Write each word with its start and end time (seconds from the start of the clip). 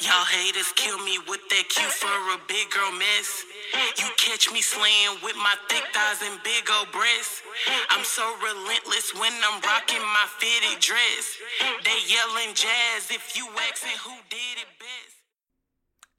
Y'all 0.00 0.24
haters 0.24 0.72
kill 0.74 0.96
me 1.04 1.18
with 1.28 1.40
that 1.50 1.68
cue 1.68 1.90
for 1.90 2.08
a 2.08 2.38
big 2.48 2.70
girl 2.70 2.92
mess. 2.92 3.44
You 3.98 4.08
catch 4.16 4.50
me 4.50 4.62
slaying 4.62 5.18
with 5.22 5.36
my 5.36 5.54
thick 5.68 5.84
thighs 5.92 6.22
and 6.24 6.42
big 6.42 6.64
old 6.72 6.90
breasts. 6.92 7.42
I'm 7.90 8.02
so 8.02 8.24
relentless 8.40 9.12
when 9.14 9.32
I'm 9.44 9.60
rocking 9.60 10.00
my 10.00 10.26
fitted 10.38 10.80
dress. 10.80 11.36
They 11.84 11.98
yelling 12.08 12.54
jazz 12.54 13.10
if 13.10 13.36
you 13.36 13.46
asking 13.68 13.98
who 14.02 14.14
did 14.30 14.64
it 14.64 14.72
best. 14.80 15.16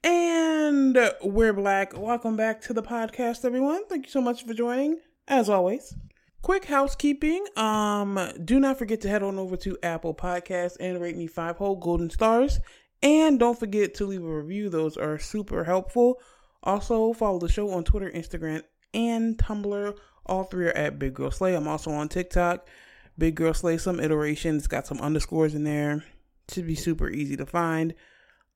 And 0.04 1.34
we're 1.34 1.52
black. 1.52 1.98
Welcome 1.98 2.36
back 2.36 2.60
to 2.62 2.72
the 2.72 2.82
podcast, 2.82 3.44
everyone. 3.44 3.86
Thank 3.88 4.06
you 4.06 4.12
so 4.12 4.20
much 4.20 4.44
for 4.44 4.54
joining, 4.54 5.00
as 5.26 5.48
always. 5.48 5.96
Quick 6.42 6.66
housekeeping. 6.66 7.44
Um, 7.56 8.20
do 8.44 8.60
not 8.60 8.78
forget 8.78 9.00
to 9.00 9.08
head 9.08 9.22
on 9.22 9.38
over 9.38 9.56
to 9.56 9.78
Apple 9.82 10.14
Podcasts 10.14 10.76
and 10.78 11.00
rate 11.00 11.16
me 11.16 11.26
five 11.26 11.56
whole 11.56 11.74
golden 11.74 12.10
stars. 12.10 12.60
And 13.04 13.38
don't 13.38 13.58
forget 13.58 13.94
to 13.96 14.06
leave 14.06 14.24
a 14.24 14.40
review. 14.40 14.70
Those 14.70 14.96
are 14.96 15.18
super 15.18 15.64
helpful. 15.64 16.20
Also, 16.62 17.12
follow 17.12 17.38
the 17.38 17.50
show 17.50 17.70
on 17.70 17.84
Twitter, 17.84 18.10
Instagram, 18.10 18.62
and 18.94 19.36
Tumblr. 19.36 19.94
All 20.24 20.44
three 20.44 20.68
are 20.68 20.72
at 20.72 20.98
Big 20.98 21.12
Girl 21.12 21.30
Slay. 21.30 21.54
I'm 21.54 21.68
also 21.68 21.90
on 21.90 22.08
TikTok. 22.08 22.66
Big 23.18 23.34
Girl 23.34 23.52
Slay, 23.52 23.76
some 23.76 24.00
iterations. 24.00 24.66
Got 24.66 24.86
some 24.86 25.00
underscores 25.00 25.54
in 25.54 25.64
there. 25.64 26.02
Should 26.50 26.66
be 26.66 26.74
super 26.74 27.10
easy 27.10 27.36
to 27.36 27.44
find. 27.44 27.94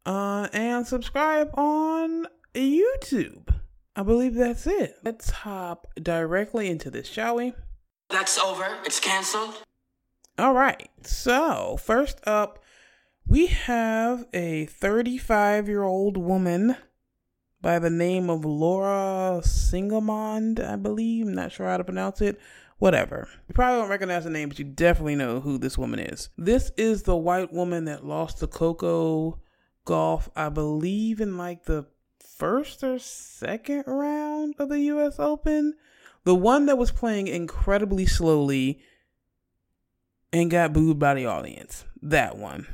Uh, 0.07 0.49
and 0.55 0.87
subscribe 0.87 1.51
on 1.53 2.27
YouTube. 2.55 3.55
I 3.95 4.03
believe 4.03 4.35
that's 4.35 4.67
it. 4.67 4.95
Let's 5.05 5.31
hop 5.31 5.89
directly 6.03 6.69
into 6.69 6.91
this, 6.91 7.07
shall 7.07 7.37
we? 7.37 7.53
That's 8.09 8.39
over. 8.39 8.79
It's 8.87 9.01
canceled. 9.01 9.63
All 10.39 10.55
right. 10.55 10.89
So, 11.03 11.77
first 11.77 12.21
up, 12.27 12.61
we 13.29 13.47
have 13.47 14.27
a 14.33 14.65
35 14.67 15.69
year 15.69 15.83
old 15.83 16.17
woman 16.17 16.77
by 17.61 17.79
the 17.79 17.91
name 17.91 18.31
of 18.31 18.45
Laura 18.45 19.41
Siegemund, 19.43 20.65
I 20.65 20.77
believe. 20.77 21.27
I'm 21.27 21.35
not 21.35 21.53
sure 21.53 21.67
how 21.67 21.77
to 21.77 21.85
pronounce 21.85 22.23
it. 22.23 22.41
Whatever. 22.79 23.29
You 23.49 23.55
probably 23.55 23.81
don't 23.81 23.91
recognize 23.91 24.25
the 24.25 24.31
name, 24.31 24.49
but 24.49 24.59
you 24.59 24.65
definitely 24.65 25.17
know 25.17 25.41
who 25.41 25.59
this 25.59 25.77
woman 25.77 25.99
is. 25.99 26.31
This 26.39 26.71
is 26.77 27.03
the 27.03 27.17
white 27.17 27.53
woman 27.53 27.85
that 27.85 28.07
lost 28.07 28.39
to 28.39 28.47
Coco 28.47 29.41
Gauff, 29.85 30.31
I 30.35 30.49
believe, 30.49 31.21
in 31.21 31.37
like 31.37 31.65
the 31.65 31.87
first 32.37 32.85
or 32.85 32.99
second 32.99 33.85
round 33.87 34.55
of 34.59 34.69
the 34.69 34.81
US 34.81 35.19
Open. 35.19 35.75
The 36.25 36.37
one 36.37 36.67
that 36.67 36.79
was 36.79 36.93
playing 36.93 37.27
incredibly 37.27 38.07
slowly 38.07 38.81
and 40.33 40.51
got 40.51 40.73
booed 40.73 40.99
by 40.99 41.15
the 41.15 41.27
audience. 41.27 41.85
That 42.01 42.39
one. 42.39 42.67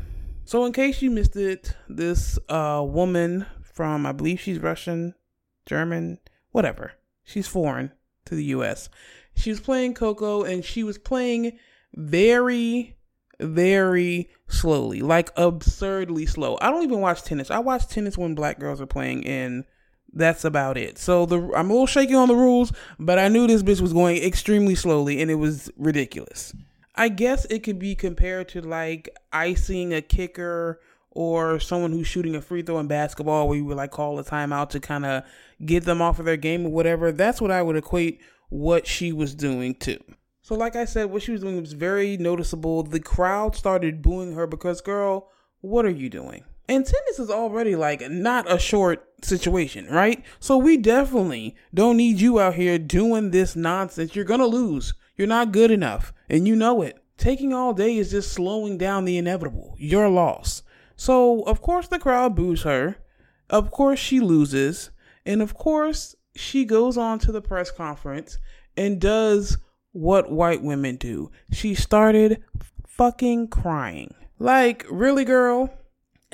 So, 0.47 0.65
in 0.67 0.73
case 0.73 1.01
you 1.01 1.11
missed 1.11 1.37
it, 1.37 1.75
this 1.89 2.39
uh, 2.49 2.85
woman 2.87 3.47
from, 3.63 4.05
I 4.07 4.13
believe 4.13 4.41
she's 4.41 4.59
Russian, 4.59 5.15
German, 5.67 6.19
whatever. 6.51 6.93
She's 7.25 7.49
foreign 7.49 7.93
to 8.27 8.35
the 8.35 8.45
US. 8.47 8.89
She 9.35 9.51
was 9.51 9.61
playing 9.61 9.95
Coco 9.95 10.43
and 10.43 10.65
she 10.65 10.85
was 10.85 10.99
playing 10.99 11.59
very, 11.95 12.97
very 13.41 14.31
slowly, 14.47 15.01
like 15.01 15.31
absurdly 15.37 16.27
slow. 16.27 16.59
I 16.61 16.71
don't 16.71 16.85
even 16.85 17.01
watch 17.01 17.23
tennis. 17.23 17.51
I 17.51 17.59
watch 17.59 17.89
tennis 17.89 18.19
when 18.19 18.35
black 18.35 18.59
girls 18.59 18.81
are 18.81 18.87
playing, 18.87 19.27
and 19.27 19.65
that's 20.13 20.45
about 20.45 20.77
it. 20.77 20.99
So 20.99 21.27
the 21.27 21.39
I'm 21.57 21.71
a 21.71 21.73
little 21.73 21.87
shaky 21.87 22.15
on 22.15 22.29
the 22.29 22.37
rules, 22.37 22.73
but 22.99 23.19
I 23.19 23.29
knew 23.29 23.47
this 23.47 23.63
bitch 23.63 23.81
was 23.81 23.93
going 23.93 24.23
extremely 24.23 24.75
slowly, 24.75 25.21
and 25.21 25.31
it 25.31 25.37
was 25.37 25.71
ridiculous. 25.77 26.55
I 26.95 27.09
guess 27.09 27.45
it 27.47 27.61
could 27.61 27.79
be 27.79 27.95
compared 27.95 28.49
to 28.51 28.61
like 28.61 29.09
icing 29.33 29.93
a 29.93 30.01
kicker 30.01 30.81
or 31.11 31.61
someone 31.61 31.93
who's 31.93 32.07
shooting 32.07 32.35
a 32.35 32.41
free 32.41 32.63
throw 32.63 32.79
in 32.79 32.87
basketball 32.87 33.49
where 33.49 33.57
you 33.57 33.65
would 33.65 33.77
like 33.77 33.91
call 33.91 34.19
a 34.19 34.25
timeout 34.25 34.71
to 34.71 34.81
kind 34.81 35.05
of 35.05 35.25
get 35.65 35.85
them 35.85 36.03
off 36.03 36.19
of 36.19 36.25
their 36.25 36.37
game 36.37 36.67
or 36.67 36.71
whatever. 36.71 37.13
That's 37.13 37.41
what 37.41 37.51
I 37.51 37.63
would 37.63 37.77
equate 37.77 38.21
what 38.49 38.87
she 38.87 39.13
was 39.13 39.35
doing 39.35 39.75
to. 39.77 39.99
So, 40.43 40.55
like 40.55 40.77
I 40.77 40.85
said, 40.85 41.07
what 41.07 41.23
she 41.23 41.33
was 41.33 41.41
doing 41.41 41.61
was 41.61 41.73
very 41.73 42.17
noticeable. 42.17 42.83
The 42.83 43.01
crowd 43.01 43.57
started 43.57 44.03
booing 44.03 44.35
her 44.35 44.47
because, 44.47 44.81
girl, 44.81 45.31
what 45.63 45.87
are 45.87 45.91
you 45.91 46.11
doing? 46.11 46.45
And 46.69 46.85
tennis 46.85 47.19
is 47.19 47.31
already 47.31 47.77
like 47.77 48.09
not 48.11 48.51
a 48.51 48.59
short 48.59 49.07
situation, 49.23 49.87
right? 49.87 50.25
So, 50.41 50.57
we 50.57 50.77
definitely 50.77 51.57
don't 51.73 51.97
need 51.97 52.21
you 52.21 52.41
out 52.41 52.55
here 52.55 52.79
doing 52.79 53.31
this 53.31 53.55
nonsense. 53.55 54.15
You're 54.15 54.25
gonna 54.25 54.47
lose. 54.47 54.95
You're 55.17 55.29
not 55.29 55.53
good 55.53 55.71
enough, 55.71 56.13
and 56.29 56.49
you 56.49 56.57
know 56.57 56.83
it. 56.83 56.99
Taking 57.17 57.53
all 57.53 57.73
day 57.73 57.97
is 57.97 58.11
just 58.11 58.33
slowing 58.33 58.77
down 58.77 59.05
the 59.05 59.17
inevitable. 59.17 59.75
Your 59.79 60.09
loss. 60.09 60.63
So, 60.97 61.43
of 61.43 61.61
course, 61.61 61.89
the 61.89 61.99
crowd 61.99 62.35
boos 62.35 62.63
her. 62.63 62.97
Of 63.51 63.71
course, 63.71 63.99
she 63.99 64.21
loses. 64.21 64.91
And 65.25 65.41
of 65.41 65.55
course, 65.55 66.17
she 66.35 66.65
goes 66.65 66.97
on 66.97 67.19
to 67.21 67.33
the 67.33 67.41
press 67.41 67.71
conference 67.71 68.39
and 68.77 69.01
does 69.01 69.59
what 69.93 70.31
white 70.31 70.63
women 70.63 70.97
do. 70.97 71.31
She 71.53 71.75
started 71.75 72.43
fucking 72.87 73.49
crying. 73.49 74.15
Like, 74.39 74.85
really, 74.91 75.25
girl? 75.25 75.73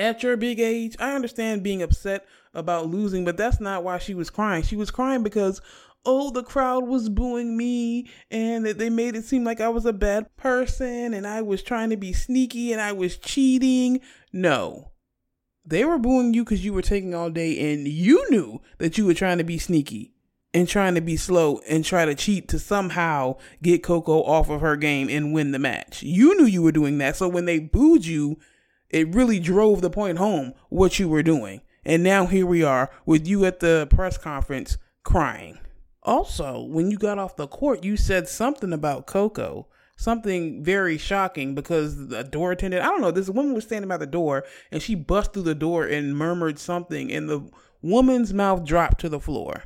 At 0.01 0.23
your 0.23 0.39
big 0.39 0.59
age, 0.59 0.97
I 0.99 1.15
understand 1.15 1.63
being 1.63 1.83
upset 1.83 2.27
about 2.55 2.87
losing, 2.87 3.23
but 3.23 3.37
that's 3.37 3.61
not 3.61 3.85
why 3.85 3.99
she 3.99 4.15
was 4.15 4.31
crying. 4.31 4.63
She 4.63 4.75
was 4.75 4.91
crying 4.91 5.23
because, 5.23 5.61
oh, 6.07 6.31
the 6.31 6.43
crowd 6.43 6.89
was 6.89 7.11
booing 7.11 7.55
me 7.55 8.09
and 8.31 8.65
they 8.65 8.89
made 8.89 9.15
it 9.15 9.27
seem 9.27 9.45
like 9.45 9.61
I 9.61 9.69
was 9.69 9.85
a 9.85 9.93
bad 9.93 10.35
person 10.39 11.13
and 11.13 11.27
I 11.27 11.43
was 11.43 11.63
trying 11.63 11.91
to 11.91 11.99
be 11.99 12.15
sneaky 12.15 12.73
and 12.73 12.81
I 12.81 12.93
was 12.93 13.19
cheating. 13.19 14.01
No. 14.33 14.91
They 15.67 15.85
were 15.85 15.99
booing 15.99 16.33
you 16.33 16.45
because 16.45 16.65
you 16.65 16.73
were 16.73 16.81
taking 16.81 17.15
all 17.15 17.29
day 17.29 17.75
and 17.75 17.87
you 17.87 18.25
knew 18.31 18.63
that 18.79 18.97
you 18.97 19.05
were 19.05 19.13
trying 19.13 19.37
to 19.37 19.45
be 19.45 19.59
sneaky 19.59 20.15
and 20.55 20.67
trying 20.67 20.95
to 20.95 21.03
be 21.03 21.19
slow 21.19 21.61
and 21.69 21.85
try 21.85 22.07
to 22.07 22.15
cheat 22.15 22.49
to 22.49 22.59
somehow 22.59 23.37
get 23.63 23.83
Coco 23.83 24.23
off 24.23 24.49
of 24.49 24.63
her 24.63 24.77
game 24.77 25.11
and 25.11 25.35
win 25.35 25.53
the 25.53 25.59
match. 25.59 26.03
You 26.03 26.39
knew 26.39 26.47
you 26.47 26.63
were 26.63 26.73
doing 26.73 26.97
that. 26.99 27.17
So 27.17 27.29
when 27.29 27.45
they 27.45 27.59
booed 27.59 28.07
you, 28.07 28.39
it 28.91 29.15
really 29.15 29.39
drove 29.39 29.81
the 29.81 29.91
point 29.91 30.19
home 30.19 30.53
what 30.69 30.99
you 30.99 31.09
were 31.09 31.23
doing. 31.23 31.63
And 31.85 32.03
now 32.03 32.27
here 32.27 32.47
we 32.47 32.63
are 32.63 32.91
with 33.07 33.27
you 33.27 33.45
at 33.45 33.61
the 33.61 33.87
press 33.91 34.19
conference 34.19 34.77
crying. 35.03 35.59
Also, 36.03 36.63
when 36.63 36.91
you 36.91 36.99
got 36.99 37.19
off 37.19 37.37
the 37.37 37.47
court, 37.47 37.85
you 37.85 37.97
said 37.97 38.29
something 38.29 38.73
about 38.73 39.07
Coco 39.07 39.67
something 40.01 40.65
very 40.65 40.97
shocking 40.97 41.55
because 41.55 42.09
the 42.09 42.25
door 42.25 42.53
attendant, 42.53 42.83
I 42.83 42.87
don't 42.87 43.03
know, 43.03 43.11
this 43.11 43.29
woman 43.29 43.53
was 43.53 43.65
standing 43.65 43.89
by 43.89 43.99
the 43.99 44.07
door 44.07 44.45
and 44.73 44.83
she 44.83 44.95
bust 44.95 45.35
through 45.35 45.43
the 45.43 45.55
door 45.55 45.85
and 45.85 46.17
murmured 46.17 46.59
something 46.59 47.13
and 47.13 47.29
the 47.29 47.47
woman's 47.83 48.33
mouth 48.33 48.65
dropped 48.65 49.01
to 49.03 49.11
the 49.11 49.21
floor. 49.21 49.65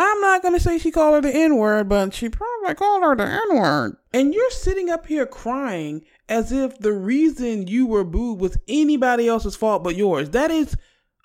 I'm 0.00 0.20
not 0.20 0.42
going 0.42 0.54
to 0.54 0.60
say 0.60 0.78
she 0.78 0.92
called 0.92 1.16
her 1.16 1.20
the 1.20 1.36
N 1.36 1.56
word, 1.56 1.88
but 1.88 2.14
she 2.14 2.28
probably 2.28 2.76
called 2.76 3.02
her 3.02 3.16
the 3.16 3.26
N 3.26 3.56
word. 3.58 3.96
And 4.14 4.32
you're 4.32 4.50
sitting 4.52 4.88
up 4.88 5.06
here 5.06 5.26
crying 5.26 6.04
as 6.28 6.52
if 6.52 6.78
the 6.78 6.92
reason 6.92 7.66
you 7.66 7.84
were 7.84 8.04
booed 8.04 8.38
was 8.38 8.56
anybody 8.68 9.26
else's 9.26 9.56
fault 9.56 9.82
but 9.82 9.96
yours. 9.96 10.30
That 10.30 10.52
is 10.52 10.76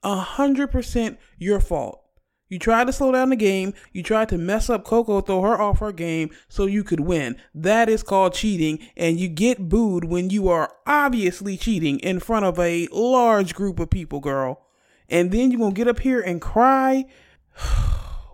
a 0.03 0.15
hundred 0.15 0.71
percent 0.71 1.19
your 1.37 1.59
fault. 1.59 2.01
You 2.49 2.57
tried 2.57 2.87
to 2.87 2.93
slow 2.93 3.11
down 3.11 3.29
the 3.29 3.35
game. 3.35 3.75
You 3.91 4.01
tried 4.01 4.29
to 4.29 4.39
mess 4.39 4.71
up 4.71 4.83
Coco, 4.83 5.21
throw 5.21 5.43
her 5.43 5.61
off 5.61 5.77
her 5.77 5.91
game 5.91 6.31
so 6.49 6.65
you 6.65 6.83
could 6.83 7.01
win. 7.01 7.37
That 7.53 7.89
is 7.89 8.01
called 8.01 8.33
cheating, 8.33 8.79
and 8.97 9.19
you 9.19 9.27
get 9.27 9.69
booed 9.69 10.05
when 10.05 10.31
you 10.31 10.49
are 10.49 10.73
obviously 10.87 11.57
cheating 11.57 11.99
in 11.99 12.19
front 12.19 12.45
of 12.45 12.57
a 12.57 12.87
large 12.91 13.53
group 13.53 13.79
of 13.79 13.91
people, 13.91 14.19
girl. 14.19 14.65
And 15.09 15.31
then 15.31 15.51
you're 15.51 15.59
gonna 15.59 15.73
get 15.73 15.87
up 15.87 15.99
here 15.99 16.21
and 16.21 16.41
cry. 16.41 17.05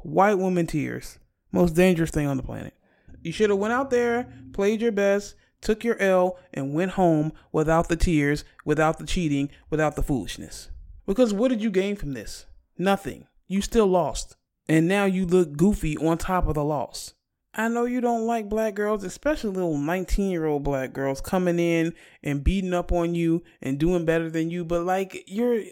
White 0.03 0.37
woman 0.37 0.67
tears. 0.67 1.19
Most 1.51 1.75
dangerous 1.75 2.11
thing 2.11 2.27
on 2.27 2.37
the 2.37 2.43
planet. 2.43 2.73
You 3.21 3.31
should 3.31 3.49
have 3.49 3.59
went 3.59 3.73
out 3.73 3.89
there, 3.89 4.31
played 4.53 4.81
your 4.81 4.91
best, 4.91 5.35
took 5.61 5.83
your 5.83 5.97
L, 5.99 6.37
and 6.53 6.73
went 6.73 6.91
home 6.91 7.33
without 7.51 7.89
the 7.89 7.95
tears, 7.95 8.43
without 8.65 8.97
the 8.99 9.05
cheating, 9.05 9.49
without 9.69 9.95
the 9.95 10.03
foolishness. 10.03 10.69
Because 11.05 11.33
what 11.33 11.49
did 11.49 11.61
you 11.61 11.71
gain 11.71 11.95
from 11.95 12.13
this? 12.13 12.45
Nothing. 12.77 13.27
You 13.47 13.61
still 13.61 13.87
lost. 13.87 14.35
And 14.67 14.87
now 14.87 15.05
you 15.05 15.25
look 15.25 15.57
goofy 15.57 15.97
on 15.97 16.17
top 16.17 16.47
of 16.47 16.53
the 16.53 16.63
loss. 16.63 17.13
I 17.55 17.67
know 17.67 17.85
you 17.85 17.99
don't 17.99 18.27
like 18.27 18.47
black 18.47 18.75
girls, 18.75 19.03
especially 19.03 19.49
little 19.49 19.77
19 19.77 20.29
year 20.29 20.45
old 20.45 20.63
black 20.63 20.93
girls 20.93 21.19
coming 21.19 21.59
in 21.59 21.95
and 22.23 22.43
beating 22.43 22.73
up 22.73 22.91
on 22.91 23.15
you 23.15 23.43
and 23.61 23.79
doing 23.79 24.05
better 24.05 24.29
than 24.29 24.51
you, 24.51 24.63
but 24.63 24.83
like 24.83 25.23
you're 25.25 25.63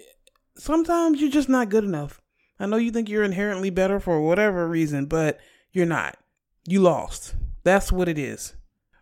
sometimes 0.58 1.22
you're 1.22 1.30
just 1.30 1.50
not 1.50 1.70
good 1.70 1.84
enough. 1.84 2.20
I 2.60 2.66
know 2.66 2.78
you 2.78 2.92
think 2.92 3.10
you're 3.10 3.24
inherently 3.24 3.70
better 3.70 4.00
for 4.00 4.22
whatever 4.22 4.68
reason, 4.68 5.06
but 5.06 5.40
you're 5.72 5.86
not. 5.86 6.18
You 6.68 6.82
lost. 6.82 7.36
That's 7.64 7.92
what 7.92 8.10
it 8.10 8.18
is. 8.18 8.56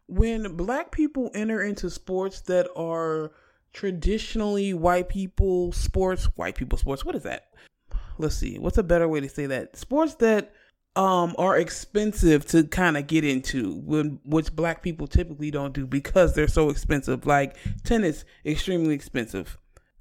When 0.07 0.55
black 0.55 0.91
people 0.91 1.31
enter 1.33 1.61
into 1.61 1.89
sports 1.89 2.41
that 2.41 2.67
are 2.75 3.31
traditionally 3.73 4.73
white 4.73 5.09
people 5.09 5.71
sports, 5.71 6.25
white 6.35 6.55
people 6.55 6.77
sports, 6.77 7.03
what 7.03 7.15
is 7.15 7.23
that? 7.23 7.47
let's 8.17 8.35
see, 8.35 8.57
what's 8.59 8.77
a 8.77 8.83
better 8.83 9.07
way 9.07 9.19
to 9.19 9.29
say 9.29 9.45
that? 9.47 9.75
Sports 9.75 10.15
that 10.15 10.53
um 10.95 11.35
are 11.37 11.57
expensive 11.57 12.45
to 12.45 12.63
kind 12.63 12.95
of 12.95 13.05
get 13.05 13.25
into 13.25 13.81
when 13.81 14.17
which 14.23 14.55
black 14.55 14.81
people 14.81 15.07
typically 15.07 15.51
don't 15.51 15.73
do 15.73 15.85
because 15.85 16.33
they're 16.33 16.47
so 16.47 16.69
expensive 16.69 17.25
like 17.25 17.57
tennis 17.83 18.23
extremely 18.45 18.95
expensive 18.95 19.57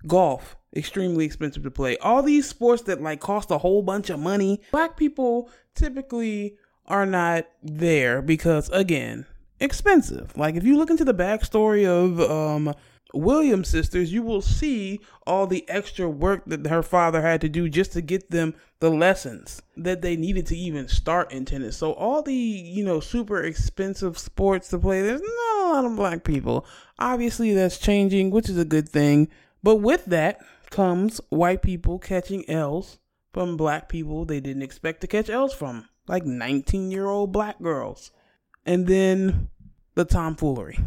golf 0.07 0.57
extremely 0.75 1.25
expensive 1.25 1.63
to 1.63 1.71
play. 1.71 1.97
All 1.99 2.23
these 2.23 2.49
sports 2.49 2.83
that 2.85 3.03
like 3.03 3.21
cost 3.21 3.51
a 3.51 3.59
whole 3.59 3.83
bunch 3.83 4.11
of 4.11 4.21
money, 4.21 4.61
black 4.71 4.97
people 4.97 5.51
typically 5.75 6.57
are 6.87 7.07
not 7.07 7.47
there 7.63 8.21
because 8.23 8.69
again, 8.71 9.27
expensive. 9.61 10.37
Like 10.37 10.55
if 10.57 10.65
you 10.65 10.77
look 10.77 10.91
into 10.91 11.05
the 11.05 11.15
backstory 11.15 11.87
of 11.87 12.21
um 12.21 12.75
Williams 13.15 13.69
sisters, 13.69 14.13
you 14.13 14.23
will 14.23 14.43
see 14.43 15.01
all 15.27 15.47
the 15.47 15.69
extra 15.69 16.09
work 16.09 16.43
that 16.47 16.67
her 16.67 16.83
father 16.83 17.23
had 17.23 17.41
to 17.43 17.49
do 17.49 17.69
just 17.69 17.93
to 17.93 18.01
get 18.01 18.31
them 18.31 18.55
the 18.81 18.91
lessons 18.91 19.63
that 19.77 20.03
they 20.03 20.17
needed 20.17 20.47
to 20.47 20.57
even 20.57 20.89
start 20.89 21.33
in 21.33 21.45
tennis. 21.45 21.77
So 21.77 21.93
all 21.93 22.23
the, 22.23 22.35
you 22.35 22.85
know, 22.85 23.01
super 23.01 23.43
expensive 23.43 24.19
sports 24.19 24.69
to 24.69 24.79
play, 24.79 25.01
there's 25.01 25.21
not 25.21 25.65
a 25.65 25.73
lot 25.73 25.85
of 25.85 25.97
black 25.97 26.25
people. 26.25 26.67
Obviously 26.99 27.55
that's 27.55 27.79
changing, 27.79 28.31
which 28.31 28.49
is 28.49 28.59
a 28.59 28.65
good 28.65 28.89
thing. 28.89 29.29
But 29.63 29.77
with 29.77 30.05
that 30.07 30.41
comes 30.75 31.21
white 31.29 31.63
people 31.63 32.01
catching 32.01 32.49
L's 32.51 32.99
from 33.33 33.57
black 33.57 33.89
people 33.89 34.25
they 34.25 34.41
didn't 34.41 34.63
expect 34.63 35.01
to 35.01 35.07
catch 35.07 35.31
L's 35.31 35.55
from, 35.55 35.89
like 36.09 36.25
19 36.25 36.91
year 36.91 37.07
old 37.07 37.33
black 37.33 37.63
girls. 37.63 38.11
And 38.67 38.87
then 38.87 39.51
the 39.95 40.05
tomfoolery 40.05 40.79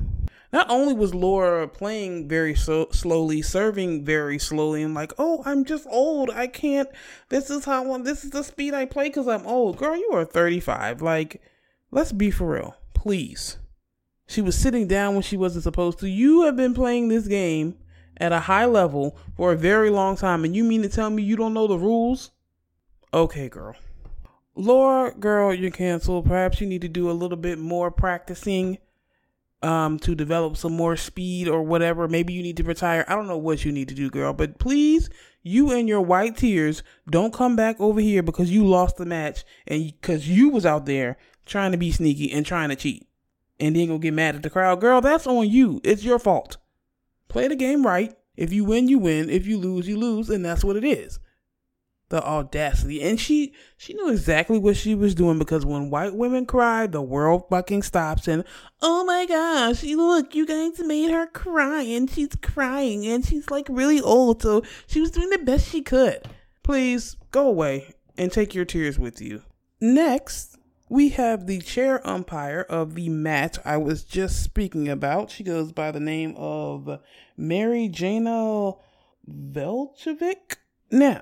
not 0.52 0.70
only 0.70 0.94
was 0.94 1.14
Laura 1.14 1.68
playing 1.68 2.28
very 2.28 2.56
so- 2.56 2.90
slowly, 2.92 3.42
serving 3.42 4.04
very 4.04 4.40
slowly, 4.40 4.82
and 4.82 4.94
like, 4.94 5.14
oh, 5.18 5.42
I'm 5.46 5.66
just 5.66 5.86
old. 5.90 6.30
I 6.32 6.48
can't. 6.48 6.90
This 7.30 7.50
is 7.50 7.66
how. 7.66 7.98
This 8.00 8.24
is 8.24 8.32
the 8.32 8.44
speed 8.44 8.74
I 8.74 8.86
play 8.86 9.10
because 9.10 9.28
I'm 9.28 9.46
old. 9.46 9.78
Girl, 9.78 9.96
you 9.96 10.10
are 10.14 10.26
35. 10.26 11.02
Like, 11.02 11.42
let's 11.92 12.12
be 12.12 12.32
for 12.32 12.52
real, 12.52 12.76
please. 12.94 13.58
She 14.28 14.42
was 14.42 14.58
sitting 14.58 14.88
down 14.88 15.14
when 15.14 15.24
she 15.24 15.38
wasn't 15.38 15.64
supposed 15.64 16.00
to. 16.00 16.10
You 16.10 16.44
have 16.44 16.56
been 16.56 16.74
playing 16.74 17.08
this 17.08 17.28
game 17.28 17.78
at 18.20 18.32
a 18.32 18.42
high 18.42 18.66
level 18.66 19.18
for 19.36 19.52
a 19.52 19.58
very 19.58 19.90
long 19.90 20.16
time, 20.16 20.44
and 20.44 20.56
you 20.56 20.64
mean 20.64 20.82
to 20.82 20.90
tell 20.90 21.10
me 21.10 21.24
you 21.24 21.36
don't 21.36 21.54
know 21.54 21.68
the 21.68 21.78
rules? 21.78 22.32
Okay, 23.14 23.50
girl. 23.50 23.76
Laura, 24.56 25.14
girl, 25.14 25.54
you're 25.54 25.72
canceled. 25.72 26.26
Perhaps 26.26 26.60
you 26.60 26.68
need 26.68 26.82
to 26.82 26.88
do 26.88 27.10
a 27.10 27.14
little 27.14 27.38
bit 27.38 27.60
more 27.60 27.92
practicing 27.92 28.80
um 29.64 29.98
to 29.98 30.14
develop 30.14 30.56
some 30.56 30.74
more 30.74 30.96
speed 30.96 31.48
or 31.48 31.64
whatever. 31.64 32.08
Maybe 32.08 32.34
you 32.34 32.44
need 32.44 32.58
to 32.58 32.64
retire. 32.64 33.06
I 33.08 33.16
don't 33.16 33.28
know 33.28 33.38
what 33.38 33.66
you 33.66 33.72
need 33.72 33.90
to 33.90 33.96
do, 33.96 34.10
girl, 34.10 34.34
but 34.34 34.60
please, 34.60 35.10
you 35.42 35.72
and 35.72 35.88
your 35.88 36.02
white 36.02 36.38
tears 36.38 36.84
don't 37.10 37.34
come 37.34 37.56
back 37.56 37.80
over 37.80 38.00
here 38.00 38.22
because 38.22 38.52
you 38.52 38.66
lost 38.66 38.98
the 38.98 39.06
match 39.06 39.44
and 39.66 39.86
because 39.86 40.30
you 40.30 40.50
was 40.50 40.66
out 40.66 40.86
there 40.86 41.18
trying 41.46 41.72
to 41.72 41.78
be 41.78 41.92
sneaky 41.92 42.32
and 42.32 42.46
trying 42.46 42.70
to 42.70 42.76
cheat. 42.76 43.08
And 43.60 43.76
then 43.76 43.88
go 43.88 43.98
get 43.98 44.14
mad 44.14 44.36
at 44.36 44.44
the 44.44 44.52
crowd. 44.52 44.80
Girl, 44.82 45.02
that's 45.02 45.26
on 45.26 45.50
you. 45.50 45.82
It's 45.84 46.04
your 46.04 46.20
fault. 46.20 46.58
Play 47.28 47.48
the 47.48 47.56
game 47.56 47.86
right. 47.86 48.16
If 48.36 48.54
you 48.54 48.64
win, 48.64 48.88
you 48.88 49.00
win. 49.00 49.30
If 49.30 49.48
you 49.48 49.58
lose, 49.58 49.88
you 49.88 49.98
lose, 49.98 50.30
and 50.30 50.46
that's 50.46 50.64
what 50.64 50.78
it 50.78 50.84
is. 50.84 51.20
The 52.10 52.24
audacity. 52.24 53.02
And 53.02 53.20
she 53.20 53.54
she 53.76 53.94
knew 53.94 54.10
exactly 54.10 54.58
what 54.58 54.78
she 54.78 54.96
was 54.96 55.14
doing 55.14 55.40
because 55.40 55.66
when 55.66 55.90
white 55.90 56.16
women 56.16 56.46
cry 56.46 56.88
the 56.88 57.02
world 57.02 57.44
fucking 57.50 57.84
stops. 57.84 58.30
And 58.30 58.46
oh 58.82 59.04
my 59.04 59.26
gosh 59.26 59.84
look 59.84 60.34
you 60.34 60.46
guys 60.46 60.80
made 60.80 61.12
her 61.12 61.28
cry 61.28 61.82
and 61.82 62.10
she's 62.10 62.34
crying 62.42 63.06
and 63.06 63.26
she's 63.26 63.52
like 63.52 63.68
really 63.70 64.00
old. 64.00 64.42
So 64.42 64.64
she 64.86 65.02
was 65.02 65.12
doing 65.12 65.32
the 65.32 65.40
best 65.40 65.68
she 65.70 65.82
could. 65.82 66.30
Please 66.64 67.18
go 67.32 67.46
away 67.46 67.94
and 68.18 68.32
take 68.32 68.56
your 68.56 68.64
tears 68.64 68.98
with 68.98 69.20
you. 69.20 69.42
Next 69.82 70.57
we 70.90 71.10
have 71.10 71.48
the 71.48 71.60
chair 71.60 72.06
umpire 72.08 72.66
of 72.70 72.96
the 72.96 73.10
match 73.10 73.58
I 73.66 73.78
was 73.78 74.04
just 74.04 74.44
speaking 74.44 74.88
about. 74.88 75.30
She 75.32 75.44
goes 75.44 75.72
by 75.72 75.92
the 75.92 76.00
name 76.00 76.34
of 76.38 77.00
Mary 77.36 77.90
Jana 77.90 78.74
Velchevic. 79.30 80.58
Now, 80.90 81.22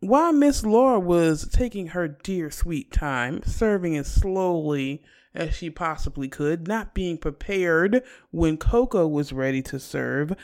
while 0.00 0.32
Miss 0.32 0.64
Laura 0.64 1.00
was 1.00 1.48
taking 1.48 1.88
her 1.88 2.06
dear 2.06 2.50
sweet 2.50 2.92
time, 2.92 3.42
serving 3.44 3.96
as 3.96 4.06
slowly 4.06 5.02
as 5.34 5.54
she 5.54 5.70
possibly 5.70 6.28
could, 6.28 6.68
not 6.68 6.94
being 6.94 7.16
prepared 7.16 8.02
when 8.30 8.56
Coco 8.58 9.06
was 9.06 9.32
ready 9.32 9.62
to 9.62 9.80
serve, 9.80 10.34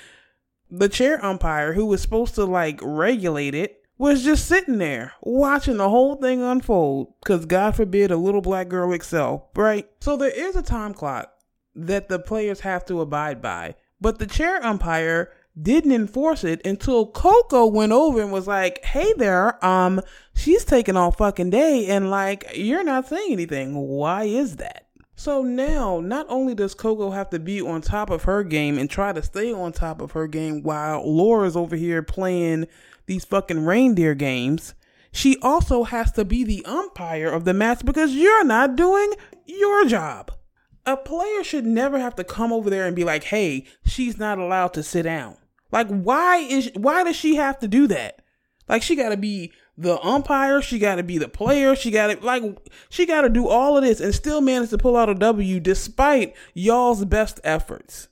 the 0.70 0.88
chair 0.88 1.24
umpire, 1.24 1.74
who 1.74 1.86
was 1.86 2.00
supposed 2.00 2.34
to 2.36 2.44
like 2.44 2.80
regulate 2.82 3.54
it, 3.54 3.83
was 3.96 4.24
just 4.24 4.46
sitting 4.46 4.78
there 4.78 5.12
watching 5.20 5.76
the 5.76 5.88
whole 5.88 6.16
thing 6.16 6.42
unfold 6.42 7.14
because 7.20 7.46
God 7.46 7.76
forbid 7.76 8.10
a 8.10 8.16
little 8.16 8.40
black 8.40 8.68
girl 8.68 8.92
excel, 8.92 9.50
right? 9.54 9.88
So 10.00 10.16
there 10.16 10.30
is 10.30 10.56
a 10.56 10.62
time 10.62 10.94
clock 10.94 11.32
that 11.74 12.08
the 12.08 12.18
players 12.18 12.60
have 12.60 12.84
to 12.86 13.00
abide 13.00 13.40
by, 13.40 13.76
but 14.00 14.18
the 14.18 14.26
chair 14.26 14.64
umpire 14.64 15.30
didn't 15.60 15.92
enforce 15.92 16.42
it 16.42 16.64
until 16.66 17.06
Coco 17.06 17.66
went 17.66 17.92
over 17.92 18.20
and 18.20 18.32
was 18.32 18.48
like, 18.48 18.84
"Hey 18.84 19.12
there, 19.16 19.64
um, 19.64 20.00
she's 20.34 20.64
taking 20.64 20.96
all 20.96 21.12
fucking 21.12 21.50
day, 21.50 21.86
and 21.86 22.10
like 22.10 22.44
you're 22.54 22.82
not 22.82 23.06
saying 23.06 23.32
anything. 23.32 23.76
Why 23.76 24.24
is 24.24 24.56
that?" 24.56 24.86
So 25.16 25.42
now, 25.42 26.00
not 26.00 26.26
only 26.28 26.56
does 26.56 26.74
Coco 26.74 27.10
have 27.10 27.30
to 27.30 27.38
be 27.38 27.60
on 27.60 27.82
top 27.82 28.10
of 28.10 28.24
her 28.24 28.42
game 28.42 28.78
and 28.78 28.90
try 28.90 29.12
to 29.12 29.22
stay 29.22 29.52
on 29.52 29.70
top 29.72 30.00
of 30.00 30.10
her 30.12 30.26
game 30.26 30.64
while 30.64 31.08
Laura's 31.08 31.56
over 31.56 31.76
here 31.76 32.02
playing 32.02 32.66
these 33.06 33.24
fucking 33.24 33.64
reindeer 33.64 34.14
games, 34.14 34.74
she 35.12 35.36
also 35.42 35.84
has 35.84 36.10
to 36.12 36.24
be 36.24 36.42
the 36.42 36.64
umpire 36.64 37.28
of 37.28 37.44
the 37.44 37.54
match 37.54 37.84
because 37.84 38.14
you're 38.14 38.44
not 38.44 38.76
doing 38.76 39.12
your 39.46 39.84
job. 39.86 40.32
A 40.86 40.96
player 40.96 41.44
should 41.44 41.64
never 41.64 41.98
have 41.98 42.16
to 42.16 42.24
come 42.24 42.52
over 42.52 42.68
there 42.68 42.86
and 42.86 42.96
be 42.96 43.04
like, 43.04 43.24
hey, 43.24 43.64
she's 43.86 44.18
not 44.18 44.38
allowed 44.38 44.74
to 44.74 44.82
sit 44.82 45.04
down. 45.04 45.36
Like, 45.70 45.88
why 45.88 46.38
is 46.38 46.70
why 46.74 47.04
does 47.04 47.16
she 47.16 47.36
have 47.36 47.58
to 47.60 47.68
do 47.68 47.86
that? 47.86 48.22
Like, 48.68 48.82
she 48.82 48.96
got 48.96 49.10
to 49.10 49.16
be 49.16 49.52
the 49.76 50.00
umpire, 50.04 50.62
she 50.62 50.78
got 50.78 50.96
to 50.96 51.02
be 51.02 51.18
the 51.18 51.28
player, 51.28 51.74
she 51.74 51.90
got 51.90 52.08
to 52.08 52.24
like 52.24 52.42
she 52.90 53.06
got 53.06 53.22
to 53.22 53.28
do 53.28 53.48
all 53.48 53.76
of 53.76 53.82
this 53.82 54.00
and 54.00 54.14
still 54.14 54.40
manage 54.40 54.70
to 54.70 54.78
pull 54.78 54.96
out 54.96 55.08
a 55.08 55.14
W 55.14 55.60
despite 55.60 56.34
y'all's 56.54 57.04
best 57.04 57.40
efforts. 57.44 58.08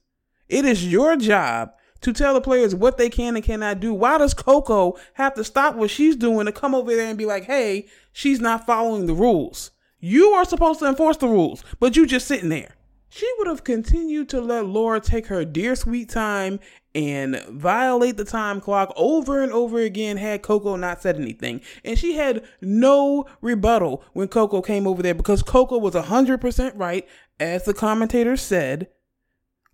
It 0.48 0.64
is 0.64 0.90
your 0.90 1.16
job 1.16 1.72
to 2.02 2.12
tell 2.12 2.34
the 2.34 2.40
players 2.40 2.74
what 2.74 2.98
they 2.98 3.08
can 3.08 3.34
and 3.36 3.44
cannot 3.44 3.80
do. 3.80 3.94
Why 3.94 4.18
does 4.18 4.34
Coco 4.34 4.96
have 5.14 5.34
to 5.34 5.44
stop 5.44 5.74
what 5.74 5.90
she's 5.90 6.16
doing 6.16 6.46
to 6.46 6.52
come 6.52 6.74
over 6.74 6.94
there 6.94 7.08
and 7.08 7.18
be 7.18 7.26
like, 7.26 7.44
"Hey, 7.44 7.86
she's 8.12 8.40
not 8.40 8.66
following 8.66 9.06
the 9.06 9.14
rules." 9.14 9.70
You 10.00 10.30
are 10.30 10.44
supposed 10.44 10.80
to 10.80 10.88
enforce 10.88 11.16
the 11.16 11.28
rules, 11.28 11.64
but 11.78 11.96
you 11.96 12.06
just 12.06 12.26
sitting 12.26 12.48
there. 12.48 12.74
She 13.08 13.30
would 13.38 13.46
have 13.46 13.62
continued 13.62 14.30
to 14.30 14.40
let 14.40 14.64
Laura 14.64 14.98
take 14.98 15.26
her 15.26 15.44
dear 15.44 15.76
sweet 15.76 16.08
time 16.08 16.60
and 16.94 17.42
violate 17.50 18.16
the 18.16 18.24
time 18.24 18.60
clock 18.60 18.92
over 18.96 19.42
and 19.42 19.52
over 19.52 19.78
again 19.80 20.16
had 20.16 20.42
Coco 20.42 20.76
not 20.76 21.02
said 21.02 21.16
anything. 21.16 21.60
And 21.84 21.98
she 21.98 22.14
had 22.14 22.42
no 22.60 23.26
rebuttal 23.40 24.02
when 24.14 24.28
Coco 24.28 24.62
came 24.62 24.86
over 24.86 25.02
there 25.02 25.14
because 25.14 25.42
Coco 25.42 25.78
was 25.78 25.94
100% 25.94 26.72
right, 26.74 27.06
as 27.38 27.64
the 27.64 27.74
commentator 27.74 28.36
said. 28.36 28.88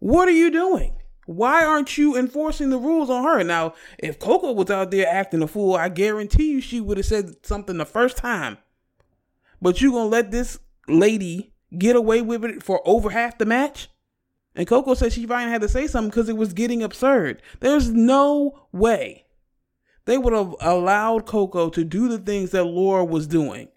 What 0.00 0.28
are 0.28 0.32
you 0.32 0.50
doing? 0.50 0.97
Why 1.28 1.62
aren't 1.62 1.98
you 1.98 2.16
enforcing 2.16 2.70
the 2.70 2.78
rules 2.78 3.10
on 3.10 3.22
her? 3.22 3.44
Now, 3.44 3.74
if 3.98 4.18
Coco 4.18 4.50
was 4.52 4.70
out 4.70 4.90
there 4.90 5.06
acting 5.06 5.42
a 5.42 5.46
fool, 5.46 5.74
I 5.74 5.90
guarantee 5.90 6.52
you 6.52 6.62
she 6.62 6.80
would 6.80 6.96
have 6.96 7.04
said 7.04 7.44
something 7.44 7.76
the 7.76 7.84
first 7.84 8.16
time. 8.16 8.56
But 9.60 9.82
you 9.82 9.92
gonna 9.92 10.08
let 10.08 10.30
this 10.30 10.58
lady 10.88 11.52
get 11.76 11.96
away 11.96 12.22
with 12.22 12.46
it 12.46 12.62
for 12.62 12.80
over 12.88 13.10
half 13.10 13.36
the 13.36 13.44
match? 13.44 13.90
And 14.54 14.66
Coco 14.66 14.94
said 14.94 15.12
she 15.12 15.26
finally 15.26 15.52
had 15.52 15.60
to 15.60 15.68
say 15.68 15.86
something 15.86 16.08
because 16.08 16.30
it 16.30 16.36
was 16.38 16.54
getting 16.54 16.82
absurd. 16.82 17.42
There's 17.60 17.90
no 17.90 18.66
way 18.72 19.26
they 20.06 20.16
would 20.16 20.32
have 20.32 20.54
allowed 20.62 21.26
Coco 21.26 21.68
to 21.68 21.84
do 21.84 22.08
the 22.08 22.16
things 22.16 22.52
that 22.52 22.64
Laura 22.64 23.04
was 23.04 23.26
doing. 23.26 23.68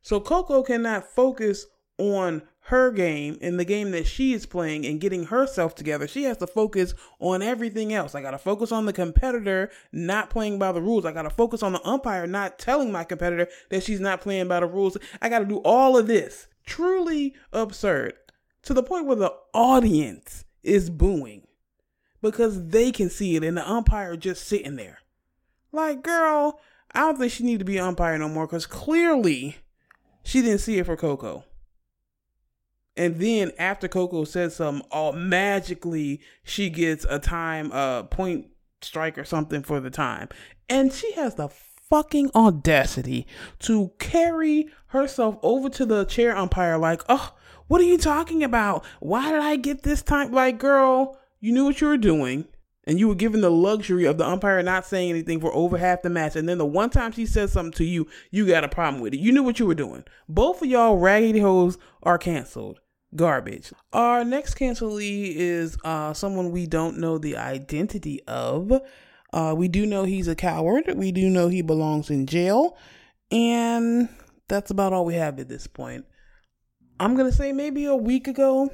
So 0.00 0.20
Coco 0.20 0.62
cannot 0.62 1.10
focus 1.10 1.66
on 1.98 2.42
her 2.70 2.92
game 2.92 3.36
and 3.40 3.58
the 3.58 3.64
game 3.64 3.90
that 3.90 4.06
she 4.06 4.32
is 4.32 4.46
playing 4.46 4.86
and 4.86 5.00
getting 5.00 5.24
herself 5.24 5.74
together. 5.74 6.06
She 6.06 6.22
has 6.24 6.36
to 6.36 6.46
focus 6.46 6.94
on 7.18 7.42
everything 7.42 7.92
else. 7.92 8.14
I 8.14 8.22
got 8.22 8.30
to 8.30 8.38
focus 8.38 8.70
on 8.70 8.86
the 8.86 8.92
competitor 8.92 9.70
not 9.90 10.30
playing 10.30 10.60
by 10.60 10.70
the 10.70 10.80
rules. 10.80 11.04
I 11.04 11.10
got 11.10 11.22
to 11.22 11.30
focus 11.30 11.64
on 11.64 11.72
the 11.72 11.84
umpire 11.84 12.28
not 12.28 12.60
telling 12.60 12.92
my 12.92 13.02
competitor 13.02 13.48
that 13.70 13.82
she's 13.82 13.98
not 13.98 14.20
playing 14.20 14.46
by 14.46 14.60
the 14.60 14.66
rules. 14.66 14.96
I 15.20 15.28
got 15.28 15.40
to 15.40 15.46
do 15.46 15.56
all 15.58 15.98
of 15.98 16.06
this. 16.06 16.46
Truly 16.64 17.34
absurd 17.52 18.14
to 18.62 18.72
the 18.72 18.84
point 18.84 19.06
where 19.06 19.16
the 19.16 19.34
audience 19.52 20.44
is 20.62 20.90
booing 20.90 21.48
because 22.22 22.68
they 22.68 22.92
can 22.92 23.10
see 23.10 23.34
it 23.34 23.42
and 23.42 23.56
the 23.56 23.68
umpire 23.68 24.16
just 24.16 24.46
sitting 24.46 24.76
there. 24.76 24.98
Like, 25.72 26.04
girl, 26.04 26.60
I 26.92 27.00
don't 27.00 27.18
think 27.18 27.32
she 27.32 27.42
need 27.42 27.58
to 27.58 27.64
be 27.64 27.80
umpire 27.80 28.16
no 28.16 28.28
more 28.28 28.46
because 28.46 28.66
clearly 28.66 29.56
she 30.22 30.40
didn't 30.40 30.60
see 30.60 30.78
it 30.78 30.86
for 30.86 30.96
Coco. 30.96 31.44
And 33.00 33.16
then 33.16 33.52
after 33.58 33.88
Coco 33.88 34.24
says 34.24 34.56
something, 34.56 34.86
all 34.90 35.14
magically 35.14 36.20
she 36.44 36.68
gets 36.68 37.06
a 37.08 37.18
time, 37.18 37.72
uh, 37.72 38.02
point 38.02 38.48
strike 38.82 39.16
or 39.16 39.24
something 39.24 39.62
for 39.62 39.80
the 39.80 39.88
time. 39.88 40.28
And 40.68 40.92
she 40.92 41.10
has 41.12 41.36
the 41.36 41.48
fucking 41.88 42.30
audacity 42.34 43.26
to 43.60 43.92
carry 43.98 44.68
herself 44.88 45.38
over 45.42 45.70
to 45.70 45.86
the 45.86 46.04
chair 46.04 46.36
umpire 46.36 46.76
like, 46.76 47.00
oh, 47.08 47.34
what 47.68 47.80
are 47.80 47.84
you 47.84 47.96
talking 47.96 48.44
about? 48.44 48.84
Why 48.98 49.32
did 49.32 49.40
I 49.40 49.56
get 49.56 49.82
this 49.82 50.02
time? 50.02 50.30
Like, 50.30 50.58
girl, 50.58 51.18
you 51.40 51.52
knew 51.52 51.64
what 51.64 51.80
you 51.80 51.86
were 51.86 51.96
doing. 51.96 52.48
And 52.84 52.98
you 52.98 53.08
were 53.08 53.14
given 53.14 53.40
the 53.40 53.50
luxury 53.50 54.04
of 54.04 54.18
the 54.18 54.26
umpire 54.26 54.62
not 54.62 54.84
saying 54.84 55.08
anything 55.08 55.40
for 55.40 55.54
over 55.54 55.78
half 55.78 56.02
the 56.02 56.10
match. 56.10 56.36
And 56.36 56.46
then 56.46 56.58
the 56.58 56.66
one 56.66 56.90
time 56.90 57.12
she 57.12 57.24
says 57.24 57.50
something 57.50 57.72
to 57.78 57.84
you, 57.84 58.08
you 58.30 58.46
got 58.46 58.64
a 58.64 58.68
problem 58.68 59.02
with 59.02 59.14
it. 59.14 59.20
You 59.20 59.32
knew 59.32 59.42
what 59.42 59.58
you 59.58 59.64
were 59.64 59.74
doing. 59.74 60.04
Both 60.28 60.60
of 60.60 60.68
y'all 60.68 60.98
raggedy 60.98 61.40
hoes 61.40 61.78
are 62.02 62.18
canceled. 62.18 62.78
Garbage. 63.16 63.72
Our 63.92 64.24
next 64.24 64.54
cancelee 64.54 65.34
is 65.34 65.76
uh, 65.84 66.12
someone 66.12 66.52
we 66.52 66.66
don't 66.66 66.98
know 66.98 67.18
the 67.18 67.36
identity 67.36 68.20
of. 68.26 68.72
Uh, 69.32 69.54
we 69.56 69.68
do 69.68 69.86
know 69.86 70.04
he's 70.04 70.28
a 70.28 70.36
coward. 70.36 70.84
We 70.94 71.12
do 71.12 71.28
know 71.28 71.48
he 71.48 71.62
belongs 71.62 72.10
in 72.10 72.26
jail. 72.26 72.76
And 73.30 74.08
that's 74.48 74.70
about 74.70 74.92
all 74.92 75.04
we 75.04 75.14
have 75.14 75.38
at 75.38 75.48
this 75.48 75.66
point. 75.66 76.04
I'm 76.98 77.16
going 77.16 77.30
to 77.30 77.36
say 77.36 77.52
maybe 77.52 77.84
a 77.84 77.96
week 77.96 78.28
ago, 78.28 78.70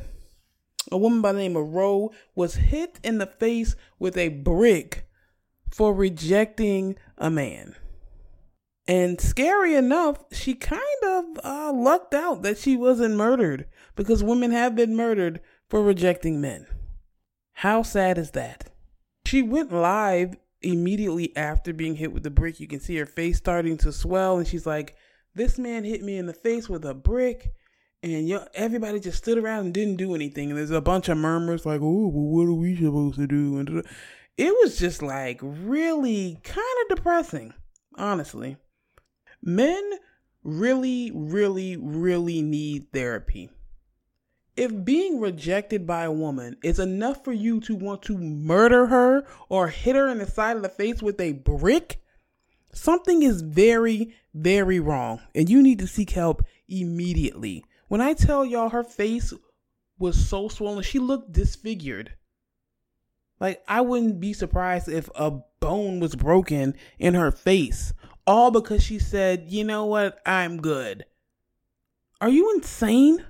a 0.91 0.99
woman 0.99 1.21
by 1.21 1.33
the 1.33 1.39
name 1.39 1.57
of 1.57 1.75
Roe 1.75 2.13
was 2.35 2.57
hit 2.57 2.99
in 3.03 3.19
the 3.19 3.27
face 3.27 3.77
with 3.99 4.17
a 4.17 4.29
brick 4.29 5.07
for 5.71 5.95
rejecting 5.95 6.97
a 7.19 7.31
man. 7.31 7.75
And 8.89 9.21
scary 9.21 9.75
enough, 9.75 10.25
she 10.33 10.55
kind 10.55 10.81
of 11.05 11.25
uh, 11.43 11.73
lucked 11.73 12.15
out 12.15 12.43
that 12.43 12.59
she 12.59 12.77
wasn't 12.77 13.17
murdered 13.17 13.67
because 13.97 14.23
women 14.23 14.53
have 14.53 14.77
been 14.77 14.95
murdered 14.95 15.41
for 15.69 15.83
rejecting 15.83 16.41
men. 16.41 16.67
How 17.55 17.83
sad 17.83 18.19
is 18.19 18.31
that? 18.33 18.71
She 19.25 19.43
went 19.43 19.73
live 19.73 20.37
immediately 20.63 21.37
after 21.37 21.73
being 21.73 21.97
hit 21.97 22.13
with 22.13 22.23
the 22.23 22.31
brick. 22.31 22.61
You 22.61 22.69
can 22.69 22.81
see 22.81 22.97
her 22.97 23.07
face 23.07 23.39
starting 23.39 23.77
to 23.79 23.91
swell, 23.91 24.39
and 24.39 24.47
she's 24.47 24.67
like, 24.67 24.95
This 25.35 25.59
man 25.59 25.83
hit 25.83 26.03
me 26.03 26.17
in 26.17 26.27
the 26.27 26.33
face 26.33 26.69
with 26.69 26.85
a 26.85 26.95
brick 26.95 27.53
and 28.03 28.29
yo, 28.29 28.47
everybody 28.55 29.01
just 29.01 29.19
stood 29.19 29.39
around 29.39 29.67
and 29.67 29.75
didn't 29.75 29.97
do 29.97 30.15
anything. 30.15 30.51
And 30.51 30.59
there's 30.59 30.71
a 30.71 30.81
bunch 30.81 31.09
of 31.09 31.19
murmurs 31.19 31.67
like, 31.67 31.81
"Oh, 31.81 32.09
well, 32.09 32.25
what 32.25 32.47
are 32.47 32.53
we 32.53 32.77
supposed 32.77 33.17
to 33.17 33.27
do?" 33.27 33.59
And 33.59 33.85
it 34.37 34.55
was 34.63 34.79
just 34.79 35.03
like 35.03 35.41
really 35.43 36.39
kind 36.45 36.77
of 36.83 36.97
depressing, 36.97 37.55
honestly. 37.97 38.57
Men 39.43 39.83
really, 40.43 41.11
really, 41.15 41.77
really 41.77 42.43
need 42.43 42.93
therapy. 42.93 43.51
If 44.57 44.85
being 44.85 45.21
rejected 45.21 45.87
by 45.87 46.05
a 46.05 46.13
woman 46.13 46.57
is 46.63 46.79
enough 46.79 47.23
for 47.23 47.33
you 47.33 47.61
to 47.61 47.75
want 47.75 48.01
to 48.03 48.17
murder 48.17 48.87
her 48.87 49.27
or 49.51 49.69
hit 49.69 49.97
her 49.97 50.09
in 50.09 50.19
the 50.19 50.27
side 50.27 50.57
of 50.57 50.63
the 50.63 50.71
face 50.71 51.03
with 51.03 51.21
a 51.21 51.33
brick, 51.33 52.01
something 52.73 53.23
is 53.23 53.43
very, 53.43 54.15
very 54.33 54.81
wrong, 54.81 55.21
and 55.35 55.51
you 55.51 55.63
need 55.63 55.79
to 55.81 55.87
seek 55.87 56.11
help 56.11 56.43
immediately. 56.69 57.65
When 57.89 58.01
I 58.01 58.15
tell 58.15 58.47
y'all 58.47 58.71
her 58.71 58.83
face 58.83 59.35
was 59.99 60.29
so 60.29 60.49
swollen, 60.49 60.83
she 60.83 60.99
looked 60.99 61.33
disfigured. 61.33 62.15
Like, 63.39 63.63
I 63.69 63.83
wouldn't 63.83 64.21
be 64.21 64.33
surprised 64.33 64.89
if 64.89 65.11
a 65.15 65.33
bone 65.61 66.01
was 66.01 66.17
broken 66.17 66.75
in 66.99 67.13
her 67.13 67.31
face, 67.31 67.93
all 68.27 68.51
because 68.51 68.83
she 68.83 68.99
said, 68.99 69.45
you 69.49 69.65
know 69.65 69.85
what, 69.85 70.19
I'm 70.25 70.63
good. 70.63 71.05
Are 72.23 72.31
you 72.31 72.55
insane? 72.55 73.27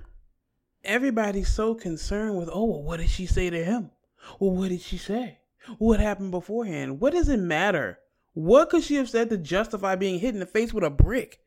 Everybody's 0.87 1.53
so 1.53 1.75
concerned 1.75 2.37
with, 2.37 2.49
oh, 2.51 2.63
well, 2.63 2.81
what 2.81 3.01
did 3.01 3.09
she 3.09 3.25
say 3.25 3.49
to 3.49 3.63
him? 3.63 3.91
Well, 4.39 4.51
what 4.51 4.69
did 4.69 4.81
she 4.81 4.97
say? 4.97 5.39
What 5.77 5.99
happened 5.99 6.31
beforehand? 6.31 7.01
What 7.01 7.11
does 7.13 7.27
it 7.27 7.39
matter? 7.39 7.99
What 8.33 8.69
could 8.69 8.83
she 8.83 8.95
have 8.95 9.09
said 9.09 9.29
to 9.29 9.37
justify 9.37 9.95
being 9.97 10.19
hit 10.19 10.33
in 10.33 10.39
the 10.39 10.45
face 10.45 10.73
with 10.73 10.85
a 10.85 10.89
brick? 10.89 11.41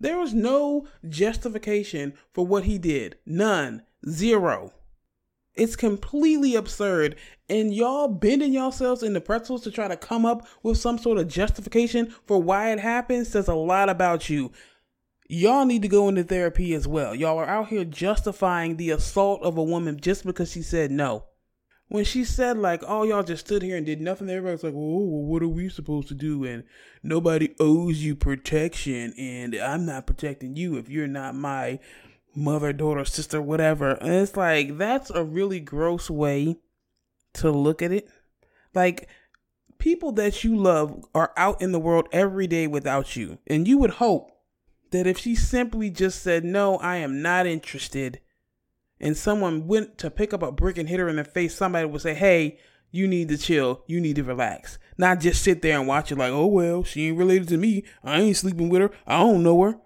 There 0.00 0.18
was 0.18 0.32
no 0.32 0.88
justification 1.06 2.14
for 2.32 2.46
what 2.46 2.64
he 2.64 2.78
did. 2.78 3.16
None. 3.26 3.82
Zero. 4.08 4.72
It's 5.54 5.76
completely 5.76 6.54
absurd. 6.54 7.16
And 7.48 7.74
y'all 7.74 8.08
bending 8.08 8.52
yourselves 8.52 9.02
into 9.02 9.20
pretzels 9.20 9.62
to 9.64 9.70
try 9.70 9.88
to 9.88 9.96
come 9.96 10.24
up 10.24 10.46
with 10.62 10.78
some 10.78 10.96
sort 10.96 11.18
of 11.18 11.28
justification 11.28 12.14
for 12.26 12.40
why 12.40 12.72
it 12.72 12.80
happened 12.80 13.26
says 13.26 13.48
a 13.48 13.54
lot 13.54 13.88
about 13.88 14.30
you. 14.30 14.52
Y'all 15.28 15.66
need 15.66 15.82
to 15.82 15.88
go 15.88 16.08
into 16.08 16.22
therapy 16.22 16.72
as 16.74 16.86
well. 16.86 17.14
Y'all 17.14 17.38
are 17.38 17.48
out 17.48 17.68
here 17.68 17.84
justifying 17.84 18.76
the 18.76 18.90
assault 18.90 19.42
of 19.42 19.56
a 19.56 19.62
woman 19.62 19.98
just 20.00 20.24
because 20.24 20.52
she 20.52 20.62
said 20.62 20.90
no 20.90 21.24
when 21.88 22.04
she 22.04 22.24
said 22.24 22.58
like, 22.58 22.82
"Oh, 22.86 23.04
y'all 23.04 23.22
just 23.22 23.46
stood 23.46 23.62
here 23.62 23.76
and 23.76 23.86
did 23.86 24.00
nothing," 24.00 24.28
everybody's 24.28 24.64
like, 24.64 24.74
"Well, 24.74 25.06
what 25.06 25.42
are 25.42 25.48
we 25.48 25.68
supposed 25.68 26.08
to 26.08 26.14
do?" 26.14 26.44
And 26.44 26.64
nobody 27.02 27.54
owes 27.60 28.02
you 28.02 28.16
protection, 28.16 29.12
and 29.16 29.54
I'm 29.54 29.86
not 29.86 30.06
protecting 30.06 30.56
you 30.56 30.76
if 30.76 30.88
you're 30.88 31.06
not 31.06 31.34
my 31.34 31.78
mother, 32.34 32.72
daughter, 32.72 33.04
sister, 33.04 33.40
whatever. 33.40 33.92
And 33.92 34.12
it's 34.12 34.36
like 34.36 34.78
that's 34.78 35.10
a 35.10 35.24
really 35.24 35.60
gross 35.60 36.10
way 36.10 36.56
to 37.34 37.50
look 37.50 37.82
at 37.82 37.92
it. 37.92 38.08
Like 38.74 39.08
people 39.78 40.12
that 40.12 40.42
you 40.42 40.56
love 40.56 41.04
are 41.14 41.32
out 41.36 41.62
in 41.62 41.72
the 41.72 41.80
world 41.80 42.08
every 42.12 42.46
day 42.46 42.66
without 42.66 43.14
you, 43.16 43.38
and 43.46 43.68
you 43.68 43.78
would 43.78 43.90
hope 43.90 44.32
that 44.90 45.06
if 45.06 45.18
she 45.18 45.34
simply 45.34 45.90
just 45.90 46.22
said, 46.22 46.44
"No, 46.44 46.76
I 46.78 46.96
am 46.96 47.22
not 47.22 47.46
interested." 47.46 48.20
and 49.00 49.16
someone 49.16 49.66
went 49.66 49.98
to 49.98 50.10
pick 50.10 50.32
up 50.32 50.42
a 50.42 50.52
brick 50.52 50.78
and 50.78 50.88
hit 50.88 51.00
her 51.00 51.08
in 51.08 51.16
the 51.16 51.24
face, 51.24 51.54
somebody 51.54 51.86
would 51.86 52.00
say, 52.00 52.14
Hey, 52.14 52.58
you 52.90 53.06
need 53.06 53.28
to 53.28 53.36
chill. 53.36 53.82
You 53.86 54.00
need 54.00 54.16
to 54.16 54.24
relax. 54.24 54.78
Not 54.96 55.20
just 55.20 55.42
sit 55.42 55.60
there 55.60 55.78
and 55.78 55.88
watch 55.88 56.10
it 56.10 56.18
like, 56.18 56.32
oh, 56.32 56.46
well, 56.46 56.82
she 56.82 57.08
ain't 57.08 57.18
related 57.18 57.48
to 57.48 57.56
me. 57.56 57.84
I 58.02 58.20
ain't 58.20 58.36
sleeping 58.36 58.68
with 58.68 58.80
her. 58.80 58.90
I 59.06 59.18
don't 59.18 59.42
know 59.42 59.60
her. 59.62 59.78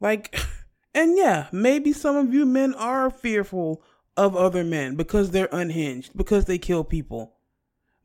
Like, 0.00 0.34
and 0.94 1.16
yeah, 1.16 1.48
maybe 1.52 1.92
some 1.92 2.16
of 2.16 2.32
you 2.32 2.46
men 2.46 2.74
are 2.74 3.10
fearful 3.10 3.82
of 4.16 4.36
other 4.36 4.64
men 4.64 4.94
because 4.94 5.30
they're 5.30 5.48
unhinged, 5.52 6.16
because 6.16 6.46
they 6.46 6.56
kill 6.56 6.84
people. 6.84 7.34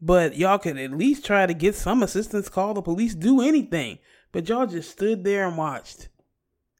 But 0.01 0.35
y'all 0.35 0.57
could 0.57 0.77
at 0.77 0.91
least 0.91 1.25
try 1.25 1.45
to 1.45 1.53
get 1.53 1.75
some 1.75 2.03
assistance, 2.03 2.49
call 2.49 2.73
the 2.73 2.81
police, 2.81 3.15
do 3.15 3.41
anything. 3.41 3.99
But 4.31 4.49
y'all 4.49 4.65
just 4.65 4.91
stood 4.91 5.23
there 5.23 5.47
and 5.47 5.57
watched. 5.57 6.09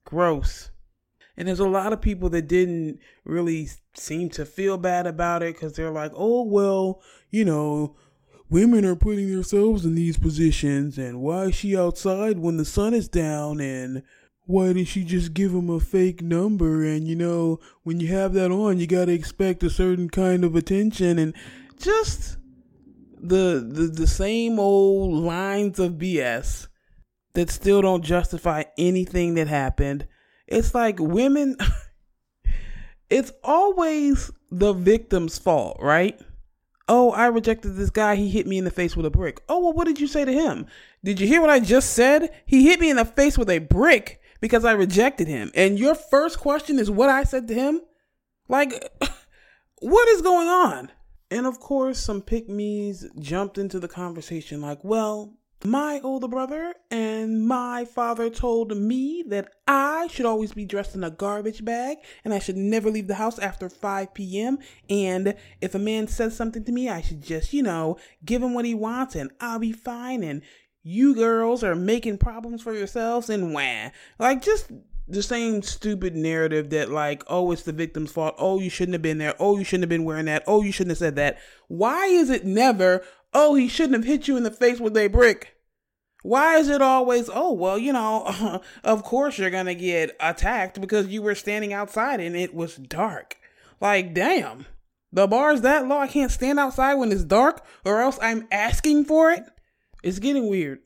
Gross. 0.10 0.72
And 1.38 1.48
there's 1.48 1.60
a 1.60 1.68
lot 1.68 1.94
of 1.94 2.02
people 2.02 2.30
that 2.30 2.48
didn't 2.48 3.00
really 3.24 3.70
seem 3.94 4.30
to 4.32 4.44
feel 4.44 4.76
bad 4.78 5.06
about 5.06 5.44
it 5.44 5.54
because 5.54 5.74
they're 5.74 5.92
like, 5.92 6.12
oh, 6.16 6.44
well, 6.44 7.02
you 7.30 7.46
know, 7.46 7.96
women 8.50 8.86
are 8.86 8.96
putting 8.96 9.32
themselves 9.32 9.86
in 9.86 9.94
these 9.94 10.18
positions. 10.18 10.98
And 10.98 11.22
why 11.22 11.44
is 11.44 11.56
she 11.56 11.78
outside 11.78 12.40
when 12.40 12.58
the 12.58 12.66
sun 12.66 12.96
is 12.96 13.08
down? 13.08 13.62
And 13.62 14.02
why 14.48 14.74
did 14.74 14.88
she 14.88 15.04
just 15.04 15.36
give 15.36 15.52
him 15.52 15.70
a 15.70 15.80
fake 15.80 16.24
number? 16.24 16.84
And, 16.84 17.08
you 17.08 17.16
know, 17.16 17.60
when 17.84 18.00
you 18.00 18.08
have 18.08 18.34
that 18.34 18.52
on, 18.52 18.80
you 18.80 18.88
got 18.88 19.06
to 19.06 19.14
expect 19.14 19.62
a 19.62 19.70
certain 19.70 20.10
kind 20.10 20.44
of 20.44 20.56
attention. 20.56 21.20
And 21.20 21.36
just 21.78 22.38
the, 23.22 23.64
the, 23.66 23.84
the 23.84 24.08
same 24.08 24.60
old 24.60 25.14
lines 25.14 25.78
of 25.78 25.94
BS 25.94 26.68
that 27.40 27.50
still 27.50 27.82
don't 27.82 28.04
justify 28.04 28.66
anything 28.78 29.36
that 29.36 29.48
happened 29.48 30.06
it's 30.50 30.74
like 30.74 31.00
women, 31.00 31.56
it's 33.10 33.32
always 33.44 34.32
the 34.52 34.74
victim's 34.74 35.38
fault, 35.38 35.78
right? 35.80 36.20
Oh, 36.88 37.12
I 37.12 37.28
rejected 37.28 37.76
this 37.76 37.92
guy. 37.92 38.16
He 38.16 38.30
hit 38.30 38.48
me 38.48 38.58
in 38.58 38.66
the 38.66 38.72
face 38.72 38.98
with 38.98 39.06
a 39.06 39.12
brick. 39.12 39.42
Oh, 39.48 39.60
well, 39.60 39.74
what 39.74 39.86
did 39.86 40.00
you 40.00 40.08
say 40.08 40.26
to 40.26 40.34
him? 40.34 40.66
Did 41.04 41.20
you 41.20 41.28
hear 41.28 41.40
what 41.40 41.52
I 41.52 41.60
just 41.60 41.92
said? 41.92 42.32
He 42.48 42.64
hit 42.64 42.80
me 42.80 42.90
in 42.90 42.98
the 42.98 43.06
face 43.06 43.38
with 43.38 43.50
a 43.50 43.60
brick 43.60 44.22
because 44.42 44.66
I 44.66 44.72
rejected 44.72 45.28
him. 45.28 45.52
And 45.54 45.78
your 45.78 45.94
first 45.94 46.40
question 46.40 46.80
is 46.80 46.90
what 46.90 47.10
I 47.10 47.24
said 47.26 47.48
to 47.50 47.54
him? 47.54 47.82
Like, 48.48 48.74
what 49.82 50.08
is 50.10 50.24
going 50.24 50.48
on? 50.48 50.92
And 51.30 51.46
of 51.46 51.60
course, 51.60 52.00
some 52.00 52.24
pick 52.24 52.48
jumped 53.20 53.60
into 53.60 53.80
the 53.80 53.88
conversation 53.88 54.62
like, 54.62 54.84
well, 54.84 55.38
my 55.64 56.00
older 56.04 56.28
brother 56.28 56.74
and 56.90 57.46
my 57.46 57.84
father 57.84 58.30
told 58.30 58.76
me 58.78 59.24
that 59.28 59.52
I 59.68 60.08
should 60.08 60.26
always 60.26 60.54
be 60.54 60.64
dressed 60.64 60.96
in 60.96 61.04
a 61.04 61.12
garbage 61.12 61.66
bag 61.66 61.98
and 62.24 62.34
I 62.34 62.40
should 62.40 62.56
never 62.56 62.90
leave 62.90 63.08
the 63.08 63.16
house 63.16 63.38
after 63.40 63.70
5 63.70 64.14
p.m. 64.14 64.60
And 64.90 65.36
if 65.60 65.76
a 65.76 65.80
man 65.80 66.08
says 66.08 66.36
something 66.36 66.64
to 66.64 66.72
me, 66.72 66.88
I 66.88 67.02
should 67.02 67.22
just, 67.22 67.52
you 67.52 67.62
know, 67.62 67.98
give 68.24 68.42
him 68.42 68.54
what 68.54 68.66
he 68.66 68.74
wants 68.74 69.16
and 69.16 69.32
I'll 69.42 69.60
be 69.60 69.74
fine. 69.74 70.24
And 70.24 70.44
you 70.82 71.14
girls 71.14 71.62
are 71.64 71.76
making 71.76 72.20
problems 72.20 72.62
for 72.62 72.74
yourselves 72.74 73.30
and 73.30 73.54
wah. 73.54 73.90
Like, 74.18 74.42
just 74.42 74.72
the 75.10 75.24
same 75.24 75.62
stupid 75.62 76.16
narrative 76.16 76.70
that, 76.70 76.90
like, 76.90 77.24
oh, 77.28 77.52
it's 77.52 77.64
the 77.64 77.74
victim's 77.74 78.12
fault. 78.12 78.36
Oh, 78.38 78.60
you 78.60 78.70
shouldn't 78.70 78.94
have 78.94 79.02
been 79.02 79.18
there. 79.18 79.36
Oh, 79.40 79.58
you 79.58 79.66
shouldn't 79.66 79.84
have 79.84 79.90
been 79.90 80.06
wearing 80.06 80.26
that. 80.26 80.44
Oh, 80.48 80.62
you 80.62 80.72
shouldn't 80.72 80.92
have 80.92 81.00
said 81.00 81.16
that. 81.18 81.38
Why 81.68 82.06
is 82.06 82.30
it 82.30 82.46
never, 82.46 83.04
oh, 83.34 83.56
he 83.56 83.68
shouldn't 83.68 83.96
have 83.96 84.06
hit 84.06 84.28
you 84.28 84.38
in 84.38 84.44
the 84.44 84.52
face 84.52 84.80
with 84.80 84.96
a 84.98 85.08
brick. 85.08 85.56
Why 86.22 86.58
is 86.58 86.68
it 86.68 86.82
always, 86.82 87.30
oh, 87.34 87.54
well, 87.54 87.78
you 87.78 87.94
know, 87.94 88.62
of 88.84 89.04
course 89.04 89.38
you're 89.38 89.50
going 89.50 89.68
to 89.68 89.76
get 89.76 90.16
attacked 90.20 90.82
because 90.82 91.08
you 91.08 91.22
were 91.22 91.36
standing 91.36 91.72
outside 91.72 92.20
and 92.20 92.36
it 92.36 92.54
was 92.54 92.76
dark. 92.76 93.38
Like, 93.80 94.14
damn, 94.14 94.66
the 95.14 95.28
bar's 95.28 95.62
that 95.62 95.88
low. 95.88 95.98
I 95.98 96.08
can't 96.08 96.32
stand 96.32 96.60
outside 96.60 96.96
when 96.96 97.12
it's 97.12 97.24
dark 97.24 97.64
or 97.86 98.02
else 98.02 98.20
I'm 98.22 98.48
asking 98.52 99.06
for 99.06 99.32
it. 99.32 99.44
It's 100.04 100.20
getting 100.20 100.50
weird. 100.50 100.80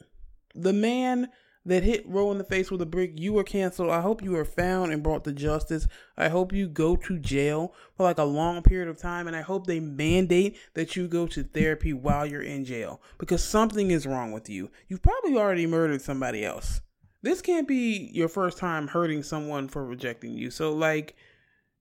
The 0.54 0.74
man 0.74 1.30
that 1.66 1.84
hit 1.84 2.08
Roe 2.08 2.32
in 2.32 2.38
the 2.38 2.44
face 2.44 2.70
with 2.70 2.82
a 2.82 2.86
brick, 2.86 3.14
you 3.20 3.34
were 3.34 3.44
canceled. 3.44 3.90
I 3.90 4.02
hope 4.02 4.22
you 4.22 4.36
are 4.36 4.46
found 4.46 4.92
and 4.92 5.02
brought 5.04 5.24
to 5.24 5.32
justice. 5.32 5.88
I 6.18 6.30
hope 6.30 6.52
you 6.52 6.68
go 6.68 6.96
to 6.96 7.20
jail 7.20 7.74
for 7.96 8.04
like 8.04 8.18
a 8.18 8.24
long 8.24 8.62
period 8.64 8.90
of 8.90 8.98
time. 8.98 9.28
And 9.28 9.36
I 9.36 9.42
hope 9.42 9.66
they 9.66 9.80
mandate 9.80 10.58
that 10.74 10.96
you 10.96 11.08
go 11.08 11.28
to 11.28 11.44
therapy 11.44 11.94
while 11.94 12.26
you're 12.26 12.42
in 12.42 12.66
jail 12.66 13.02
because 13.18 13.44
something 13.44 13.92
is 13.92 14.06
wrong 14.06 14.32
with 14.32 14.50
you. 14.50 14.72
You've 14.88 15.02
probably 15.02 15.38
already 15.38 15.66
murdered 15.66 16.02
somebody 16.02 16.44
else. 16.44 16.82
This 17.22 17.42
can't 17.42 17.68
be 17.68 18.10
your 18.14 18.28
first 18.28 18.58
time 18.58 18.90
hurting 18.90 19.24
someone 19.24 19.70
for 19.70 19.86
rejecting 19.86 20.34
you. 20.34 20.52
So, 20.52 20.74
like, 20.74 21.16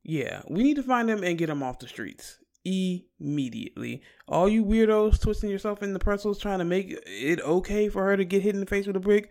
yeah, 0.04 0.42
we 0.48 0.62
need 0.62 0.76
to 0.76 0.84
find 0.84 1.08
them 1.08 1.24
and 1.24 1.36
get 1.36 1.48
them 1.48 1.64
off 1.64 1.80
the 1.80 1.88
streets 1.88 2.38
immediately. 2.64 4.02
All 4.28 4.48
you 4.48 4.64
weirdos 4.64 5.20
twisting 5.20 5.50
yourself 5.50 5.82
in 5.82 5.92
the 5.92 5.98
pretzels 5.98 6.38
trying 6.38 6.60
to 6.60 6.64
make 6.64 6.96
it 7.06 7.40
okay 7.40 7.88
for 7.88 8.04
her 8.04 8.16
to 8.16 8.24
get 8.24 8.42
hit 8.42 8.54
in 8.54 8.60
the 8.60 8.66
face 8.66 8.86
with 8.86 8.96
a 8.96 9.00
brick, 9.00 9.30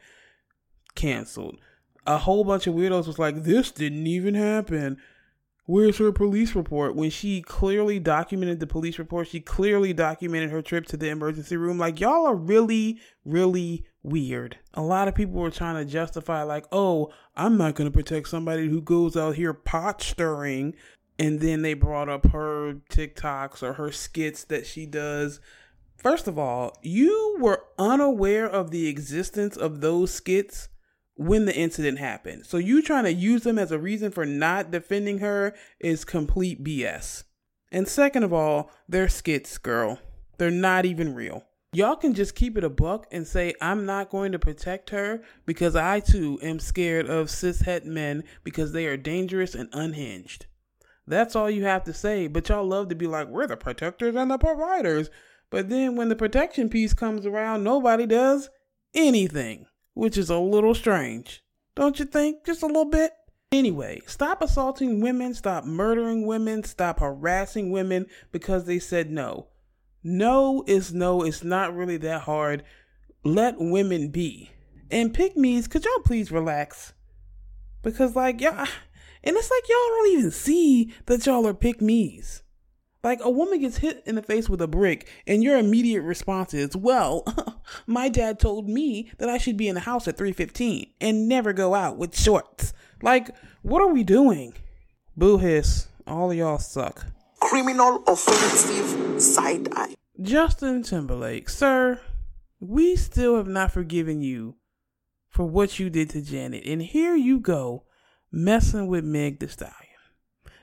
canceled. 0.95 1.57
A 2.07 2.17
whole 2.17 2.43
bunch 2.43 2.67
of 2.67 2.73
weirdos 2.73 3.07
was 3.07 3.19
like, 3.19 3.43
this 3.43 3.71
didn't 3.71 4.07
even 4.07 4.33
happen. 4.33 4.97
Where's 5.65 5.99
her 5.99 6.11
police 6.11 6.55
report? 6.55 6.95
When 6.95 7.11
she 7.11 7.41
clearly 7.41 7.99
documented 7.99 8.59
the 8.59 8.67
police 8.67 8.97
report, 8.97 9.27
she 9.27 9.39
clearly 9.39 9.93
documented 9.93 10.49
her 10.49 10.61
trip 10.61 10.85
to 10.87 10.97
the 10.97 11.09
emergency 11.09 11.55
room. 11.55 11.77
Like, 11.77 11.99
y'all 11.99 12.25
are 12.25 12.35
really, 12.35 12.99
really 13.23 13.85
weird. 14.03 14.57
A 14.73 14.81
lot 14.81 15.07
of 15.07 15.15
people 15.15 15.39
were 15.39 15.51
trying 15.51 15.75
to 15.75 15.89
justify, 15.89 16.41
like, 16.41 16.65
oh, 16.71 17.13
I'm 17.35 17.57
not 17.57 17.75
going 17.75 17.89
to 17.89 17.95
protect 17.95 18.27
somebody 18.27 18.67
who 18.67 18.81
goes 18.81 19.15
out 19.15 19.35
here 19.35 19.53
pot 19.53 20.01
stirring 20.01 20.75
and 21.21 21.39
then 21.39 21.61
they 21.61 21.75
brought 21.75 22.09
up 22.09 22.31
her 22.31 22.77
TikToks 22.89 23.61
or 23.61 23.73
her 23.73 23.91
skits 23.91 24.43
that 24.45 24.65
she 24.65 24.87
does. 24.87 25.39
First 25.95 26.27
of 26.27 26.39
all, 26.39 26.75
you 26.81 27.37
were 27.39 27.63
unaware 27.77 28.49
of 28.49 28.71
the 28.71 28.87
existence 28.87 29.55
of 29.55 29.81
those 29.81 30.11
skits 30.11 30.69
when 31.15 31.45
the 31.45 31.55
incident 31.55 31.99
happened. 31.99 32.45
So 32.45 32.57
you 32.57 32.81
trying 32.81 33.03
to 33.03 33.13
use 33.13 33.43
them 33.43 33.59
as 33.59 33.71
a 33.71 33.79
reason 33.79 34.11
for 34.11 34.25
not 34.25 34.71
defending 34.71 35.19
her 35.19 35.53
is 35.79 36.05
complete 36.05 36.63
BS. 36.63 37.23
And 37.71 37.87
second 37.87 38.23
of 38.23 38.33
all, 38.33 38.71
they're 38.87 39.09
skits, 39.09 39.57
girl. 39.57 39.99
They're 40.37 40.51
not 40.51 40.85
even 40.85 41.13
real. 41.13 41.45
Y'all 41.73 41.95
can 41.95 42.13
just 42.13 42.35
keep 42.35 42.57
it 42.57 42.65
a 42.65 42.69
buck 42.69 43.07
and 43.11 43.25
say, 43.25 43.53
I'm 43.61 43.85
not 43.85 44.09
going 44.09 44.33
to 44.33 44.39
protect 44.39 44.89
her 44.89 45.21
because 45.45 45.73
I 45.75 46.01
too 46.01 46.37
am 46.41 46.59
scared 46.59 47.07
of 47.09 47.27
cishet 47.27 47.85
men 47.85 48.25
because 48.43 48.73
they 48.73 48.87
are 48.87 48.97
dangerous 48.97 49.55
and 49.55 49.69
unhinged. 49.71 50.47
That's 51.07 51.35
all 51.35 51.49
you 51.49 51.63
have 51.63 51.85
to 51.85 51.93
say. 51.93 52.27
But 52.27 52.49
y'all 52.49 52.65
love 52.65 52.89
to 52.89 52.95
be 52.95 53.07
like, 53.07 53.27
we're 53.27 53.47
the 53.47 53.55
protectors 53.55 54.15
and 54.15 54.29
the 54.29 54.37
providers. 54.37 55.09
But 55.49 55.69
then 55.69 55.95
when 55.95 56.09
the 56.09 56.15
protection 56.15 56.69
piece 56.69 56.93
comes 56.93 57.25
around, 57.25 57.63
nobody 57.63 58.05
does 58.05 58.49
anything, 58.93 59.65
which 59.93 60.17
is 60.17 60.29
a 60.29 60.37
little 60.37 60.73
strange. 60.73 61.43
Don't 61.75 61.99
you 61.99 62.05
think? 62.05 62.45
Just 62.45 62.63
a 62.63 62.67
little 62.67 62.85
bit? 62.85 63.11
Anyway, 63.51 64.01
stop 64.05 64.41
assaulting 64.41 65.01
women, 65.01 65.33
stop 65.33 65.65
murdering 65.65 66.25
women, 66.25 66.63
stop 66.63 66.99
harassing 66.99 67.71
women 67.71 68.05
because 68.31 68.65
they 68.65 68.79
said 68.79 69.11
no. 69.11 69.47
No 70.03 70.63
is 70.67 70.93
no. 70.93 71.21
It's 71.23 71.43
not 71.43 71.75
really 71.75 71.97
that 71.97 72.21
hard. 72.21 72.63
Let 73.23 73.55
women 73.57 74.09
be. 74.09 74.51
And 74.89 75.13
pick 75.13 75.37
me's, 75.37 75.67
could 75.67 75.85
y'all 75.85 76.03
please 76.03 76.31
relax? 76.31 76.93
Because, 77.83 78.15
like, 78.15 78.41
y'all. 78.41 78.67
And 79.23 79.37
it's 79.37 79.51
like 79.51 79.69
y'all 79.69 79.77
don't 79.77 80.17
even 80.17 80.31
see 80.31 80.93
that 81.05 81.25
y'all 81.25 81.47
are 81.47 81.53
pick 81.53 81.79
me's. 81.79 82.41
Like 83.03 83.19
a 83.23 83.29
woman 83.29 83.59
gets 83.59 83.77
hit 83.77 84.03
in 84.05 84.15
the 84.15 84.21
face 84.21 84.47
with 84.47 84.61
a 84.61 84.67
brick, 84.67 85.09
and 85.25 85.43
your 85.43 85.57
immediate 85.57 86.03
response 86.03 86.53
is, 86.53 86.75
"Well, 86.75 87.25
my 87.87 88.09
dad 88.09 88.39
told 88.39 88.69
me 88.69 89.11
that 89.17 89.29
I 89.29 89.37
should 89.37 89.57
be 89.57 89.67
in 89.67 89.75
the 89.75 89.81
house 89.81 90.07
at 90.07 90.17
3:15 90.17 90.93
and 91.01 91.27
never 91.27 91.53
go 91.53 91.73
out 91.73 91.97
with 91.97 92.17
shorts." 92.17 92.73
Like, 93.01 93.35
what 93.63 93.81
are 93.81 93.91
we 93.91 94.03
doing? 94.03 94.53
Boo 95.17 95.37
hiss. 95.37 95.87
All 96.05 96.33
y'all 96.33 96.59
suck. 96.59 97.05
Criminal 97.39 98.03
offensive 98.07 99.21
side 99.21 99.67
eye. 99.75 99.95
Justin 100.21 100.83
Timberlake, 100.83 101.49
sir, 101.49 101.99
we 102.59 102.95
still 102.95 103.37
have 103.37 103.47
not 103.47 103.71
forgiven 103.71 104.21
you 104.21 104.55
for 105.29 105.45
what 105.45 105.79
you 105.79 105.89
did 105.89 106.09
to 106.11 106.21
Janet, 106.21 106.63
and 106.65 106.81
here 106.81 107.15
you 107.15 107.39
go 107.39 107.85
messing 108.31 108.87
with 108.87 109.03
Meg 109.03 109.39
Thee 109.39 109.47
Stallion. 109.47 109.90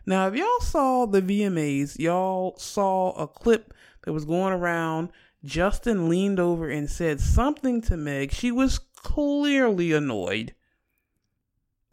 Now, 0.08 0.26
if 0.28 0.36
y'all 0.36 0.60
saw 0.60 1.04
the 1.04 1.20
VMAs, 1.20 1.98
y'all 1.98 2.56
saw 2.56 3.10
a 3.10 3.28
clip 3.28 3.74
that 4.04 4.14
was 4.14 4.24
going 4.24 4.54
around. 4.54 5.10
Justin 5.44 6.08
leaned 6.08 6.40
over 6.40 6.66
and 6.70 6.88
said 6.88 7.20
something 7.20 7.82
to 7.82 7.96
Meg. 7.98 8.32
She 8.32 8.50
was 8.50 8.78
clearly 8.78 9.92
annoyed. 9.92 10.54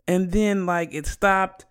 And 0.07 0.31
then, 0.31 0.65
like, 0.65 0.93
it 0.93 1.07
stopped. 1.07 1.65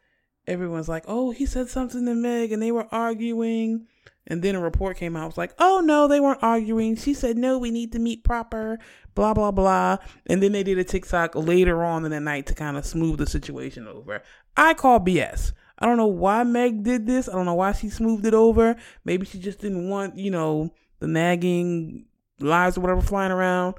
Everyone's 0.46 0.86
like, 0.86 1.04
oh, 1.08 1.30
he 1.30 1.46
said 1.46 1.70
something 1.70 2.04
to 2.04 2.14
Meg, 2.14 2.52
and 2.52 2.62
they 2.62 2.72
were 2.72 2.88
arguing. 2.92 3.86
And 4.26 4.42
then 4.42 4.54
a 4.54 4.60
report 4.60 4.98
came 4.98 5.16
out. 5.16 5.24
It 5.24 5.28
was 5.28 5.38
like, 5.38 5.54
oh 5.58 5.80
no, 5.82 6.08
they 6.08 6.20
weren't 6.20 6.42
arguing. 6.42 6.96
She 6.96 7.14
said, 7.14 7.38
no, 7.38 7.58
we 7.58 7.70
need 7.70 7.92
to 7.92 7.98
meet 7.98 8.22
proper, 8.22 8.78
blah, 9.14 9.32
blah, 9.32 9.50
blah. 9.50 9.96
And 10.26 10.42
then 10.42 10.52
they 10.52 10.62
did 10.62 10.78
a 10.78 10.84
TikTok 10.84 11.34
later 11.34 11.82
on 11.82 12.04
in 12.04 12.10
the 12.10 12.20
night 12.20 12.46
to 12.46 12.54
kind 12.54 12.76
of 12.76 12.84
smooth 12.84 13.18
the 13.18 13.26
situation 13.26 13.86
over. 13.86 14.22
I 14.58 14.74
call 14.74 15.00
BS. 15.00 15.52
I 15.84 15.86
don't 15.86 15.98
know 15.98 16.06
why 16.06 16.44
Meg 16.44 16.82
did 16.82 17.06
this. 17.06 17.28
I 17.28 17.32
don't 17.32 17.44
know 17.44 17.56
why 17.56 17.72
she 17.72 17.90
smoothed 17.90 18.24
it 18.24 18.32
over. 18.32 18.74
Maybe 19.04 19.26
she 19.26 19.38
just 19.38 19.58
didn't 19.58 19.90
want, 19.90 20.16
you 20.16 20.30
know, 20.30 20.72
the 20.98 21.06
nagging 21.06 22.06
lies 22.40 22.78
or 22.78 22.80
whatever 22.80 23.02
flying 23.02 23.30
around 23.30 23.74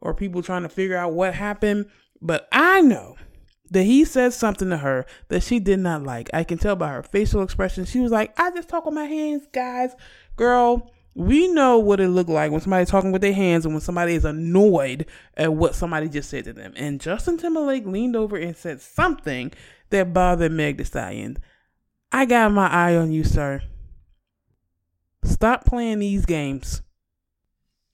or 0.00 0.14
people 0.14 0.42
trying 0.42 0.62
to 0.62 0.70
figure 0.70 0.96
out 0.96 1.12
what 1.12 1.34
happened. 1.34 1.84
But 2.22 2.48
I 2.50 2.80
know 2.80 3.16
that 3.70 3.82
he 3.82 4.06
said 4.06 4.32
something 4.32 4.70
to 4.70 4.78
her 4.78 5.04
that 5.28 5.42
she 5.42 5.60
did 5.60 5.80
not 5.80 6.02
like. 6.02 6.30
I 6.32 6.44
can 6.44 6.56
tell 6.56 6.76
by 6.76 6.88
her 6.88 7.02
facial 7.02 7.42
expression. 7.42 7.84
She 7.84 8.00
was 8.00 8.10
like, 8.10 8.32
I 8.40 8.50
just 8.52 8.70
talk 8.70 8.86
with 8.86 8.94
my 8.94 9.04
hands, 9.04 9.46
guys. 9.52 9.94
Girl, 10.36 10.90
we 11.14 11.48
know 11.48 11.78
what 11.78 12.00
it 12.00 12.08
looked 12.08 12.30
like 12.30 12.52
when 12.52 12.62
somebody's 12.62 12.88
talking 12.88 13.12
with 13.12 13.20
their 13.20 13.34
hands 13.34 13.66
and 13.66 13.74
when 13.74 13.82
somebody 13.82 14.14
is 14.14 14.24
annoyed 14.24 15.04
at 15.36 15.52
what 15.52 15.74
somebody 15.74 16.08
just 16.08 16.30
said 16.30 16.44
to 16.44 16.54
them. 16.54 16.72
And 16.76 17.00
Justin 17.00 17.36
Timberlake 17.36 17.84
leaned 17.84 18.16
over 18.16 18.36
and 18.38 18.56
said 18.56 18.80
something 18.80 19.52
that 19.90 20.12
bothered 20.12 20.52
Meg 20.52 20.76
Thee 20.76 20.84
Stallion. 20.84 21.38
I 22.10 22.24
got 22.24 22.52
my 22.52 22.68
eye 22.68 22.96
on 22.96 23.12
you, 23.12 23.24
sir. 23.24 23.62
Stop 25.24 25.64
playing 25.64 25.98
these 25.98 26.24
games. 26.24 26.82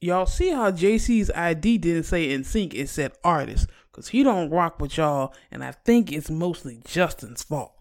Y'all 0.01 0.27
see 0.27 0.51
how 0.51 0.71
JC's 0.71 1.31
ID 1.31 1.79
didn't 1.79 2.03
say 2.05 2.29
NSYNC, 2.29 2.75
it 2.75 2.89
said 2.89 3.13
artist. 3.25 3.69
Cause 3.93 4.09
he 4.09 4.23
don't 4.23 4.51
rock 4.51 4.81
with 4.81 4.97
y'all, 4.97 5.33
and 5.53 5.63
I 5.63 5.71
think 5.71 6.11
it's 6.11 6.29
mostly 6.29 6.81
Justin's 6.85 7.45
fault. 7.45 7.73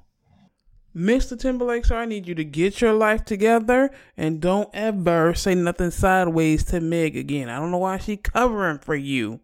Mr. 0.95 1.37
Timberlake, 1.37 1.85
sir, 1.85 1.97
I 1.97 2.05
need 2.05 2.27
you 2.27 2.35
to 2.35 2.45
get 2.45 2.79
your 2.79 2.93
life 2.93 3.25
together 3.25 3.89
and 4.15 4.39
don't 4.39 4.69
ever 4.73 5.33
say 5.33 5.55
nothing 5.55 5.89
sideways 5.89 6.63
to 6.65 6.79
Meg 6.79 7.17
again. 7.17 7.49
I 7.49 7.57
don't 7.57 7.71
know 7.71 7.79
why 7.79 7.97
she 7.97 8.15
covering 8.15 8.77
for 8.77 8.95
you. 8.95 9.39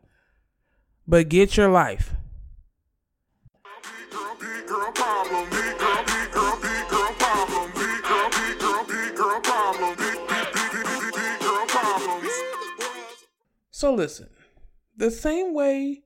But 1.07 1.29
get 1.29 1.57
your 1.57 1.69
life. 1.69 2.13
So 13.71 13.93
listen, 13.93 14.29
the 14.97 15.09
same 15.09 15.53
way 15.53 16.03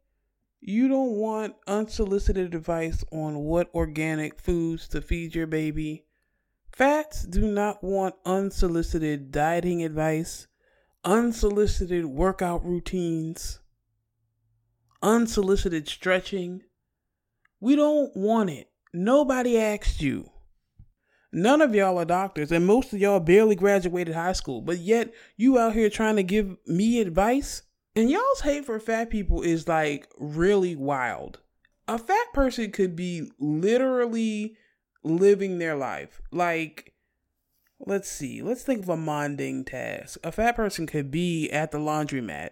you 0.62 0.88
don't 0.88 1.14
want 1.14 1.56
unsolicited 1.66 2.54
advice 2.54 3.04
on 3.12 3.40
what 3.40 3.74
organic 3.74 4.40
foods 4.40 4.88
to 4.90 5.02
feed 5.02 5.34
your 5.34 5.48
baby. 5.48 6.06
Fats 6.72 7.24
do 7.24 7.42
not 7.42 7.84
want 7.84 8.16
unsolicited 8.26 9.32
dieting 9.32 9.84
advice, 9.84 10.48
unsolicited 11.04 12.06
workout 12.06 12.64
routines, 12.64 13.60
unsolicited 15.02 15.88
stretching. 15.88 16.62
We 17.64 17.78
don't 17.78 18.14
want 18.14 18.50
it. 18.50 18.68
Nobody 18.94 19.58
asked 19.58 20.02
you. 20.02 20.30
None 21.32 21.62
of 21.62 21.74
y'all 21.74 21.98
are 21.98 22.04
doctors, 22.04 22.52
and 22.52 22.68
most 22.68 22.92
of 22.92 23.00
y'all 23.00 23.22
barely 23.22 23.56
graduated 23.56 24.14
high 24.14 24.34
school, 24.34 24.62
but 24.62 24.80
yet 24.80 25.14
you 25.38 25.58
out 25.58 25.72
here 25.72 25.90
trying 25.90 26.18
to 26.18 26.24
give 26.24 26.58
me 26.68 27.00
advice? 27.00 27.62
And 27.96 28.12
y'all's 28.12 28.42
hate 28.42 28.66
for 28.66 28.78
fat 28.82 29.10
people 29.10 29.42
is 29.42 29.66
like 29.66 30.10
really 30.18 30.76
wild. 30.76 31.40
A 31.88 31.98
fat 31.98 32.34
person 32.34 32.70
could 32.70 32.98
be 32.98 33.32
literally 33.40 34.58
living 35.02 35.58
their 35.58 35.78
life. 35.78 36.22
Like, 36.34 36.92
let's 37.80 38.10
see, 38.10 38.42
let's 38.42 38.64
think 38.64 38.84
of 38.84 38.90
a 38.90 38.98
mundane 38.98 39.64
task. 39.64 40.20
A 40.22 40.34
fat 40.34 40.58
person 40.58 40.86
could 40.86 41.10
be 41.10 41.50
at 41.50 41.72
the 41.72 41.78
laundromat, 41.78 42.50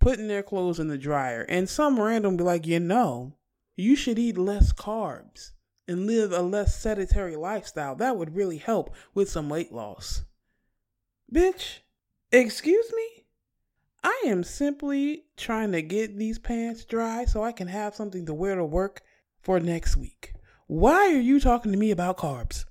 putting 0.00 0.26
their 0.26 0.42
clothes 0.42 0.80
in 0.80 0.88
the 0.88 0.98
dryer, 0.98 1.46
and 1.48 1.68
some 1.68 2.00
random 2.00 2.36
be 2.36 2.42
like, 2.42 2.66
you 2.66 2.80
know, 2.80 3.36
you 3.80 3.96
should 3.96 4.18
eat 4.18 4.38
less 4.38 4.72
carbs 4.72 5.50
and 5.88 6.06
live 6.06 6.32
a 6.32 6.42
less 6.42 6.80
sedentary 6.80 7.36
lifestyle. 7.36 7.96
That 7.96 8.16
would 8.16 8.36
really 8.36 8.58
help 8.58 8.94
with 9.14 9.30
some 9.30 9.48
weight 9.48 9.72
loss. 9.72 10.22
Bitch, 11.32 11.78
excuse 12.30 12.92
me? 12.94 13.24
I 14.02 14.22
am 14.26 14.44
simply 14.44 15.24
trying 15.36 15.72
to 15.72 15.82
get 15.82 16.16
these 16.16 16.38
pants 16.38 16.84
dry 16.84 17.24
so 17.24 17.42
I 17.42 17.52
can 17.52 17.68
have 17.68 17.94
something 17.94 18.24
to 18.26 18.34
wear 18.34 18.54
to 18.54 18.64
work 18.64 19.02
for 19.42 19.60
next 19.60 19.96
week. 19.96 20.34
Why 20.66 21.12
are 21.12 21.20
you 21.20 21.40
talking 21.40 21.72
to 21.72 21.78
me 21.78 21.90
about 21.90 22.16
carbs? 22.16 22.64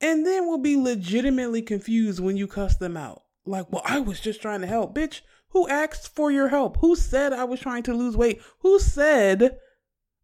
And 0.00 0.26
then 0.26 0.48
we'll 0.48 0.58
be 0.58 0.76
legitimately 0.76 1.62
confused 1.62 2.18
when 2.18 2.36
you 2.36 2.48
cuss 2.48 2.76
them 2.76 2.96
out. 2.96 3.22
Like, 3.46 3.70
well, 3.70 3.82
I 3.84 4.00
was 4.00 4.20
just 4.20 4.42
trying 4.42 4.60
to 4.62 4.66
help. 4.66 4.94
Bitch, 4.94 5.20
who 5.50 5.68
asked 5.68 6.14
for 6.14 6.32
your 6.32 6.48
help? 6.48 6.78
Who 6.78 6.96
said 6.96 7.32
I 7.32 7.44
was 7.44 7.60
trying 7.60 7.84
to 7.84 7.94
lose 7.94 8.16
weight? 8.16 8.40
Who 8.60 8.78
said 8.78 9.58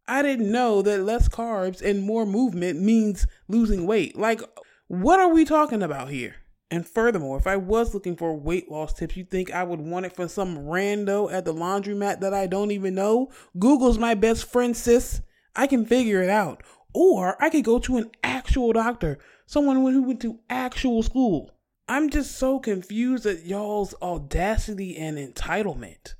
I 0.09 0.23
didn't 0.23 0.51
know 0.51 0.81
that 0.81 1.03
less 1.03 1.29
carbs 1.29 1.83
and 1.83 2.01
more 2.01 2.25
movement 2.25 2.81
means 2.81 3.27
losing 3.47 3.85
weight? 3.85 4.17
Like, 4.17 4.41
what 4.87 5.19
are 5.19 5.29
we 5.29 5.45
talking 5.45 5.83
about 5.83 6.09
here? 6.09 6.37
And 6.71 6.87
furthermore, 6.87 7.37
if 7.37 7.45
I 7.45 7.57
was 7.57 7.93
looking 7.93 8.15
for 8.15 8.35
weight 8.35 8.71
loss 8.71 8.93
tips, 8.93 9.15
you 9.15 9.23
think 9.23 9.51
I 9.51 9.63
would 9.63 9.79
want 9.79 10.07
it 10.07 10.15
from 10.15 10.27
some 10.27 10.57
rando 10.57 11.31
at 11.31 11.45
the 11.45 11.53
laundromat 11.53 12.21
that 12.21 12.33
I 12.33 12.47
don't 12.47 12.71
even 12.71 12.95
know? 12.95 13.29
Google's 13.59 13.99
my 13.99 14.15
best 14.15 14.51
friend, 14.51 14.75
sis. 14.75 15.21
I 15.55 15.67
can 15.67 15.85
figure 15.85 16.23
it 16.23 16.29
out. 16.29 16.63
Or 16.93 17.41
I 17.41 17.51
could 17.51 17.63
go 17.63 17.77
to 17.77 17.97
an 17.97 18.09
actual 18.23 18.73
doctor, 18.73 19.19
someone 19.45 19.75
who 19.75 20.01
went 20.01 20.21
to 20.21 20.39
actual 20.49 21.03
school. 21.03 21.51
I'm 21.87 22.09
just 22.09 22.35
so 22.35 22.59
confused 22.59 23.27
at 23.27 23.45
y'all's 23.45 23.93
audacity 24.01 24.97
and 24.97 25.17
entitlement. 25.17 26.15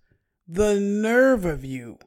The 0.48 0.80
nerve 0.80 1.46
of 1.46 1.66
you. 1.66 1.98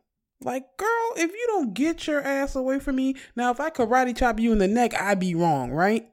Like, 0.45 0.77
girl, 0.77 1.13
if 1.17 1.31
you 1.31 1.45
don't 1.49 1.75
get 1.75 2.07
your 2.07 2.23
ass 2.23 2.55
away 2.55 2.79
from 2.79 2.97
me, 2.97 3.17
now 3.37 3.51
if 3.51 3.61
I 3.61 3.71
karate 3.71 4.17
chop 4.17 4.41
you 4.41 4.53
in 4.53 4.59
the 4.59 4.69
neck, 4.69 4.95
I'd 5.01 5.21
be 5.21 5.35
wrong, 5.35 5.71
right? 5.71 6.09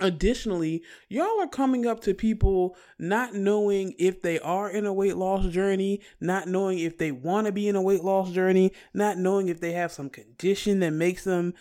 Additionally, 0.00 0.82
y'all 1.08 1.40
are 1.40 1.46
coming 1.46 1.86
up 1.86 2.00
to 2.00 2.14
people 2.14 2.76
not 2.98 3.34
knowing 3.34 3.94
if 3.98 4.22
they 4.22 4.40
are 4.40 4.68
in 4.68 4.86
a 4.86 4.92
weight 4.92 5.16
loss 5.16 5.46
journey, 5.46 6.00
not 6.20 6.48
knowing 6.48 6.80
if 6.80 6.98
they 6.98 7.12
want 7.12 7.46
to 7.46 7.52
be 7.52 7.68
in 7.68 7.76
a 7.76 7.82
weight 7.82 8.02
loss 8.02 8.32
journey, 8.32 8.72
not 8.92 9.18
knowing 9.18 9.48
if 9.48 9.60
they 9.60 9.72
have 9.72 9.92
some 9.92 10.10
condition 10.10 10.80
that 10.80 10.90
makes 10.90 11.22
them 11.22 11.54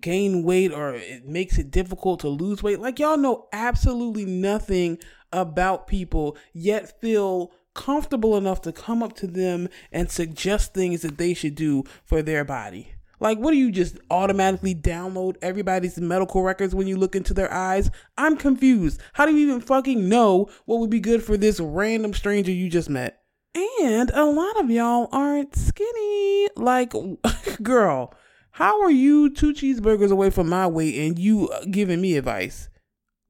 gain 0.00 0.42
weight 0.42 0.72
or 0.72 0.94
it 0.94 1.24
makes 1.26 1.56
it 1.56 1.70
difficult 1.70 2.20
to 2.20 2.28
lose 2.28 2.62
weight. 2.62 2.80
Like 2.80 2.98
y'all 2.98 3.16
know 3.16 3.46
absolutely 3.52 4.24
nothing 4.24 4.98
about 5.32 5.86
people, 5.86 6.36
yet 6.52 7.00
feel 7.00 7.52
comfortable 7.78 8.36
enough 8.36 8.60
to 8.60 8.72
come 8.72 9.04
up 9.04 9.14
to 9.14 9.26
them 9.28 9.68
and 9.92 10.10
suggest 10.10 10.74
things 10.74 11.02
that 11.02 11.16
they 11.16 11.32
should 11.32 11.54
do 11.54 11.84
for 12.04 12.22
their 12.22 12.44
body. 12.44 12.92
Like, 13.20 13.38
what 13.38 13.52
do 13.52 13.56
you 13.56 13.70
just 13.70 13.98
automatically 14.10 14.74
download 14.74 15.36
everybody's 15.42 15.96
medical 15.98 16.42
records 16.42 16.74
when 16.74 16.88
you 16.88 16.96
look 16.96 17.14
into 17.14 17.32
their 17.32 17.52
eyes? 17.52 17.88
I'm 18.16 18.36
confused. 18.36 19.00
How 19.12 19.26
do 19.26 19.34
you 19.34 19.46
even 19.46 19.60
fucking 19.60 20.08
know 20.08 20.50
what 20.64 20.80
would 20.80 20.90
be 20.90 20.98
good 20.98 21.22
for 21.22 21.36
this 21.36 21.60
random 21.60 22.14
stranger 22.14 22.50
you 22.50 22.68
just 22.68 22.90
met? 22.90 23.22
And 23.54 24.10
a 24.10 24.24
lot 24.24 24.58
of 24.58 24.70
y'all 24.70 25.08
aren't 25.12 25.54
skinny. 25.54 26.48
Like, 26.56 26.92
girl, 27.62 28.12
how 28.50 28.82
are 28.82 28.90
you 28.90 29.30
two 29.30 29.52
cheeseburgers 29.52 30.10
away 30.10 30.30
from 30.30 30.48
my 30.48 30.66
weight 30.66 30.98
and 30.98 31.16
you 31.16 31.48
giving 31.70 32.00
me 32.00 32.16
advice? 32.16 32.68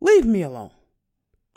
Leave 0.01 0.25
me 0.25 0.41
alone. 0.41 0.71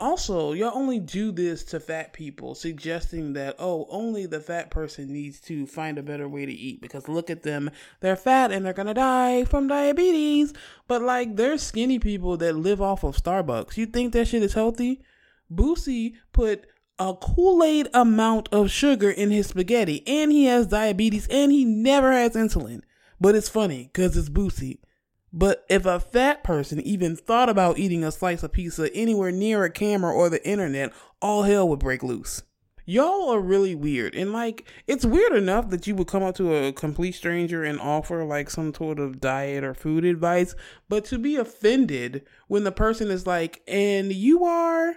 Also, 0.02 0.52
y'all 0.52 0.72
only 0.74 0.98
do 0.98 1.30
this 1.30 1.62
to 1.62 1.78
fat 1.78 2.12
people, 2.12 2.56
suggesting 2.56 3.34
that, 3.34 3.54
oh, 3.60 3.86
only 3.88 4.26
the 4.26 4.40
fat 4.40 4.68
person 4.68 5.12
needs 5.12 5.40
to 5.40 5.64
find 5.64 5.96
a 5.96 6.02
better 6.02 6.28
way 6.28 6.44
to 6.44 6.52
eat 6.52 6.82
because 6.82 7.06
look 7.06 7.30
at 7.30 7.44
them. 7.44 7.70
They're 8.00 8.16
fat 8.16 8.50
and 8.50 8.66
they're 8.66 8.72
gonna 8.72 8.94
die 8.94 9.44
from 9.44 9.68
diabetes. 9.68 10.52
But, 10.88 11.02
like, 11.02 11.36
there's 11.36 11.62
skinny 11.62 12.00
people 12.00 12.36
that 12.38 12.56
live 12.56 12.82
off 12.82 13.04
of 13.04 13.16
Starbucks. 13.16 13.76
You 13.76 13.86
think 13.86 14.12
that 14.12 14.26
shit 14.26 14.42
is 14.42 14.54
healthy? 14.54 15.04
Boosie 15.48 16.14
put 16.32 16.66
a 16.98 17.14
Kool 17.14 17.62
Aid 17.62 17.86
amount 17.94 18.48
of 18.50 18.72
sugar 18.72 19.08
in 19.08 19.30
his 19.30 19.46
spaghetti 19.46 20.02
and 20.04 20.32
he 20.32 20.46
has 20.46 20.66
diabetes 20.66 21.28
and 21.28 21.52
he 21.52 21.64
never 21.64 22.10
has 22.10 22.32
insulin. 22.32 22.82
But 23.20 23.36
it's 23.36 23.48
funny 23.48 23.84
because 23.92 24.16
it's 24.16 24.28
Boosie. 24.28 24.80
But 25.32 25.64
if 25.68 25.86
a 25.86 25.98
fat 25.98 26.44
person 26.44 26.80
even 26.80 27.16
thought 27.16 27.48
about 27.48 27.78
eating 27.78 28.04
a 28.04 28.12
slice 28.12 28.42
of 28.42 28.52
pizza 28.52 28.94
anywhere 28.94 29.32
near 29.32 29.64
a 29.64 29.70
camera 29.70 30.12
or 30.12 30.28
the 30.28 30.46
internet, 30.46 30.92
all 31.20 31.44
hell 31.44 31.68
would 31.68 31.78
break 31.78 32.02
loose. 32.02 32.42
Y'all 32.84 33.30
are 33.30 33.40
really 33.40 33.74
weird. 33.74 34.14
And 34.14 34.32
like, 34.32 34.66
it's 34.86 35.06
weird 35.06 35.32
enough 35.32 35.70
that 35.70 35.86
you 35.86 35.94
would 35.94 36.08
come 36.08 36.22
up 36.22 36.34
to 36.36 36.54
a 36.54 36.72
complete 36.72 37.12
stranger 37.12 37.62
and 37.62 37.80
offer 37.80 38.24
like 38.24 38.50
some 38.50 38.74
sort 38.74 38.98
of 38.98 39.20
diet 39.20 39.62
or 39.64 39.72
food 39.72 40.04
advice, 40.04 40.54
but 40.88 41.04
to 41.06 41.18
be 41.18 41.36
offended 41.36 42.26
when 42.48 42.64
the 42.64 42.72
person 42.72 43.10
is 43.10 43.26
like, 43.26 43.62
and 43.68 44.12
you 44.12 44.44
are, 44.44 44.96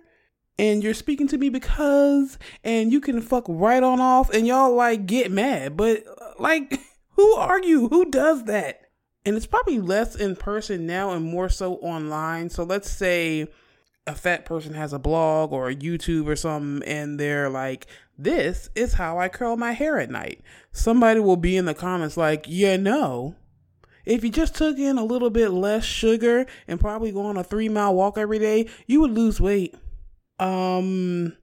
and 0.57 0.83
you're 0.83 0.93
speaking 0.93 1.27
to 1.27 1.37
me 1.37 1.49
because, 1.49 2.39
and 2.63 2.91
you 2.91 2.99
can 2.99 3.21
fuck 3.21 3.45
right 3.47 3.83
on 3.83 4.01
off, 4.01 4.33
and 4.33 4.47
y'all 4.47 4.73
like 4.73 5.05
get 5.05 5.31
mad. 5.31 5.77
But 5.77 6.03
like, 6.39 6.79
who 7.11 7.33
are 7.35 7.61
you? 7.61 7.87
Who 7.89 8.09
does 8.09 8.45
that? 8.45 8.84
And 9.25 9.35
it's 9.35 9.47
probably 9.47 9.79
less 9.79 10.15
in 10.15 10.35
person 10.35 10.85
now 10.85 11.11
and 11.11 11.25
more 11.25 11.49
so 11.49 11.75
online. 11.75 12.49
So 12.49 12.63
let's 12.63 12.89
say 12.89 13.47
a 14.07 14.13
fat 14.13 14.45
person 14.45 14.73
has 14.73 14.93
a 14.93 14.99
blog 14.99 15.51
or 15.51 15.69
a 15.69 15.75
YouTube 15.75 16.27
or 16.27 16.35
something, 16.35 16.87
and 16.87 17.19
they're 17.19 17.49
like, 17.49 17.87
This 18.17 18.69
is 18.75 18.93
how 18.93 19.17
I 19.19 19.29
curl 19.29 19.57
my 19.57 19.71
hair 19.71 19.99
at 19.99 20.11
night. 20.11 20.41
Somebody 20.71 21.19
will 21.19 21.37
be 21.37 21.57
in 21.57 21.65
the 21.65 21.73
comments 21.73 22.17
like, 22.17 22.45
Yeah, 22.47 22.77
no. 22.77 23.35
If 24.05 24.23
you 24.23 24.29
just 24.29 24.53
took 24.53 24.77
in 24.77 24.99
a 24.99 25.03
little 25.03 25.31
bit 25.31 25.49
less 25.49 25.83
sugar 25.83 26.45
and 26.67 26.79
probably 26.79 27.11
go 27.11 27.21
on 27.21 27.37
a 27.37 27.43
three 27.43 27.69
mile 27.69 27.95
walk 27.95 28.19
every 28.19 28.37
day, 28.37 28.69
you 28.85 29.01
would 29.01 29.11
lose 29.11 29.41
weight. 29.41 29.73
Um, 30.37 31.35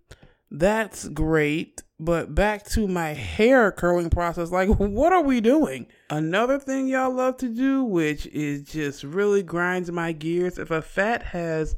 that's 0.51 1.09
great. 1.09 1.83
But 2.05 2.35
back 2.35 2.65
to 2.71 2.89
my 2.89 3.11
hair 3.11 3.71
curling 3.71 4.11
process, 4.11 4.51
like, 4.51 4.69
what 4.69 5.13
are 5.13 5.23
we 5.23 5.41
doing? 5.41 5.87
Another 6.11 6.59
thing 6.59 6.89
y'all 6.89 7.15
love 7.15 7.37
to 7.37 7.49
do, 7.49 7.85
which 7.85 8.27
is 8.27 8.65
just 8.65 9.05
really 9.05 9.45
grinds 9.45 9.89
my 9.93 10.11
gears, 10.11 10.59
if 10.59 10.73
a 10.73 10.83
fat 10.83 11.23
has 11.23 11.77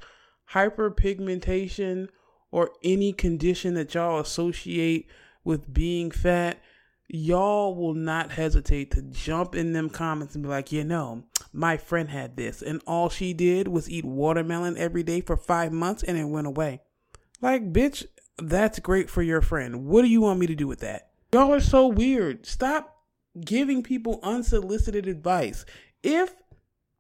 hyperpigmentation 0.53 2.09
or 2.51 2.71
any 2.83 3.13
condition 3.13 3.75
that 3.75 3.93
y'all 3.93 4.19
associate 4.19 5.11
with 5.45 5.71
being 5.75 6.11
fat, 6.11 6.59
y'all 7.07 7.77
will 7.77 7.93
not 7.93 8.33
hesitate 8.33 8.93
to 8.93 9.03
jump 9.03 9.55
in 9.55 9.75
them 9.75 9.91
comments 9.91 10.35
and 10.35 10.43
be 10.43 10.49
like, 10.49 10.73
you 10.73 10.85
know, 10.85 11.23
my 11.53 11.77
friend 11.77 12.09
had 12.09 12.39
this, 12.39 12.63
and 12.63 12.81
all 12.87 13.11
she 13.11 13.35
did 13.35 13.69
was 13.69 13.91
eat 13.91 14.07
watermelon 14.07 14.79
every 14.79 15.03
day 15.03 15.21
for 15.21 15.37
five 15.37 15.71
months 15.71 16.03
and 16.03 16.17
it 16.17 16.25
went 16.25 16.47
away. 16.47 16.81
Like, 17.43 17.75
bitch, 17.75 18.07
that's 18.39 18.79
great 18.79 19.09
for 19.11 19.23
your 19.23 19.41
friend. 19.41 19.87
What 19.87 20.03
do 20.03 20.09
you 20.09 20.21
want 20.21 20.39
me 20.41 20.47
to 20.47 20.55
do 20.55 20.67
with 20.67 20.81
that? 20.81 21.11
Y'all 21.33 21.53
are 21.53 21.61
so 21.61 21.87
weird. 21.87 22.47
Stop 22.47 22.97
giving 23.45 23.83
people 23.83 24.21
unsolicited 24.23 25.07
advice. 25.07 25.65
If 26.03 26.35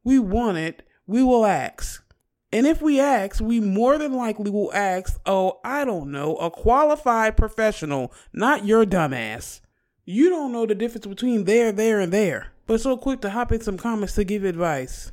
we 0.02 0.18
want 0.18 0.58
it, 0.58 0.86
we 1.06 1.22
will 1.22 1.46
ask. 1.46 2.04
And 2.52 2.66
if 2.66 2.80
we 2.80 3.00
ask, 3.00 3.40
we 3.40 3.58
more 3.58 3.98
than 3.98 4.12
likely 4.12 4.50
will 4.50 4.72
ask, 4.72 5.20
oh, 5.26 5.60
I 5.64 5.84
don't 5.84 6.12
know, 6.12 6.36
a 6.36 6.50
qualified 6.50 7.36
professional, 7.36 8.12
not 8.32 8.64
your 8.64 8.84
dumbass. 8.84 9.60
You 10.04 10.30
don't 10.30 10.52
know 10.52 10.64
the 10.64 10.74
difference 10.74 11.06
between 11.06 11.44
there, 11.44 11.72
there, 11.72 11.98
and 11.98 12.12
there, 12.12 12.52
but 12.66 12.80
so 12.80 12.96
quick 12.96 13.20
to 13.22 13.30
hop 13.30 13.50
in 13.50 13.60
some 13.60 13.76
comments 13.76 14.14
to 14.14 14.24
give 14.24 14.44
advice. 14.44 15.10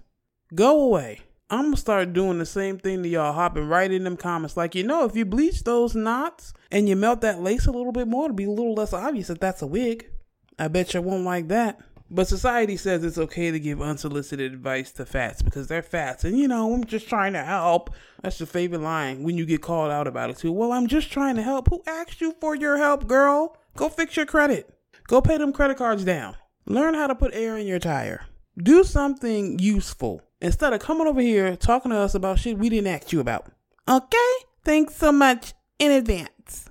Go 0.53 0.81
away. 0.81 1.21
I'm 1.51 1.65
gonna 1.65 1.77
start 1.77 2.13
doing 2.13 2.39
the 2.39 2.45
same 2.45 2.79
thing 2.79 3.03
to 3.03 3.09
y'all, 3.09 3.33
hopping 3.33 3.67
right 3.67 3.91
in 3.91 4.05
them 4.05 4.15
comments. 4.15 4.55
Like, 4.55 4.73
you 4.73 4.83
know, 4.83 5.03
if 5.03 5.17
you 5.17 5.25
bleach 5.25 5.65
those 5.65 5.93
knots 5.93 6.53
and 6.71 6.87
you 6.87 6.95
melt 6.95 7.19
that 7.21 7.41
lace 7.41 7.67
a 7.67 7.71
little 7.71 7.91
bit 7.91 8.07
more, 8.07 8.25
it'll 8.25 8.35
be 8.35 8.45
a 8.45 8.49
little 8.49 8.73
less 8.73 8.93
obvious 8.93 9.27
that 9.27 9.41
that's 9.41 9.61
a 9.61 9.67
wig. 9.67 10.09
I 10.57 10.69
bet 10.69 10.93
you 10.93 11.01
won't 11.01 11.25
like 11.25 11.49
that. 11.49 11.81
But 12.09 12.27
society 12.29 12.77
says 12.77 13.03
it's 13.03 13.17
okay 13.17 13.51
to 13.51 13.59
give 13.59 13.81
unsolicited 13.81 14.53
advice 14.53 14.91
to 14.93 15.05
fats 15.05 15.41
because 15.41 15.67
they're 15.67 15.81
fats. 15.81 16.23
And, 16.23 16.37
you 16.37 16.47
know, 16.47 16.73
I'm 16.73 16.85
just 16.85 17.09
trying 17.09 17.33
to 17.33 17.43
help. 17.43 17.89
That's 18.21 18.39
your 18.39 18.47
favorite 18.47 18.81
line 18.81 19.23
when 19.23 19.37
you 19.37 19.45
get 19.45 19.61
called 19.61 19.91
out 19.91 20.07
about 20.07 20.29
it, 20.29 20.37
too. 20.37 20.51
Well, 20.51 20.73
I'm 20.73 20.87
just 20.87 21.11
trying 21.11 21.35
to 21.37 21.41
help. 21.41 21.69
Who 21.69 21.81
asked 21.87 22.19
you 22.19 22.35
for 22.41 22.53
your 22.53 22.77
help, 22.77 23.07
girl? 23.07 23.57
Go 23.77 23.87
fix 23.87 24.17
your 24.17 24.25
credit. 24.25 24.73
Go 25.07 25.21
pay 25.21 25.37
them 25.37 25.53
credit 25.53 25.77
cards 25.77 26.03
down. 26.03 26.35
Learn 26.65 26.93
how 26.93 27.07
to 27.07 27.15
put 27.15 27.33
air 27.33 27.57
in 27.57 27.65
your 27.65 27.79
tire. 27.79 28.25
Do 28.61 28.83
something 28.83 29.59
useful 29.59 30.21
instead 30.41 30.73
of 30.73 30.81
coming 30.81 31.07
over 31.07 31.21
here 31.21 31.55
talking 31.55 31.91
to 31.91 31.97
us 31.97 32.13
about 32.13 32.39
shit 32.39 32.57
we 32.57 32.69
didn't 32.69 32.87
ask 32.87 33.11
you 33.11 33.19
about. 33.19 33.51
Okay? 33.87 34.31
Thanks 34.63 34.95
so 34.95 35.11
much 35.11 35.53
in 35.79 35.91
advance. 35.91 36.69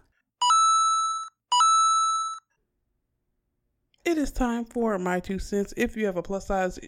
It 4.05 4.19
is 4.19 4.31
time 4.31 4.65
for 4.65 4.99
my 4.99 5.21
two 5.21 5.39
cents. 5.39 5.75
If 5.77 5.97
you 5.97 6.07
have 6.07 6.17
a 6.17 6.23
plus 6.23 6.47
size 6.47 6.79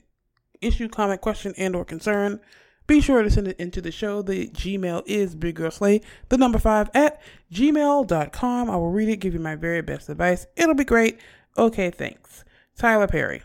issue, 0.61 0.89
comment, 0.89 1.21
question, 1.21 1.55
and 1.57 1.75
or 1.77 1.85
concern, 1.85 2.41
be 2.87 3.01
sure 3.01 3.23
to 3.23 3.31
send 3.31 3.49
it 3.49 3.61
into 3.61 3.81
the 3.81 3.93
show. 3.93 4.23
The 4.23 4.49
Gmail 4.49 5.03
is 5.07 5.35
Big 5.35 5.57
Girl 5.57 5.71
Slay, 5.71 6.01
the 6.29 6.37
number 6.37 6.59
five 6.59 6.91
at 6.95 7.21
gmail.com. 7.53 8.71
I 8.71 8.77
will 8.77 8.91
read 8.91 9.09
it, 9.09 9.17
give 9.17 9.35
you 9.35 9.41
my 9.41 9.57
very 9.57 9.83
best 9.83 10.09
advice. 10.09 10.47
It'll 10.57 10.75
be 10.75 10.85
great. 10.85 11.19
Okay, 11.57 11.91
thanks. 11.91 12.45
Tyler 12.77 13.07
Perry. 13.07 13.43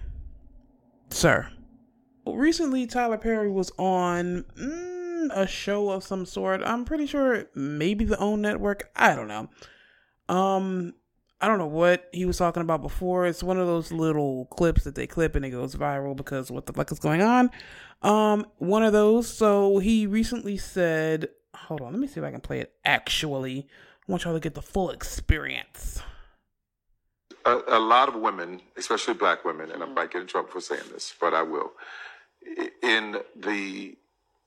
Sir 1.10 1.50
recently 2.36 2.86
Tyler 2.86 3.18
Perry 3.18 3.50
was 3.50 3.72
on 3.78 4.46
mm, 4.60 5.30
a 5.32 5.48
show 5.48 5.90
of 5.90 6.04
some 6.04 6.26
sort. 6.26 6.62
I'm 6.64 6.86
pretty 6.86 7.06
sure 7.06 7.46
maybe 7.56 8.06
the 8.06 8.18
OWN 8.18 8.42
network. 8.42 8.90
I 8.96 9.16
don't 9.16 9.28
know. 9.28 9.50
Um, 10.30 10.94
I 11.40 11.48
don't 11.48 11.60
know 11.60 11.68
what 11.68 12.10
he 12.12 12.26
was 12.26 12.38
talking 12.38 12.62
about 12.62 12.82
before. 12.82 13.28
It's 13.28 13.44
one 13.44 13.60
of 13.60 13.68
those 13.68 13.92
little 13.92 14.46
clips 14.46 14.84
that 14.84 14.96
they 14.96 15.08
clip 15.08 15.36
and 15.36 15.46
it 15.46 15.52
goes 15.52 15.76
viral 15.76 16.16
because 16.16 16.52
what 16.52 16.66
the 16.66 16.74
fuck 16.74 16.92
is 16.92 17.00
going 17.00 17.22
on? 17.22 17.52
Um, 18.02 18.46
one 18.58 18.84
of 18.84 18.94
those. 18.94 19.28
So 19.28 19.78
he 19.78 20.08
recently 20.08 20.58
said, 20.58 21.30
hold 21.54 21.82
on, 21.82 21.92
let 21.94 22.00
me 22.00 22.08
see 22.08 22.20
if 22.20 22.26
I 22.26 22.32
can 22.32 22.42
play 22.42 22.60
it 22.60 22.74
actually. 22.84 23.68
I 24.08 24.12
want 24.12 24.24
y'all 24.24 24.34
to 24.34 24.40
get 24.40 24.56
the 24.56 24.62
full 24.62 24.90
experience. 24.90 26.02
A, 27.48 27.80
a 27.80 27.82
lot 27.94 28.08
of 28.10 28.16
women, 28.28 28.50
especially 28.76 29.14
black 29.14 29.40
women, 29.50 29.72
and 29.72 29.82
I 29.82 29.88
might 29.88 30.12
get 30.12 30.22
in 30.22 30.28
trouble 30.28 30.50
for 30.50 30.62
saying 30.70 30.88
this, 30.94 31.14
but 31.20 31.34
I 31.34 31.44
will. 31.54 31.72
In 32.84 33.04
the 33.48 33.96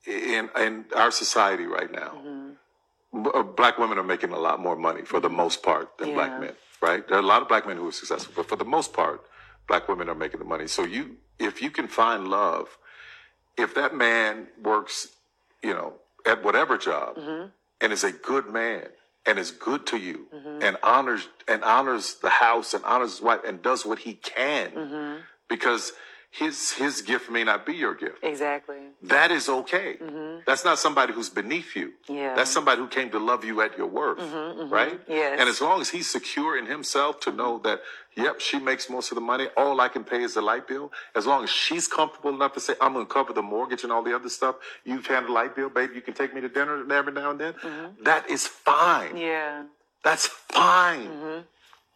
in 0.05 0.43
in 0.65 0.73
our 0.95 1.11
society 1.23 1.65
right 1.77 1.91
now, 1.91 2.11
mm-hmm. 2.17 3.23
b- 3.23 3.31
uh, 3.33 3.43
black 3.43 3.75
women 3.81 3.97
are 3.97 4.09
making 4.15 4.31
a 4.39 4.41
lot 4.47 4.57
more 4.67 4.75
money 4.75 5.03
for 5.11 5.19
the 5.19 5.27
mm-hmm. 5.27 5.37
most 5.43 5.57
part 5.69 5.87
than 5.97 6.09
Yeah. 6.09 6.19
black 6.19 6.33
men. 6.39 6.55
Right? 6.87 7.07
There 7.07 7.17
are 7.17 7.25
a 7.27 7.31
lot 7.33 7.41
of 7.43 7.47
black 7.47 7.65
men 7.69 7.77
who 7.77 7.87
are 7.87 7.97
successful, 8.03 8.33
but 8.35 8.47
for 8.49 8.55
the 8.55 8.69
most 8.77 8.93
part, 8.93 9.19
black 9.67 9.87
women 9.87 10.09
are 10.09 10.15
making 10.15 10.39
the 10.39 10.49
money. 10.55 10.67
So 10.67 10.83
you, 10.83 11.17
if 11.39 11.61
you 11.61 11.69
can 11.69 11.87
find 11.87 12.27
love, 12.27 12.77
if 13.57 13.75
that 13.75 13.93
man 13.95 14.47
works, 14.63 14.95
you 15.61 15.73
know, 15.73 15.93
at 16.25 16.43
whatever 16.43 16.77
job, 16.77 17.17
mm-hmm. 17.17 17.47
and 17.81 17.93
is 17.93 18.03
a 18.03 18.11
good 18.11 18.47
man 18.47 18.87
and 19.25 19.37
is 19.37 19.51
good 19.51 19.85
to 19.87 19.97
you 19.97 20.27
mm-hmm. 20.33 20.63
and 20.63 20.77
honors 20.83 21.27
and 21.47 21.63
honors 21.63 22.15
the 22.21 22.29
house 22.29 22.73
and 22.73 22.83
honors 22.85 23.13
his 23.13 23.21
wife 23.21 23.41
and 23.45 23.61
does 23.61 23.85
what 23.85 23.99
he 23.99 24.13
can. 24.13 24.71
Mm-hmm. 24.71 25.19
Because 25.47 25.91
his 26.31 26.71
his 26.71 27.01
gift 27.01 27.29
may 27.29 27.43
not 27.43 27.65
be 27.65 27.73
your 27.73 27.93
gift. 27.93 28.23
Exactly. 28.23 28.77
that 29.03 29.31
is 29.31 29.49
okay. 29.49 29.97
Mm-hmm. 30.01 30.39
That's 30.47 30.63
not 30.63 30.79
somebody 30.79 31.11
who's 31.13 31.29
beneath 31.29 31.75
you. 31.75 31.91
Yeah. 32.07 32.35
that's 32.35 32.49
somebody 32.49 32.79
who 32.81 32.87
came 32.87 33.09
to 33.11 33.19
love 33.19 33.43
you 33.43 33.61
at 33.61 33.77
your 33.77 33.87
worth 33.87 34.19
mm-hmm, 34.19 34.61
mm-hmm. 34.61 34.73
right? 34.73 34.99
Yes. 35.07 35.37
and 35.39 35.49
as 35.49 35.59
long 35.61 35.81
as 35.81 35.89
he's 35.89 36.09
secure 36.09 36.57
in 36.57 36.65
himself 36.65 37.19
to 37.21 37.31
know 37.31 37.59
that 37.59 37.81
yep 38.15 38.39
she 38.39 38.59
makes 38.59 38.89
most 38.89 39.11
of 39.11 39.15
the 39.15 39.21
money 39.21 39.47
all 39.57 39.79
i 39.81 39.87
can 39.87 40.03
pay 40.03 40.21
is 40.23 40.33
the 40.33 40.41
light 40.41 40.67
bill 40.67 40.91
as 41.15 41.25
long 41.25 41.43
as 41.43 41.49
she's 41.49 41.87
comfortable 41.87 42.31
enough 42.31 42.53
to 42.53 42.59
say 42.59 42.73
i'm 42.81 42.93
going 42.93 43.05
to 43.05 43.13
cover 43.13 43.33
the 43.33 43.41
mortgage 43.41 43.83
and 43.83 43.91
all 43.91 44.03
the 44.03 44.15
other 44.15 44.29
stuff 44.29 44.55
you've 44.83 45.05
handled 45.07 45.29
the 45.29 45.33
light 45.33 45.55
bill 45.55 45.69
baby 45.69 45.95
you 45.95 46.01
can 46.01 46.13
take 46.13 46.33
me 46.33 46.41
to 46.41 46.49
dinner 46.49 46.75
every 46.91 47.13
now 47.13 47.31
and 47.31 47.39
then 47.39 47.53
that 48.03 48.29
is 48.29 48.47
fine. 48.47 49.15
Yeah. 49.17 49.63
that's 50.03 50.27
fine 50.27 51.43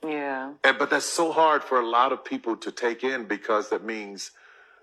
Yeah. 0.07 0.53
and, 0.63 0.77
but 0.77 0.89
that's 0.89 1.05
so 1.05 1.31
hard 1.31 1.63
for 1.63 1.79
a 1.79 1.87
lot 1.87 2.11
of 2.11 2.23
people 2.23 2.55
to 2.57 2.71
take 2.71 3.03
in 3.03 3.25
because 3.25 3.69
that 3.69 3.83
means, 3.83 4.31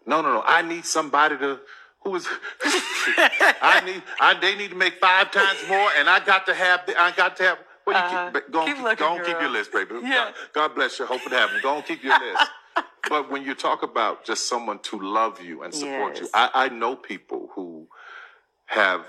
no, 0.07 0.21
no, 0.23 0.33
no. 0.33 0.43
I 0.45 0.63
need 0.63 0.85
somebody 0.85 1.39
to 1.39 1.61
who 2.03 2.17
is. 2.17 2.27
I 2.65 3.83
need. 3.85 4.03
I 4.21 4.35
they 4.41 4.57
need 4.57 4.71
to 4.71 4.77
make 4.77 4.95
five 5.01 5.31
times 5.31 5.59
more, 5.69 5.89
and 5.99 6.09
I 6.09 6.25
got 6.25 6.47
to 6.47 6.55
have. 6.55 6.85
The, 6.87 7.01
I 7.01 7.13
got 7.13 7.37
to 7.37 7.43
have. 7.45 7.59
Well, 7.87 7.97
you 7.97 8.03
Uh-huh. 8.03 8.31
keep, 8.33 8.53
go 8.53 8.61
on, 8.61 8.67
Keep 8.67 8.77
keep, 8.77 8.85
looking, 8.85 9.07
go 9.07 9.13
on, 9.13 9.25
keep 9.25 9.41
your 9.41 9.51
list, 9.51 9.73
baby. 9.73 9.95
Yeah. 10.03 10.15
God, 10.15 10.35
God 10.53 10.75
bless 10.75 10.99
you. 10.99 11.07
Hope 11.07 11.21
it 11.27 11.33
happens. 11.33 11.63
Go 11.63 11.77
on, 11.77 11.83
keep 11.83 12.03
your 12.05 12.19
list. 12.19 12.43
but 13.09 13.31
when 13.31 13.43
you 13.45 13.55
talk 13.55 13.83
about 13.83 14.25
just 14.25 14.49
someone 14.49 14.79
to 14.81 14.99
love 15.01 15.41
you 15.43 15.63
and 15.63 15.75
support 15.75 16.21
you, 16.21 16.29
I, 16.35 16.51
I 16.55 16.69
know 16.69 16.97
people 16.97 17.51
who 17.55 17.89
have 18.67 19.07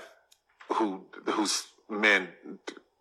who 0.72 1.02
whose 1.26 1.66
men 1.88 2.28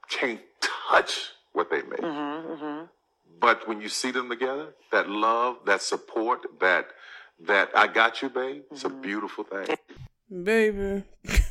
can't 0.10 0.42
touch 0.90 1.32
what 1.54 1.70
they 1.72 1.82
make. 1.84 2.02
Mm-hmm, 2.02 2.84
But 3.40 3.68
when 3.68 3.82
you 3.82 3.90
see 3.90 4.12
them 4.12 4.30
together, 4.30 4.74
that 4.92 5.10
love, 5.10 5.58
that 5.66 5.82
support, 5.82 6.42
that 6.62 6.88
that 7.48 7.70
I 7.76 7.88
got 7.88 8.22
you, 8.22 8.30
babe, 8.30 8.64
it's 8.72 8.86
a 8.86 8.90
Mm-hmm. 8.90 9.02
beautiful 9.02 9.44
thing. 9.44 9.76
Baby. 10.44 11.04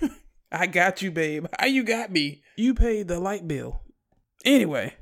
I 0.53 0.66
got 0.66 1.03
you, 1.03 1.11
babe. 1.11 1.47
How 1.59 1.66
you 1.66 1.83
got 1.83 2.11
me? 2.11 2.42
You 2.57 2.75
paid 2.75 3.09
the 3.09 3.18
light 3.21 3.47
bill. 3.49 3.83
Anyway, 4.45 4.95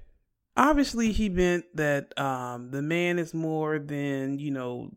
obviously 0.56 1.12
he 1.12 1.28
meant 1.28 1.64
that 1.74 2.18
um 2.18 2.70
the 2.70 2.82
man 2.82 3.18
is 3.18 3.34
more 3.34 3.78
than, 3.78 4.38
you 4.38 4.50
know, 4.50 4.90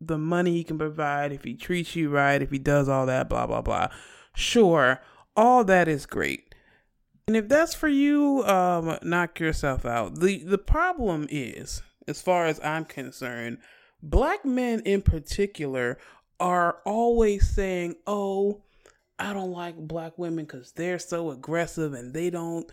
the 0.00 0.18
money 0.18 0.52
he 0.52 0.64
can 0.64 0.78
provide 0.78 1.32
if 1.32 1.44
he 1.44 1.54
treats 1.54 1.94
you 1.94 2.10
right, 2.10 2.42
if 2.42 2.50
he 2.50 2.58
does 2.58 2.88
all 2.88 3.06
that, 3.06 3.28
blah 3.28 3.46
blah 3.46 3.62
blah. 3.62 3.88
Sure, 4.34 5.00
all 5.36 5.64
that 5.64 5.88
is 5.88 6.06
great. 6.06 6.51
And 7.32 7.36
if 7.38 7.48
that's 7.48 7.72
for 7.72 7.88
you, 7.88 8.44
um, 8.44 8.98
knock 9.02 9.40
yourself 9.40 9.86
out. 9.86 10.16
The 10.16 10.44
the 10.44 10.58
problem 10.58 11.26
is, 11.30 11.80
as 12.06 12.20
far 12.20 12.44
as 12.44 12.60
I'm 12.62 12.84
concerned, 12.84 13.56
black 14.02 14.44
men 14.44 14.80
in 14.80 15.00
particular 15.00 15.96
are 16.38 16.80
always 16.84 17.48
saying, 17.48 17.96
Oh, 18.06 18.64
I 19.18 19.32
don't 19.32 19.50
like 19.50 19.78
black 19.78 20.18
women 20.18 20.44
because 20.44 20.72
they're 20.72 20.98
so 20.98 21.30
aggressive 21.30 21.94
and 21.94 22.12
they 22.12 22.28
don't 22.28 22.70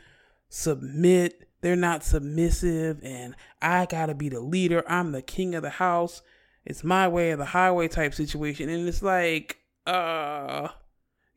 submit. 0.49 1.47
They're 1.61 1.77
not 1.77 2.03
submissive, 2.03 2.99
and 3.01 3.37
I 3.61 3.85
gotta 3.85 4.13
be 4.13 4.27
the 4.27 4.41
leader. 4.41 4.83
I'm 4.89 5.13
the 5.13 5.21
king 5.21 5.55
of 5.55 5.63
the 5.63 5.69
house. 5.69 6.21
It's 6.65 6.83
my 6.83 7.07
way 7.07 7.31
or 7.31 7.37
the 7.37 7.45
highway 7.45 7.87
type 7.87 8.13
situation. 8.13 8.67
And 8.67 8.89
it's 8.89 9.01
like, 9.01 9.59
uh, 9.87 10.67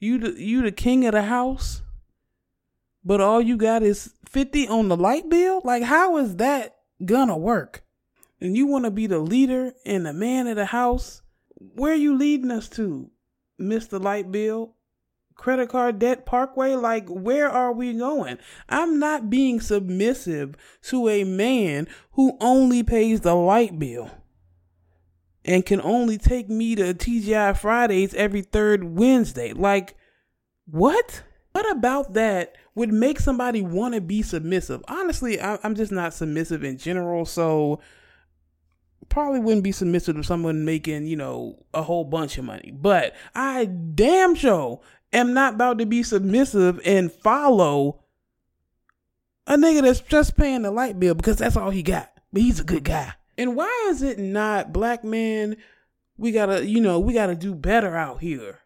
you 0.01 0.19
the 0.19 0.43
you 0.43 0.63
the 0.63 0.73
king 0.73 1.07
of 1.07 1.13
the 1.13 1.23
house, 1.23 1.83
but 3.05 3.21
all 3.21 3.41
you 3.41 3.57
got 3.57 3.83
is 3.83 4.15
fifty 4.29 4.69
on 4.69 4.89
the 4.89 4.97
light 4.97 5.29
bill. 5.29 5.61
Like, 5.65 5.83
how 5.83 6.17
is 6.19 6.37
that 6.37 6.77
gonna 7.05 7.37
work? 7.37 7.85
And 8.41 8.57
you 8.57 8.67
want 8.67 8.85
to 8.87 8.91
be 8.91 9.07
the 9.07 9.21
leader 9.21 9.73
and 9.87 10.05
the 10.05 10.13
man 10.13 10.47
of 10.47 10.57
the 10.57 10.67
house? 10.67 11.23
Where 11.55 11.93
are 11.93 11.97
you 11.97 12.17
leading 12.17 12.51
us 12.51 12.69
to, 12.71 13.11
Mister 13.59 13.99
Light 13.99 14.33
Bill? 14.33 14.75
Credit 15.35 15.69
card 15.69 15.99
debt 15.99 16.27
parkway? 16.27 16.75
Like, 16.75 17.09
where 17.09 17.49
are 17.49 17.73
we 17.73 17.95
going? 17.95 18.39
I'm 18.69 18.99
not 18.99 19.31
being 19.31 19.61
submissive 19.61 20.57
to 20.83 21.09
a 21.09 21.25
man 21.25 21.89
who 22.13 22.37
only 22.41 22.83
pays 22.83 23.21
the 23.21 23.35
light 23.35 23.79
bill 23.79 24.11
and 25.45 25.67
can 25.67 25.81
only 25.81 26.19
take 26.19 26.49
me 26.49 26.75
to 26.77 26.95
TGI 26.95 27.57
Fridays 27.57 28.15
every 28.15 28.43
third 28.43 28.85
Wednesday. 28.85 29.53
Like, 29.53 29.97
what? 30.67 31.23
What 31.53 31.71
about 31.71 32.15
that 32.15 32.57
would 32.75 32.93
make 32.93 33.21
somebody 33.21 33.63
want 33.63 33.95
to 33.95 34.01
be 34.01 34.23
submissive? 34.23 34.83
Honestly, 34.89 35.41
I, 35.41 35.59
I'm 35.63 35.75
just 35.75 35.93
not 35.93 36.15
submissive 36.15 36.65
in 36.65 36.79
general, 36.79 37.25
so 37.25 37.81
probably 39.09 39.41
wouldn't 39.41 39.63
be 39.63 39.73
submissive 39.73 40.17
to 40.17 40.25
someone 40.25 40.65
making, 40.65 41.07
you 41.07 41.17
know, 41.17 41.65
a 41.75 41.83
whole 41.83 42.05
bunch 42.05 42.39
of 42.39 42.45
money. 42.45 42.73
But 42.75 43.15
I 43.35 43.67
damn 43.67 44.35
sure 44.35 44.81
am 45.13 45.35
not 45.35 45.55
about 45.55 45.79
to 45.79 45.87
be 45.87 46.03
submissive 46.03 46.81
and 46.85 47.13
follow 47.13 48.01
a 49.47 49.57
nigga 49.57 49.83
that's 49.83 50.01
just 50.01 50.37
paying 50.37 50.63
the 50.63 50.71
light 50.71 50.99
bill 50.99 51.15
because 51.15 51.37
that's 51.37 51.57
all 51.57 51.71
he 51.71 51.83
got. 51.83 52.11
But 52.33 52.43
he's 52.43 52.61
a 52.61 52.65
good 52.65 52.85
guy. 52.85 53.13
And 53.37 53.55
why 53.55 53.89
is 53.91 54.03
it 54.03 54.19
not 54.19 54.73
black 54.73 55.05
men? 55.05 55.57
We 56.17 56.33
gotta, 56.33 56.67
you 56.67 56.81
know, 56.81 56.99
we 56.99 57.13
gotta 57.13 57.35
do 57.35 57.55
better 57.55 57.95
out 57.97 58.21
here. 58.21 58.61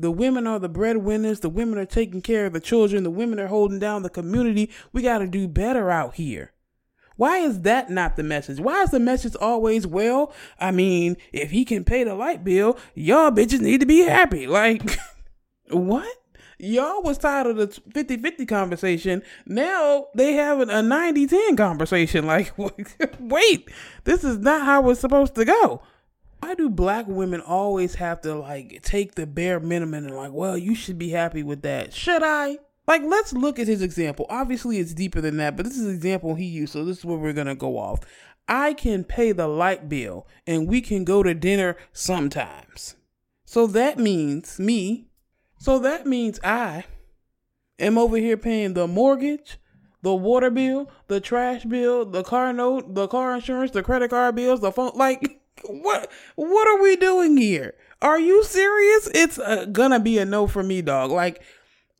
The 0.00 0.10
women 0.12 0.46
are 0.46 0.58
the 0.58 0.68
breadwinners. 0.68 1.40
The 1.40 1.48
women 1.48 1.78
are 1.78 1.84
taking 1.84 2.22
care 2.22 2.46
of 2.46 2.52
the 2.52 2.60
children. 2.60 3.02
The 3.02 3.10
women 3.10 3.40
are 3.40 3.48
holding 3.48 3.78
down 3.80 4.02
the 4.02 4.10
community. 4.10 4.70
We 4.92 5.02
gotta 5.02 5.26
do 5.26 5.48
better 5.48 5.90
out 5.90 6.14
here. 6.14 6.52
Why 7.16 7.38
is 7.38 7.62
that 7.62 7.90
not 7.90 8.14
the 8.14 8.22
message? 8.22 8.60
Why 8.60 8.82
is 8.84 8.92
the 8.92 9.00
message 9.00 9.34
always, 9.40 9.88
well, 9.88 10.32
I 10.60 10.70
mean, 10.70 11.16
if 11.32 11.50
he 11.50 11.64
can 11.64 11.82
pay 11.82 12.04
the 12.04 12.14
light 12.14 12.44
bill, 12.44 12.78
y'all 12.94 13.32
bitches 13.32 13.60
need 13.60 13.80
to 13.80 13.86
be 13.86 14.02
happy. 14.02 14.46
Like, 14.58 14.98
what? 15.70 16.16
Y'all 16.60 17.02
was 17.02 17.18
tired 17.18 17.46
of 17.48 17.56
the 17.56 17.66
50 17.92 18.18
50 18.18 18.46
conversation. 18.46 19.22
Now 19.46 20.06
they 20.14 20.32
having 20.34 20.70
a 20.70 20.80
90 20.80 21.26
10 21.26 21.56
conversation. 21.56 22.24
Like, 22.26 22.52
wait, 23.18 23.68
this 24.04 24.22
is 24.22 24.38
not 24.38 24.64
how 24.64 24.88
it's 24.90 25.00
supposed 25.00 25.34
to 25.34 25.44
go. 25.44 25.82
Why 26.40 26.54
do 26.54 26.70
black 26.70 27.06
women 27.08 27.40
always 27.40 27.96
have 27.96 28.20
to 28.22 28.34
like 28.34 28.80
take 28.82 29.14
the 29.14 29.26
bare 29.26 29.60
minimum 29.60 30.06
and 30.06 30.16
like, 30.16 30.32
well, 30.32 30.56
you 30.56 30.74
should 30.74 30.98
be 30.98 31.10
happy 31.10 31.42
with 31.42 31.62
that? 31.62 31.92
Should 31.92 32.22
I? 32.22 32.58
Like, 32.86 33.02
let's 33.04 33.34
look 33.34 33.58
at 33.58 33.66
his 33.66 33.82
example. 33.82 34.24
Obviously, 34.30 34.78
it's 34.78 34.94
deeper 34.94 35.20
than 35.20 35.36
that, 35.36 35.56
but 35.56 35.66
this 35.66 35.76
is 35.76 35.84
the 35.84 35.92
example 35.92 36.34
he 36.36 36.46
used, 36.46 36.72
so 36.72 36.86
this 36.86 36.98
is 36.98 37.04
where 37.04 37.18
we're 37.18 37.34
gonna 37.34 37.54
go 37.54 37.78
off. 37.78 38.00
I 38.48 38.72
can 38.72 39.04
pay 39.04 39.32
the 39.32 39.46
light 39.46 39.90
bill 39.90 40.26
and 40.46 40.66
we 40.66 40.80
can 40.80 41.04
go 41.04 41.22
to 41.22 41.34
dinner 41.34 41.76
sometimes. 41.92 42.96
So 43.44 43.66
that 43.66 43.98
means 43.98 44.58
me. 44.58 45.08
So 45.58 45.78
that 45.80 46.06
means 46.06 46.40
I 46.42 46.84
am 47.78 47.98
over 47.98 48.16
here 48.16 48.38
paying 48.38 48.72
the 48.72 48.88
mortgage, 48.88 49.58
the 50.00 50.14
water 50.14 50.50
bill, 50.50 50.90
the 51.08 51.20
trash 51.20 51.64
bill, 51.64 52.06
the 52.06 52.22
car 52.22 52.52
note, 52.52 52.94
the 52.94 53.06
car 53.08 53.34
insurance, 53.34 53.72
the 53.72 53.82
credit 53.82 54.10
card 54.10 54.34
bills, 54.34 54.60
the 54.60 54.72
phone. 54.72 54.92
Like, 54.94 55.40
what? 55.64 56.10
What 56.36 56.68
are 56.68 56.82
we 56.82 56.96
doing 56.96 57.36
here? 57.36 57.74
Are 58.00 58.20
you 58.20 58.44
serious? 58.44 59.10
It's 59.14 59.38
uh, 59.38 59.66
gonna 59.66 60.00
be 60.00 60.18
a 60.18 60.24
no 60.24 60.46
for 60.46 60.62
me, 60.62 60.82
dog. 60.82 61.10
Like, 61.10 61.42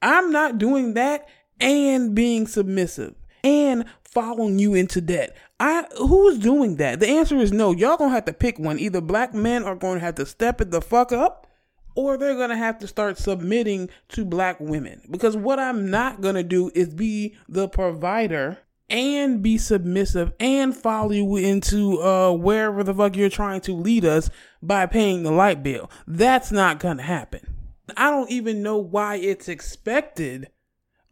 I'm 0.01 0.31
not 0.31 0.59
doing 0.59 0.95
that 0.95 1.29
and 1.61 2.15
being 2.15 2.47
submissive 2.47 3.15
and 3.43 3.85
following 4.03 4.59
you 4.59 4.75
into 4.75 5.01
debt. 5.01 5.37
I 5.61 5.87
who's 5.97 6.39
doing 6.39 6.77
that? 6.77 7.01
The 7.01 7.09
answer 7.09 7.37
is 7.37 7.53
no. 7.53 7.73
Y'all 7.73 7.97
gonna 7.97 8.15
have 8.15 8.27
to 8.27 8.33
pick 8.33 8.59
one. 8.59 8.79
Either 8.79 9.01
black 9.01 9.35
men 9.35 9.65
are 9.65 9.75
gonna 9.75 10.01
have 10.01 10.15
to 10.17 10.27
step 10.27 10.61
it 10.61 10.71
the 10.71 10.81
fuck 10.81 11.13
up, 11.13 11.47
or 11.95 12.17
they're 12.17 12.37
gonna 12.37 12.57
have 12.57 12.79
to 12.79 12.87
start 12.87 13.19
submitting 13.19 13.91
to 14.11 14.25
black 14.25 14.61
women. 14.61 15.03
Because 15.11 15.37
what 15.37 15.59
I'm 15.59 15.91
not 15.91 16.21
gonna 16.21 16.45
do 16.45 16.71
is 16.75 16.95
be 16.95 17.37
the 17.49 17.69
provider 17.69 18.59
and 18.91 19.43
be 19.43 19.59
submissive 19.59 20.33
and 20.41 20.75
follow 20.77 21.11
you 21.11 21.37
into 21.37 22.01
uh 22.01 22.33
wherever 22.33 22.83
the 22.83 22.95
fuck 22.95 23.17
you're 23.17 23.29
trying 23.29 23.61
to 23.61 23.73
lead 23.73 24.05
us 24.05 24.31
by 24.63 24.87
paying 24.87 25.23
the 25.23 25.31
light 25.31 25.63
bill. 25.63 25.91
That's 26.07 26.51
not 26.51 26.79
gonna 26.79 27.03
happen. 27.03 27.55
I 27.97 28.11
don't 28.11 28.31
even 28.31 28.63
know 28.63 28.79
why 28.79 29.17
it's 29.17 29.49
expected 29.49 30.49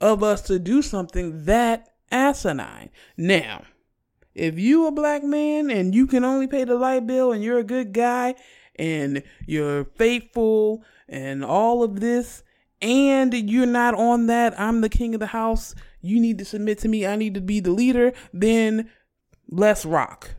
of 0.00 0.22
us 0.22 0.42
to 0.42 0.58
do 0.58 0.82
something 0.82 1.44
that 1.44 1.88
asinine. 2.10 2.90
Now, 3.16 3.64
if 4.34 4.58
you 4.58 4.86
a 4.86 4.92
black 4.92 5.24
man 5.24 5.70
and 5.70 5.94
you 5.94 6.06
can 6.06 6.24
only 6.24 6.46
pay 6.46 6.64
the 6.64 6.74
light 6.74 7.06
bill 7.06 7.32
and 7.32 7.42
you're 7.42 7.58
a 7.58 7.64
good 7.64 7.92
guy 7.92 8.34
and 8.78 9.22
you're 9.46 9.84
faithful 9.96 10.84
and 11.08 11.44
all 11.44 11.82
of 11.82 12.00
this 12.00 12.42
and 12.82 13.32
you're 13.32 13.64
not 13.64 13.94
on 13.94 14.26
that 14.26 14.58
I'm 14.60 14.82
the 14.82 14.90
king 14.90 15.14
of 15.14 15.20
the 15.20 15.26
house, 15.26 15.74
you 16.06 16.20
need 16.20 16.38
to 16.38 16.44
submit 16.44 16.78
to 16.78 16.88
me, 16.88 17.06
I 17.06 17.16
need 17.16 17.34
to 17.34 17.40
be 17.40 17.60
the 17.60 17.70
leader, 17.70 18.12
then 18.32 18.90
let's 19.48 19.84
rock. 19.84 20.30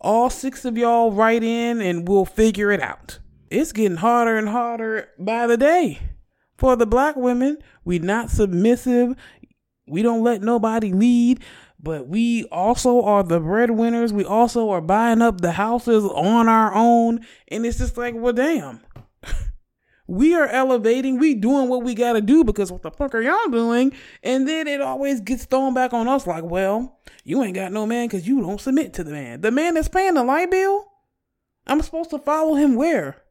All 0.00 0.30
six 0.30 0.64
of 0.64 0.78
y'all 0.78 1.12
write 1.12 1.42
in 1.42 1.80
and 1.80 2.08
we'll 2.08 2.24
figure 2.24 2.70
it 2.70 2.80
out. 2.80 3.18
It's 3.50 3.72
getting 3.72 3.98
harder 3.98 4.36
and 4.36 4.48
harder 4.48 5.08
by 5.18 5.46
the 5.46 5.56
day. 5.56 5.98
For 6.56 6.76
the 6.76 6.86
black 6.86 7.16
women, 7.16 7.58
we 7.84 7.98
not 7.98 8.30
submissive. 8.30 9.14
We 9.86 10.02
don't 10.02 10.22
let 10.22 10.42
nobody 10.42 10.92
lead 10.92 11.42
but 11.82 12.08
we 12.08 12.44
also 12.46 13.02
are 13.02 13.22
the 13.22 13.40
breadwinners. 13.40 14.12
We 14.12 14.24
also 14.24 14.70
are 14.70 14.80
buying 14.80 15.22
up 15.22 15.40
the 15.40 15.52
houses 15.52 16.04
on 16.04 16.48
our 16.48 16.74
own. 16.74 17.20
And 17.48 17.64
it's 17.64 17.78
just 17.78 17.96
like, 17.96 18.14
well, 18.14 18.32
damn. 18.32 18.80
We 20.10 20.34
are 20.34 20.48
elevating, 20.48 21.20
we 21.20 21.34
doing 21.34 21.68
what 21.68 21.84
we 21.84 21.94
gotta 21.94 22.20
do 22.20 22.42
because 22.42 22.72
what 22.72 22.82
the 22.82 22.90
fuck 22.90 23.14
are 23.14 23.22
y'all 23.22 23.48
doing? 23.48 23.92
And 24.24 24.46
then 24.46 24.66
it 24.66 24.80
always 24.80 25.20
gets 25.20 25.44
thrown 25.44 25.72
back 25.72 25.92
on 25.92 26.08
us 26.08 26.26
like, 26.26 26.42
well, 26.42 26.98
you 27.22 27.40
ain't 27.44 27.54
got 27.54 27.70
no 27.70 27.86
man 27.86 28.08
because 28.08 28.26
you 28.26 28.40
don't 28.40 28.60
submit 28.60 28.92
to 28.94 29.04
the 29.04 29.12
man. 29.12 29.40
The 29.40 29.52
man 29.52 29.74
that's 29.74 29.86
paying 29.86 30.14
the 30.14 30.24
light 30.24 30.50
bill, 30.50 30.84
I'm 31.68 31.80
supposed 31.80 32.10
to 32.10 32.18
follow 32.18 32.56
him 32.56 32.74
where? 32.74 33.22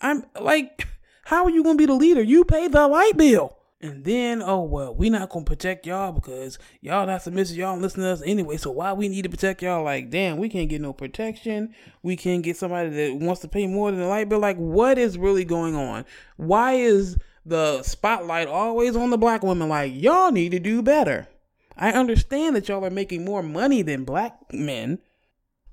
I'm 0.00 0.26
like, 0.40 0.86
how 1.24 1.42
are 1.42 1.50
you 1.50 1.64
gonna 1.64 1.76
be 1.76 1.86
the 1.86 1.94
leader? 1.94 2.22
You 2.22 2.44
pay 2.44 2.68
the 2.68 2.86
light 2.86 3.16
bill. 3.16 3.57
And 3.80 4.04
then, 4.04 4.42
oh 4.42 4.62
well, 4.62 4.92
we 4.92 5.08
not 5.08 5.28
gonna 5.28 5.44
protect 5.44 5.86
y'all 5.86 6.10
because 6.10 6.58
y'all 6.80 7.06
not 7.06 7.22
submissive, 7.22 7.56
y'all 7.56 7.74
don't 7.74 7.82
listen 7.82 8.02
to 8.02 8.08
us 8.08 8.22
anyway. 8.24 8.56
So 8.56 8.72
why 8.72 8.92
we 8.92 9.08
need 9.08 9.22
to 9.22 9.28
protect 9.28 9.62
y'all? 9.62 9.84
Like, 9.84 10.10
damn, 10.10 10.38
we 10.38 10.48
can't 10.48 10.68
get 10.68 10.80
no 10.80 10.92
protection. 10.92 11.72
We 12.02 12.16
can't 12.16 12.42
get 12.42 12.56
somebody 12.56 12.90
that 12.90 13.14
wants 13.20 13.40
to 13.42 13.48
pay 13.48 13.68
more 13.68 13.92
than 13.92 14.00
the 14.00 14.06
light 14.06 14.28
bill. 14.28 14.40
Like, 14.40 14.56
what 14.56 14.98
is 14.98 15.16
really 15.16 15.44
going 15.44 15.76
on? 15.76 16.04
Why 16.36 16.72
is 16.72 17.16
the 17.46 17.84
spotlight 17.84 18.48
always 18.48 18.96
on 18.96 19.10
the 19.10 19.18
black 19.18 19.44
women? 19.44 19.68
Like, 19.68 19.92
y'all 19.94 20.32
need 20.32 20.50
to 20.50 20.58
do 20.58 20.82
better. 20.82 21.28
I 21.76 21.92
understand 21.92 22.56
that 22.56 22.68
y'all 22.68 22.84
are 22.84 22.90
making 22.90 23.24
more 23.24 23.44
money 23.44 23.82
than 23.82 24.02
black 24.02 24.52
men, 24.52 24.98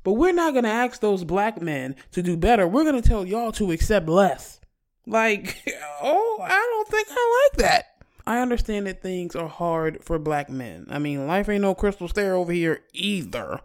but 0.04 0.14
we're 0.14 0.32
not 0.32 0.54
gonna 0.54 0.68
ask 0.68 1.02
those 1.02 1.24
black 1.24 1.60
men 1.60 1.96
to 2.12 2.22
do 2.22 2.38
better. 2.38 2.68
We're 2.68 2.84
gonna 2.84 3.02
tell 3.02 3.26
y'all 3.26 3.52
to 3.54 3.72
accept 3.72 4.08
less. 4.08 4.60
Like, 5.08 5.58
oh, 6.04 6.40
I 6.44 6.50
don't 6.50 6.88
think 6.88 7.08
I 7.10 7.50
like 7.50 7.58
that. 7.64 7.95
I 8.28 8.40
understand 8.40 8.88
that 8.88 9.02
things 9.02 9.36
are 9.36 9.48
hard 9.48 10.04
for 10.04 10.18
black 10.18 10.50
men. 10.50 10.88
I 10.90 11.00
mean, 11.00 11.28
life 11.28 11.48
ain't 11.48 11.62
no 11.62 11.76
crystal 11.76 12.08
stair 12.08 12.36
over 12.36 12.52
here 12.52 12.82
either. 12.94 13.60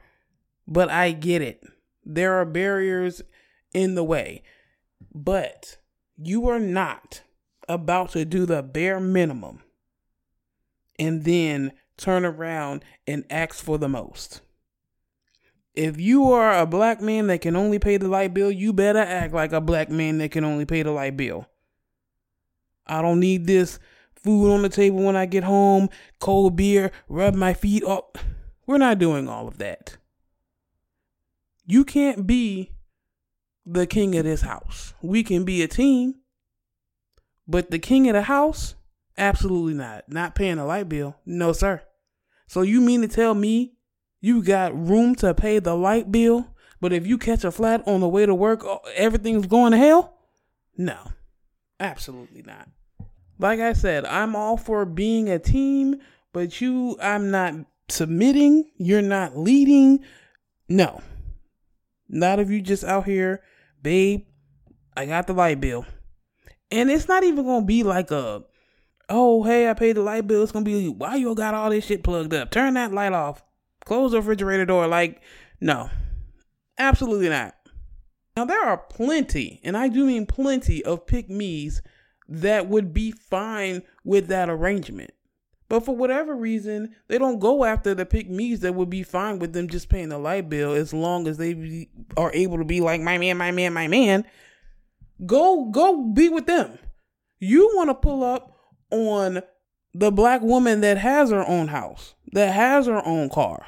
But 0.67 0.91
I 0.91 1.13
get 1.13 1.43
it. 1.43 1.65
There 2.05 2.35
are 2.35 2.45
barriers 2.45 3.23
in 3.73 3.95
the 3.95 4.05
way. 4.05 4.43
But 5.15 5.79
you 6.17 6.49
are 6.49 6.61
not 6.61 7.23
about 7.69 8.11
to 8.11 8.25
do 8.25 8.45
the 8.45 8.63
bare 8.63 9.01
minimum 9.01 9.63
and 10.99 11.25
then 11.25 11.73
turn 11.97 12.25
around 12.25 12.85
and 13.07 13.25
ask 13.31 13.55
for 13.55 13.79
the 13.79 13.89
most. 13.89 14.43
If 15.75 15.99
you 15.99 16.31
are 16.33 16.59
a 16.59 16.67
black 16.67 17.01
man 17.01 17.29
that 17.29 17.41
can 17.41 17.57
only 17.57 17.79
pay 17.79 17.97
the 17.97 18.09
light 18.09 18.35
bill, 18.35 18.51
you 18.51 18.73
better 18.73 18.99
act 18.99 19.33
like 19.33 19.53
a 19.53 19.61
black 19.61 19.89
man 19.89 20.19
that 20.19 20.33
can 20.33 20.45
only 20.45 20.67
pay 20.67 20.83
the 20.83 20.91
light 20.91 21.17
bill. 21.17 21.47
I 22.87 23.01
don't 23.03 23.21
need 23.21 23.47
this 23.47 23.79
food 24.23 24.53
on 24.53 24.63
the 24.63 24.69
table 24.69 25.03
when 25.03 25.17
I 25.17 25.27
get 25.27 25.45
home, 25.45 25.89
cold 26.19 26.57
beer, 26.57 26.91
rub 27.09 27.35
my 27.35 27.55
feet 27.55 27.85
up. 27.85 28.19
We're 28.67 28.79
not 28.79 28.99
doing 28.99 29.29
all 29.29 29.49
of 29.49 29.59
that. 29.59 29.97
You 31.65 31.85
can't 31.85 32.27
be 32.27 32.73
the 33.65 33.87
king 33.87 34.17
of 34.17 34.25
this 34.25 34.43
house. 34.43 34.95
We 35.03 35.23
can 35.23 35.45
be 35.45 35.63
a 35.63 35.69
team, 35.69 36.17
but 37.47 37.71
the 37.71 37.79
king 37.79 38.09
of 38.09 38.15
the 38.15 38.23
house, 38.23 38.75
absolutely 39.17 39.75
not. 39.75 40.09
Not 40.09 40.35
paying 40.35 40.59
a 40.59 40.67
light 40.67 40.89
bill. 40.89 41.17
No, 41.25 41.53
sir. 41.53 41.83
So 42.47 42.63
you 42.63 42.81
mean 42.81 43.03
to 43.03 43.09
tell 43.09 43.35
me 43.35 43.75
you 44.21 44.43
got 44.43 44.77
room 44.77 45.15
to 45.17 45.35
pay 45.35 45.59
the 45.61 45.77
light 45.77 46.11
bill, 46.11 46.49
but 46.81 46.93
if 46.93 47.07
you 47.07 47.19
catch 47.19 47.45
a 47.45 47.51
flat 47.51 47.83
on 47.87 48.01
the 48.01 48.09
way 48.09 48.27
to 48.27 48.35
work, 48.35 48.65
uh, 48.65 48.79
everything's 48.95 49.47
going 49.47 49.73
to 49.73 49.79
hell? 49.79 50.19
No, 50.77 51.13
absolutely 51.79 52.43
not 52.43 52.69
like 53.41 53.61
I 53.61 53.73
said, 53.73 54.05
I'm 54.05 54.37
all 54.37 54.57
for 54.57 54.85
being 54.85 55.29
a 55.29 55.39
team, 55.39 55.97
but 56.33 56.61
you, 56.61 56.97
I'm 57.03 57.31
not 57.31 57.55
submitting. 57.89 58.71
You're 58.77 59.03
not 59.03 59.37
leading. 59.37 60.01
No. 60.69 61.03
Not 62.09 62.39
if 62.39 62.51
you 62.51 62.61
just 62.61 62.85
out 62.85 63.07
here, 63.07 63.43
babe, 63.83 64.27
I 64.97 65.07
got 65.07 65.27
the 65.27 65.33
light 65.33 65.61
bill. 65.61 65.87
And 66.71 66.91
it's 66.91 67.09
not 67.09 67.25
even 67.25 67.45
going 67.45 67.63
to 67.63 67.67
be 67.67 67.83
like 67.83 68.11
a, 68.11 68.45
oh, 69.09 69.43
hey, 69.43 69.69
I 69.69 69.75
paid 69.75 69.97
the 69.97 70.03
light 70.03 70.27
bill. 70.27 70.43
It's 70.43 70.53
going 70.53 70.65
to 70.65 70.71
be, 70.71 70.89
why 70.89 71.17
you 71.17 71.35
got 71.35 71.55
all 71.55 71.71
this 71.71 71.87
shit 71.87 72.05
plugged 72.05 72.35
up? 72.35 72.51
Turn 72.51 72.75
that 72.75 72.93
light 72.93 73.13
off. 73.13 73.43
Close 73.85 74.13
the 74.13 74.19
refrigerator 74.19 74.67
door. 74.67 74.87
Like, 74.87 75.23
no. 75.61 75.91
Absolutely 76.79 77.29
not. 77.29 77.55
Now, 78.37 78.45
there 78.45 78.65
are 78.65 78.79
plenty, 78.79 79.61
and 79.65 79.77
I 79.77 79.89
do 79.89 80.07
mean 80.07 80.25
plenty, 80.27 80.85
of 80.85 81.07
pick 81.07 81.29
me's 81.29 81.83
that 82.31 82.69
would 82.69 82.95
be 82.95 83.11
fine 83.11 83.83
with 84.05 84.29
that 84.29 84.49
arrangement. 84.49 85.11
But 85.69 85.85
for 85.85 85.95
whatever 85.95 86.35
reason, 86.35 86.97
they 87.09 87.19
don't 87.19 87.39
go 87.39 87.65
after 87.65 87.95
the 87.95 88.07
pick 88.07 88.29
me's 88.29 88.61
that 88.61 88.75
would 88.75 88.91
be 88.91 89.03
fine 89.03 89.39
with 89.39 89.53
them 89.53 89.69
just 89.69 89.89
paying 89.89 90.09
the 90.09 90.19
light 90.19 90.49
bill 90.49 90.73
as 90.73 90.93
long 90.93 91.29
as 91.29 91.37
they 91.37 91.55
be, 91.55 91.91
are 92.17 92.33
able 92.33 92.59
to 92.59 92.65
be 92.65 92.81
like, 92.81 93.01
my 93.01 93.19
man, 93.19 93.37
my 93.37 93.51
man, 93.51 93.73
my 93.73 93.87
man. 93.87 94.25
Go, 95.27 95.67
go 95.67 96.07
be 96.13 96.29
with 96.29 96.47
them. 96.47 96.79
You 97.39 97.71
want 97.75 97.91
to 97.91 97.95
pull 97.95 98.25
up 98.25 98.57
on 98.91 99.43
the 99.95 100.11
black 100.11 100.41
woman 100.43 100.81
that 100.81 100.99
has 100.99 101.31
her 101.31 101.47
own 101.47 101.69
house, 101.69 102.15
that 102.33 102.53
has 102.53 102.87
her 102.87 103.05
own 103.07 103.29
car, 103.29 103.67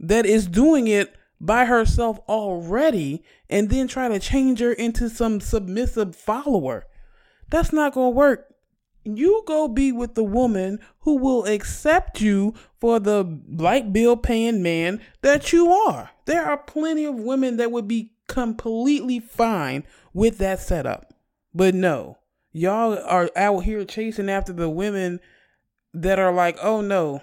that 0.00 0.26
is 0.26 0.46
doing 0.46 0.88
it 0.88 1.14
by 1.40 1.66
herself 1.66 2.18
already, 2.28 3.22
and 3.48 3.70
then 3.70 3.86
try 3.86 4.08
to 4.08 4.18
change 4.18 4.60
her 4.60 4.72
into 4.72 5.08
some 5.08 5.40
submissive 5.40 6.16
follower. 6.16 6.86
That's 7.50 7.72
not 7.72 7.94
going 7.94 8.12
to 8.12 8.16
work. 8.16 8.54
You 9.04 9.42
go 9.46 9.68
be 9.68 9.92
with 9.92 10.14
the 10.14 10.24
woman 10.24 10.80
who 11.00 11.16
will 11.16 11.44
accept 11.44 12.20
you 12.20 12.54
for 12.80 12.98
the 12.98 13.40
light 13.48 13.92
bill 13.92 14.16
paying 14.16 14.62
man 14.62 15.00
that 15.20 15.52
you 15.52 15.70
are. 15.70 16.10
There 16.24 16.44
are 16.44 16.56
plenty 16.56 17.04
of 17.04 17.16
women 17.16 17.58
that 17.58 17.70
would 17.70 17.86
be 17.86 18.12
completely 18.28 19.20
fine 19.20 19.84
with 20.14 20.38
that 20.38 20.60
setup. 20.60 21.12
But 21.52 21.74
no, 21.74 22.18
y'all 22.52 22.98
are 22.98 23.30
out 23.36 23.64
here 23.64 23.84
chasing 23.84 24.30
after 24.30 24.52
the 24.52 24.70
women 24.70 25.20
that 25.92 26.18
are 26.18 26.32
like, 26.32 26.56
oh 26.62 26.80
no, 26.80 27.20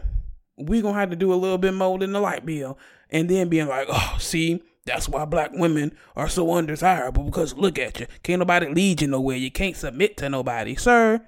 we're 0.57 0.81
going 0.81 0.93
to 0.93 0.99
have 0.99 1.09
to 1.09 1.15
do 1.15 1.33
a 1.33 1.35
little 1.35 1.57
bit 1.57 1.73
more 1.73 1.97
than 1.97 2.11
the 2.11 2.19
light 2.19 2.45
bill. 2.45 2.77
And 3.09 3.29
then 3.29 3.49
being 3.49 3.67
like, 3.67 3.87
oh, 3.89 4.15
see, 4.19 4.61
that's 4.85 5.07
why 5.07 5.25
black 5.25 5.51
women 5.53 5.95
are 6.15 6.29
so 6.29 6.51
undesirable 6.51 7.23
because 7.23 7.53
look 7.55 7.77
at 7.77 7.99
you. 7.99 8.07
Can't 8.23 8.39
nobody 8.39 8.67
lead 8.67 9.01
you 9.01 9.07
nowhere. 9.07 9.37
You 9.37 9.51
can't 9.51 9.75
submit 9.75 10.17
to 10.17 10.29
nobody. 10.29 10.75
Sir, 10.75 11.25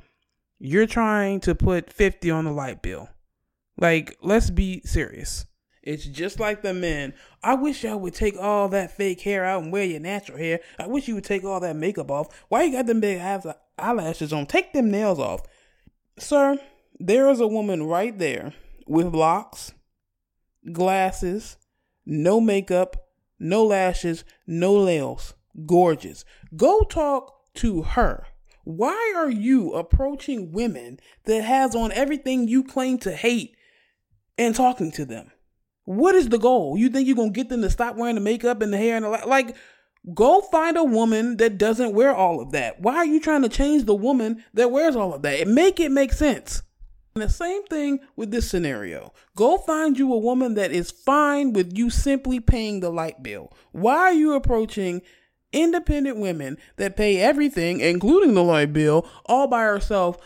you're 0.59 0.87
trying 0.87 1.39
to 1.41 1.53
put 1.53 1.91
50 1.91 2.31
on 2.31 2.45
the 2.45 2.51
light 2.51 2.81
bill. 2.81 3.09
Like, 3.77 4.17
let's 4.21 4.49
be 4.49 4.81
serious. 4.85 5.45
It's 5.83 6.05
just 6.05 6.39
like 6.39 6.61
the 6.61 6.73
men. 6.73 7.13
I 7.43 7.55
wish 7.55 7.83
y'all 7.83 7.99
would 7.99 8.13
take 8.13 8.37
all 8.39 8.69
that 8.69 8.95
fake 8.95 9.21
hair 9.21 9.43
out 9.43 9.63
and 9.63 9.71
wear 9.71 9.83
your 9.83 9.99
natural 9.99 10.37
hair. 10.37 10.61
I 10.79 10.87
wish 10.87 11.07
you 11.07 11.15
would 11.15 11.25
take 11.25 11.43
all 11.43 11.59
that 11.59 11.75
makeup 11.75 12.09
off. 12.09 12.45
Why 12.47 12.63
you 12.63 12.71
got 12.71 12.85
them 12.85 13.01
big 13.01 13.21
eyelashes 13.77 14.31
on? 14.31 14.45
Take 14.45 14.71
them 14.71 14.89
nails 14.89 15.19
off. 15.19 15.41
Sir, 16.17 16.57
there 16.99 17.29
is 17.29 17.41
a 17.41 17.47
woman 17.47 17.83
right 17.83 18.17
there 18.17 18.53
with 18.87 19.13
locks, 19.13 19.73
glasses, 20.71 21.57
no 22.05 22.39
makeup, 22.39 23.02
no 23.43 23.63
lashes, 23.63 24.23
no 24.47 24.85
nails. 24.85 25.33
Gorgeous. 25.65 26.25
Go 26.55 26.81
talk 26.81 27.33
to 27.55 27.83
her. 27.83 28.25
Why 28.63 29.13
are 29.15 29.29
you 29.29 29.73
approaching 29.73 30.51
women 30.51 30.99
that 31.25 31.43
has 31.43 31.75
on 31.75 31.91
everything 31.91 32.47
you 32.47 32.63
claim 32.63 32.97
to 32.99 33.11
hate 33.11 33.55
and 34.37 34.55
talking 34.55 34.91
to 34.93 35.05
them? 35.05 35.31
What 35.85 36.15
is 36.15 36.29
the 36.29 36.39
goal? 36.39 36.77
You 36.77 36.89
think 36.89 37.07
you're 37.07 37.17
to 37.17 37.29
get 37.29 37.49
them 37.49 37.61
to 37.61 37.69
stop 37.69 37.97
wearing 37.97 38.15
the 38.15 38.21
makeup 38.21 38.61
and 38.61 38.71
the 38.71 38.77
hair 38.77 38.95
and 38.95 39.03
the 39.03 39.09
la- 39.09 39.25
like 39.25 39.55
go 40.13 40.41
find 40.41 40.77
a 40.77 40.83
woman 40.83 41.37
that 41.37 41.57
doesn't 41.57 41.93
wear 41.93 42.15
all 42.15 42.41
of 42.41 42.51
that. 42.51 42.81
Why 42.81 42.95
are 42.95 43.05
you 43.05 43.19
trying 43.19 43.41
to 43.41 43.49
change 43.49 43.83
the 43.83 43.95
woman 43.95 44.43
that 44.53 44.71
wears 44.71 44.95
all 44.95 45.13
of 45.13 45.21
that? 45.23 45.47
Make 45.47 45.79
it 45.79 45.91
make 45.91 46.13
sense. 46.13 46.63
And 47.15 47.23
the 47.23 47.29
same 47.29 47.63
thing 47.65 47.99
with 48.15 48.31
this 48.31 48.49
scenario. 48.49 49.13
Go 49.35 49.57
find 49.57 49.99
you 49.99 50.11
a 50.11 50.17
woman 50.17 50.55
that 50.55 50.71
is 50.71 50.89
fine 50.89 51.53
with 51.53 51.77
you 51.77 51.91
simply 51.91 52.39
paying 52.39 52.79
the 52.79 52.89
light 52.89 53.21
bill. 53.21 53.53
Why 53.71 53.97
are 53.97 54.13
you 54.13 54.33
approaching 54.33 55.03
independent 55.51 56.17
women 56.17 56.57
that 56.77 56.97
pay 56.97 57.19
everything, 57.19 57.81
including 57.81 58.33
the 58.33 58.43
light 58.43 58.73
bill, 58.73 59.07
all 59.27 59.47
by 59.47 59.61
herself 59.61 60.17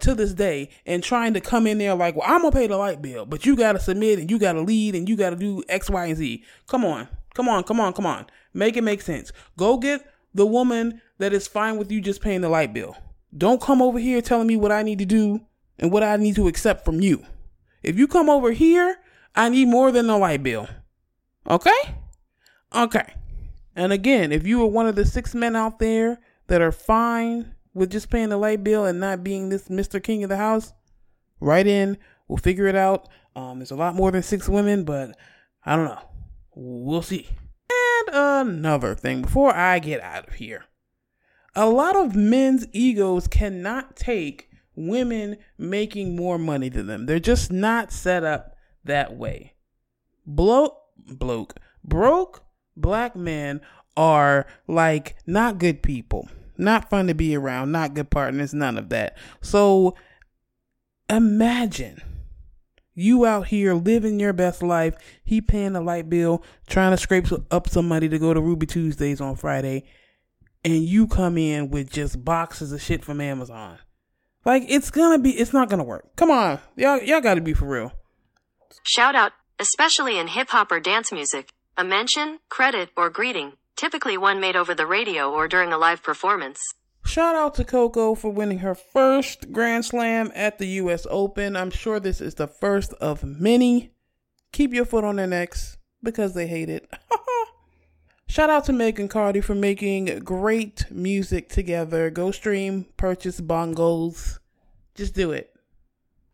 to 0.00 0.14
this 0.14 0.34
day 0.34 0.68
and 0.84 1.02
trying 1.02 1.32
to 1.32 1.40
come 1.40 1.66
in 1.66 1.78
there 1.78 1.94
like, 1.94 2.14
well, 2.14 2.26
I'm 2.28 2.42
gonna 2.42 2.52
pay 2.52 2.66
the 2.66 2.76
light 2.76 3.00
bill, 3.00 3.24
but 3.24 3.46
you 3.46 3.56
gotta 3.56 3.80
submit 3.80 4.18
and 4.18 4.30
you 4.30 4.38
gotta 4.38 4.60
lead 4.60 4.94
and 4.94 5.08
you 5.08 5.16
gotta 5.16 5.36
do 5.36 5.62
X, 5.70 5.88
Y, 5.88 6.04
and 6.04 6.16
Z. 6.18 6.44
Come 6.66 6.84
on, 6.84 7.08
come 7.32 7.48
on, 7.48 7.64
come 7.64 7.80
on, 7.80 7.94
come 7.94 8.04
on. 8.04 8.26
Make 8.52 8.76
it 8.76 8.84
make 8.84 9.00
sense. 9.00 9.32
Go 9.56 9.78
get 9.78 10.06
the 10.34 10.44
woman 10.44 11.00
that 11.16 11.32
is 11.32 11.48
fine 11.48 11.78
with 11.78 11.90
you 11.90 12.02
just 12.02 12.20
paying 12.20 12.42
the 12.42 12.50
light 12.50 12.74
bill. 12.74 12.94
Don't 13.36 13.60
come 13.60 13.80
over 13.80 13.98
here 13.98 14.20
telling 14.20 14.46
me 14.46 14.56
what 14.56 14.70
I 14.70 14.82
need 14.82 14.98
to 14.98 15.06
do 15.06 15.40
and 15.78 15.90
what 15.90 16.02
I 16.02 16.16
need 16.16 16.36
to 16.36 16.48
accept 16.48 16.84
from 16.84 17.00
you. 17.00 17.24
If 17.82 17.98
you 17.98 18.08
come 18.08 18.30
over 18.30 18.52
here, 18.52 18.96
I 19.34 19.48
need 19.48 19.68
more 19.68 19.90
than 19.92 20.06
the 20.06 20.16
light 20.16 20.42
bill. 20.42 20.68
Okay? 21.48 21.96
Okay. 22.74 23.14
And 23.76 23.92
again, 23.92 24.32
if 24.32 24.46
you 24.46 24.62
are 24.62 24.66
one 24.66 24.86
of 24.86 24.94
the 24.94 25.04
six 25.04 25.34
men 25.34 25.56
out 25.56 25.78
there 25.78 26.20
that 26.46 26.62
are 26.62 26.72
fine 26.72 27.54
with 27.74 27.90
just 27.90 28.10
paying 28.10 28.28
the 28.28 28.36
light 28.36 28.62
bill 28.62 28.84
and 28.84 29.00
not 29.00 29.24
being 29.24 29.48
this 29.48 29.68
Mr. 29.68 30.02
King 30.02 30.22
of 30.22 30.30
the 30.30 30.36
house, 30.36 30.72
write 31.40 31.66
in. 31.66 31.98
We'll 32.28 32.38
figure 32.38 32.66
it 32.66 32.76
out. 32.76 33.08
Um, 33.36 33.58
there's 33.58 33.70
a 33.70 33.76
lot 33.76 33.94
more 33.94 34.10
than 34.10 34.22
six 34.22 34.48
women, 34.48 34.84
but 34.84 35.16
I 35.66 35.76
don't 35.76 35.86
know. 35.86 36.02
We'll 36.54 37.02
see. 37.02 37.28
And 37.68 38.16
another 38.16 38.94
thing 38.94 39.22
before 39.22 39.54
I 39.54 39.78
get 39.80 40.00
out 40.00 40.28
of 40.28 40.34
here. 40.34 40.64
A 41.56 41.68
lot 41.68 41.96
of 41.96 42.16
men's 42.16 42.66
egos 42.72 43.28
cannot 43.28 43.96
take 43.96 44.48
women 44.76 45.36
making 45.58 46.16
more 46.16 46.38
money 46.38 46.68
than 46.68 46.86
them. 46.86 47.06
They're 47.06 47.18
just 47.18 47.52
not 47.52 47.92
set 47.92 48.24
up 48.24 48.56
that 48.84 49.16
way. 49.16 49.54
Bloke, 50.26 50.76
bloke, 50.96 51.60
broke 51.82 52.44
black 52.76 53.14
men 53.16 53.60
are 53.96 54.46
like 54.66 55.16
not 55.26 55.58
good 55.58 55.82
people, 55.82 56.28
not 56.56 56.90
fun 56.90 57.06
to 57.06 57.14
be 57.14 57.36
around, 57.36 57.72
not 57.72 57.94
good 57.94 58.10
partners, 58.10 58.54
none 58.54 58.78
of 58.78 58.88
that. 58.88 59.16
So 59.40 59.94
imagine 61.08 62.02
you 62.94 63.26
out 63.26 63.48
here 63.48 63.74
living 63.74 64.20
your 64.20 64.32
best 64.32 64.62
life, 64.62 64.94
he 65.24 65.40
paying 65.40 65.76
a 65.76 65.80
light 65.80 66.08
bill, 66.08 66.42
trying 66.66 66.92
to 66.92 66.96
scrape 66.96 67.26
up 67.50 67.68
some 67.68 67.88
money 67.88 68.08
to 68.08 68.18
go 68.18 68.32
to 68.32 68.40
Ruby 68.40 68.66
Tuesdays 68.66 69.20
on 69.20 69.36
Friday, 69.36 69.84
and 70.64 70.84
you 70.84 71.06
come 71.06 71.36
in 71.36 71.70
with 71.70 71.90
just 71.90 72.24
boxes 72.24 72.72
of 72.72 72.80
shit 72.80 73.04
from 73.04 73.20
Amazon. 73.20 73.78
Like 74.44 74.64
it's 74.68 74.90
gonna 74.90 75.18
be, 75.18 75.30
it's 75.30 75.52
not 75.52 75.68
gonna 75.70 75.84
work. 75.84 76.16
Come 76.16 76.30
on, 76.30 76.58
y'all, 76.76 77.00
y'all 77.02 77.20
got 77.20 77.34
to 77.34 77.40
be 77.40 77.54
for 77.54 77.66
real. 77.66 77.92
Shout 78.82 79.14
out, 79.14 79.32
especially 79.58 80.18
in 80.18 80.28
hip 80.28 80.50
hop 80.50 80.70
or 80.70 80.80
dance 80.80 81.10
music, 81.10 81.52
a 81.76 81.84
mention, 81.84 82.40
credit, 82.48 82.90
or 82.96 83.08
greeting, 83.08 83.52
typically 83.76 84.18
one 84.18 84.40
made 84.40 84.56
over 84.56 84.74
the 84.74 84.86
radio 84.86 85.30
or 85.30 85.48
during 85.48 85.72
a 85.72 85.78
live 85.78 86.02
performance. 86.02 86.60
Shout 87.06 87.34
out 87.34 87.54
to 87.56 87.64
Coco 87.64 88.14
for 88.14 88.30
winning 88.30 88.58
her 88.58 88.74
first 88.74 89.52
Grand 89.52 89.84
Slam 89.84 90.32
at 90.34 90.58
the 90.58 90.66
US 90.66 91.06
Open. 91.10 91.54
I'm 91.54 91.70
sure 91.70 92.00
this 92.00 92.20
is 92.20 92.34
the 92.34 92.46
first 92.46 92.92
of 92.94 93.22
many. 93.22 93.92
Keep 94.52 94.72
your 94.72 94.84
foot 94.84 95.04
on 95.04 95.16
their 95.16 95.26
necks 95.26 95.76
because 96.02 96.34
they 96.34 96.46
hate 96.46 96.70
it. 96.70 96.88
Shout 98.26 98.50
out 98.50 98.64
to 98.64 98.72
Meg 98.72 98.98
and 98.98 99.10
Cardi 99.10 99.40
for 99.40 99.54
making 99.54 100.20
great 100.20 100.86
music 100.90 101.48
together. 101.48 102.10
Go 102.10 102.30
stream, 102.30 102.86
purchase 102.96 103.40
bongos. 103.40 104.38
Just 104.94 105.14
do 105.14 105.30
it. 105.30 105.54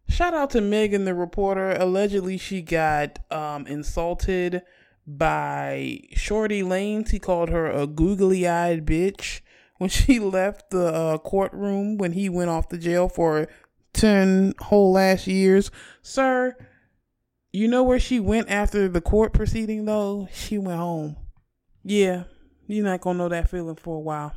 Shout 0.09 0.35
out 0.35 0.51
to 0.51 0.61
Megan 0.61 1.05
the 1.05 1.15
reporter. 1.15 1.71
Allegedly, 1.71 2.37
she 2.37 2.63
got 2.63 3.21
um, 3.31 3.67
insulted 3.67 4.63
by 5.07 6.01
Shorty 6.13 6.63
Lanez. 6.63 7.11
He 7.11 7.19
called 7.19 7.49
her 7.49 7.71
a 7.71 7.87
googly 7.87 8.47
eyed 8.47 8.85
bitch 8.85 9.41
when 9.79 9.89
she 9.91 10.19
left 10.19 10.71
the 10.71 10.87
uh, 10.87 11.19
courtroom 11.19 11.97
when 11.97 12.13
he 12.13 12.29
went 12.29 12.51
off 12.51 12.69
to 12.69 12.79
jail 12.79 13.09
for 13.09 13.49
10 13.93 14.55
whole 14.59 14.93
last 14.93 15.27
years. 15.27 15.71
Sir, 16.03 16.57
you 17.53 17.69
know 17.69 17.83
where 17.83 18.01
she 18.01 18.21
went 18.21 18.51
after 18.51 18.89
the 18.89 19.01
court 19.01 19.33
proceeding, 19.33 19.85
though? 19.85 20.29
She 20.33 20.59
went 20.59 20.79
home. 20.79 21.17
Yeah, 21.83 22.25
you're 22.67 22.85
not 22.85 23.01
gonna 23.01 23.19
know 23.19 23.29
that 23.29 23.49
feeling 23.49 23.77
for 23.77 23.97
a 23.97 24.01
while. 24.01 24.35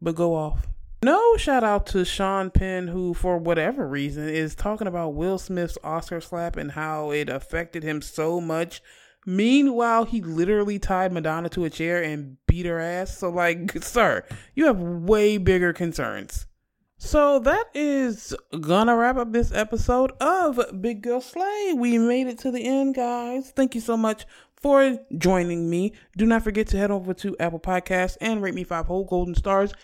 But 0.00 0.14
go 0.14 0.34
off. 0.34 0.66
No 1.02 1.36
shout 1.36 1.64
out 1.64 1.86
to 1.88 2.04
Sean 2.04 2.50
Penn, 2.50 2.88
who, 2.88 3.12
for 3.12 3.36
whatever 3.36 3.86
reason, 3.86 4.28
is 4.28 4.54
talking 4.54 4.86
about 4.86 5.14
Will 5.14 5.38
Smith's 5.38 5.76
Oscar 5.84 6.20
slap 6.20 6.56
and 6.56 6.72
how 6.72 7.10
it 7.10 7.28
affected 7.28 7.82
him 7.82 8.00
so 8.00 8.40
much. 8.40 8.82
Meanwhile, 9.26 10.04
he 10.04 10.20
literally 10.20 10.78
tied 10.78 11.12
Madonna 11.12 11.48
to 11.50 11.64
a 11.64 11.70
chair 11.70 12.02
and 12.02 12.36
beat 12.46 12.66
her 12.66 12.80
ass. 12.80 13.18
So, 13.18 13.30
like, 13.30 13.72
sir, 13.82 14.24
you 14.54 14.66
have 14.66 14.80
way 14.80 15.38
bigger 15.38 15.72
concerns. 15.72 16.46
So 16.96 17.38
that 17.40 17.66
is 17.74 18.34
gonna 18.60 18.96
wrap 18.96 19.16
up 19.16 19.32
this 19.32 19.52
episode 19.52 20.12
of 20.22 20.58
Big 20.80 21.02
Girl 21.02 21.20
Slay. 21.20 21.74
We 21.76 21.98
made 21.98 22.28
it 22.28 22.38
to 22.40 22.50
the 22.50 22.64
end, 22.64 22.94
guys. 22.94 23.52
Thank 23.54 23.74
you 23.74 23.82
so 23.82 23.96
much 23.96 24.24
for 24.64 24.98
joining 25.18 25.68
me. 25.68 25.92
Do 26.16 26.24
not 26.24 26.42
forget 26.42 26.66
to 26.68 26.78
head 26.78 26.90
over 26.90 27.12
to 27.12 27.36
Apple 27.38 27.60
Podcasts 27.60 28.16
and 28.18 28.40
rate 28.40 28.54
me 28.54 28.64
five 28.64 28.86
whole 28.86 29.04
golden 29.04 29.34
stars 29.34 29.74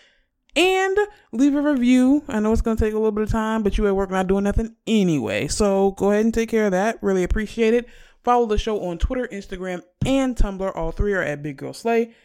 and 0.55 0.97
leave 1.31 1.53
a 1.53 1.61
review. 1.61 2.23
I 2.27 2.39
know 2.39 2.51
it's 2.51 2.63
going 2.63 2.77
to 2.77 2.83
take 2.83 2.95
a 2.95 2.97
little 2.97 3.11
bit 3.11 3.25
of 3.25 3.29
time, 3.29 3.61
but 3.61 3.77
you 3.77 3.85
at 3.85 3.95
work 3.95 4.09
not 4.09 4.25
doing 4.25 4.43
nothing 4.43 4.75
anyway. 4.87 5.47
So 5.49 5.91
go 5.91 6.09
ahead 6.09 6.25
and 6.25 6.33
take 6.33 6.49
care 6.49 6.65
of 6.65 6.71
that. 6.71 6.97
Really 7.03 7.23
appreciate 7.23 7.75
it. 7.75 7.87
Follow 8.23 8.47
the 8.47 8.57
show 8.57 8.83
on 8.83 8.97
Twitter, 8.97 9.27
Instagram, 9.31 9.83
and 10.03 10.35
Tumblr. 10.35 10.75
All 10.75 10.91
three 10.91 11.13
are 11.13 11.21
at 11.21 11.43
Big 11.43 11.57
Girl 11.57 11.73
Slay. 11.73 12.15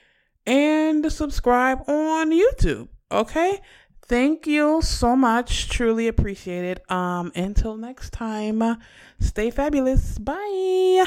And 0.47 1.13
subscribe 1.13 1.87
on 1.87 2.31
YouTube. 2.31 2.89
Okay? 3.13 3.61
Thank 4.07 4.47
you 4.47 4.81
so 4.81 5.15
much. 5.15 5.69
Truly 5.69 6.09
appreciate 6.09 6.65
it. 6.65 6.91
Um, 6.91 7.33
until 7.35 7.77
next 7.77 8.15
time, 8.15 8.79
stay 9.21 9.51
fabulous. 9.51 10.17
Bye. 10.17 11.05